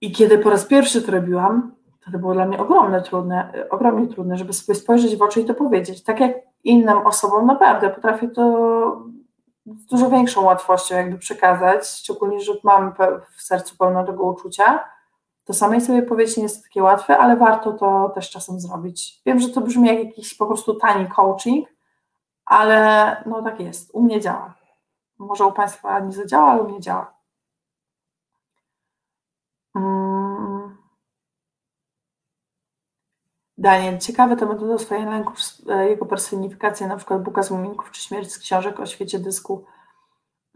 [0.00, 1.72] I kiedy po raz pierwszy to robiłam,
[2.04, 5.44] to, to było dla mnie ogromne, trudne, ogromnie trudne, żeby sobie spojrzeć w oczy i
[5.44, 6.02] to powiedzieć.
[6.02, 6.32] Tak jak
[6.64, 9.02] innym osobom naprawdę potrafię to
[9.66, 12.94] z dużo większą łatwością jakby przekazać, szczególnie, że mam
[13.36, 14.84] w sercu pełno tego uczucia,
[15.44, 19.22] to samej sobie powiedzieć nie jest takie łatwe, ale warto to też czasem zrobić.
[19.26, 21.68] Wiem, że to brzmi jak jakiś po prostu tani coaching,
[22.44, 24.54] ale no tak jest, u mnie działa.
[25.18, 27.13] Może u Państwa nie zadziała, ale u mnie działa.
[33.64, 35.38] Daniel, ciekawe to metoda swoich lęków,
[35.68, 39.64] e, jego personifikacja, na przykład Buka z Muminków czy Śmierć z książek o świecie dysku.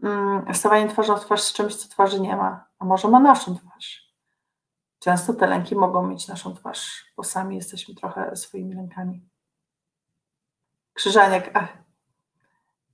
[0.01, 0.53] Hmm.
[0.53, 4.13] Wstawanie twarzą w twarz z czymś, co twarzy nie ma, a może ma naszą twarz.
[4.99, 9.29] Często te lęki mogą mieć naszą twarz, bo sami jesteśmy trochę swoimi lękami.
[10.93, 11.77] Krzyżaniak, ach.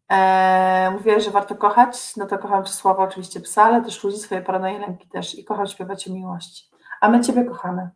[0.10, 4.42] Eee, mówię, że warto kochać, no to kocham Czesława oczywiście psa, ale też ludzi, swoje
[4.42, 6.70] paranoje lęki też i kocham śpiewać o miłości.
[7.02, 7.90] A my Ciebie kochamy.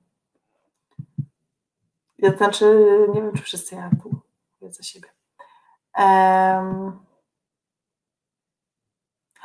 [2.38, 4.10] Znaczy, nie wiem, czy wszyscy ja tu
[4.62, 5.10] mówię za siebie.
[5.94, 6.92] Eee,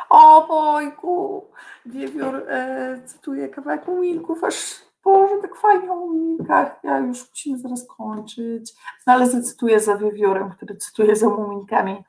[0.09, 1.45] o bojku,
[1.87, 7.87] wiewiór e, cytuje kawałek muminków, aż Boże, tak fajnie o muminkach, ja już musimy zaraz
[7.87, 8.73] kończyć.
[9.07, 12.05] No ale zacytuję za wiewiórem, który cytuje za muminkami.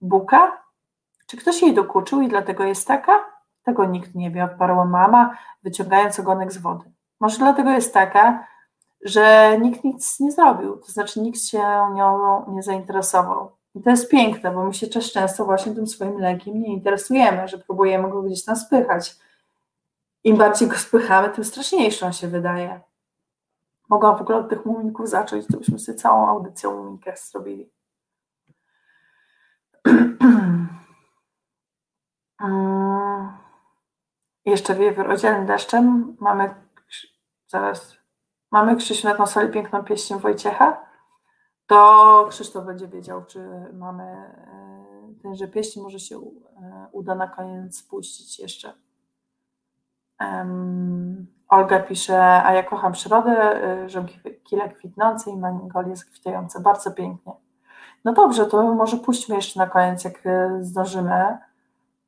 [0.00, 0.62] Buka?
[1.26, 3.24] Czy ktoś jej dokuczył i dlatego jest taka?
[3.62, 6.92] Tego nikt nie wie, odparła mama, wyciągając ogonek z wody.
[7.20, 8.46] Może dlatego jest taka,
[9.06, 11.62] że nikt nic nie zrobił, to znaczy nikt się
[11.94, 13.50] nią nie zainteresował.
[13.74, 17.48] I to jest piękne, bo my się też często właśnie tym swoim lękiem nie interesujemy,
[17.48, 19.16] że próbujemy go gdzieś tam spychać.
[20.24, 22.80] Im bardziej go spychamy, tym straszniejszy on się wydaje.
[23.88, 27.70] Mogłam w ogóle od tych muminków zacząć, to byśmy sobie całą audycję o zrobili.
[34.44, 36.16] Jeszcze wiewiór odzielny deszczem.
[36.20, 36.54] Mamy
[37.46, 37.96] zaraz
[38.56, 40.86] mamy Krzysiu na konsoli piękną pieśń Wojciecha
[41.66, 43.40] to Krzysztof będzie wiedział, czy
[43.72, 46.22] mamy e, tenże pieśń, może się e,
[46.92, 48.72] uda na koniec spuścić jeszcze.
[50.20, 53.60] Um, Olga pisze, a ja kocham przyrodę,
[54.44, 57.32] kile kwitnące i mangolie zakwitające, bardzo pięknie.
[58.04, 61.38] No dobrze, to może puśćmy jeszcze na koniec, jak e, zdążymy,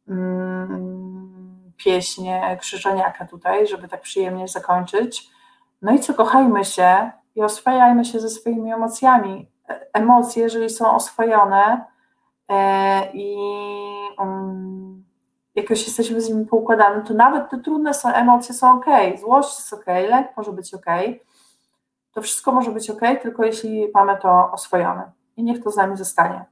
[0.08, 2.28] um, pieśń
[2.60, 5.37] Krzyżaniaka tutaj, żeby tak przyjemnie zakończyć.
[5.82, 9.50] No i co, kochajmy się, i oswajajmy się ze swoimi emocjami.
[9.92, 11.84] Emocje, jeżeli są oswojone
[12.48, 13.36] e, i
[14.18, 15.04] um,
[15.54, 18.86] jakoś jesteśmy z nimi poukładani, to nawet te trudne są, emocje są ok,
[19.20, 20.86] złość jest ok, lęk może być ok,
[22.12, 25.96] to wszystko może być ok, tylko jeśli mamy to oswojone i niech to z nami
[25.96, 26.44] zostanie.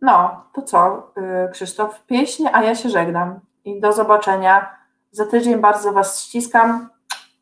[0.00, 1.12] No, to co,
[1.46, 2.02] y, Krzysztof?
[2.06, 4.76] Pieśń, a ja się żegnam i do zobaczenia.
[5.12, 6.88] Za tydzień bardzo Was ściskam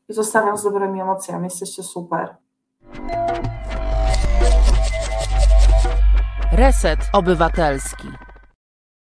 [0.09, 1.45] i zostawiam z dobrymi emocjami.
[1.45, 2.37] Jesteście super.
[6.53, 8.09] Reset Obywatelski.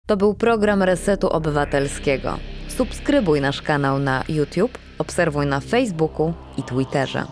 [0.08, 2.38] To był program Resetu Obywatelskiego.
[2.68, 7.26] Subskrybuj nasz kanał na YouTube, obserwuj na Facebooku i Twitterze.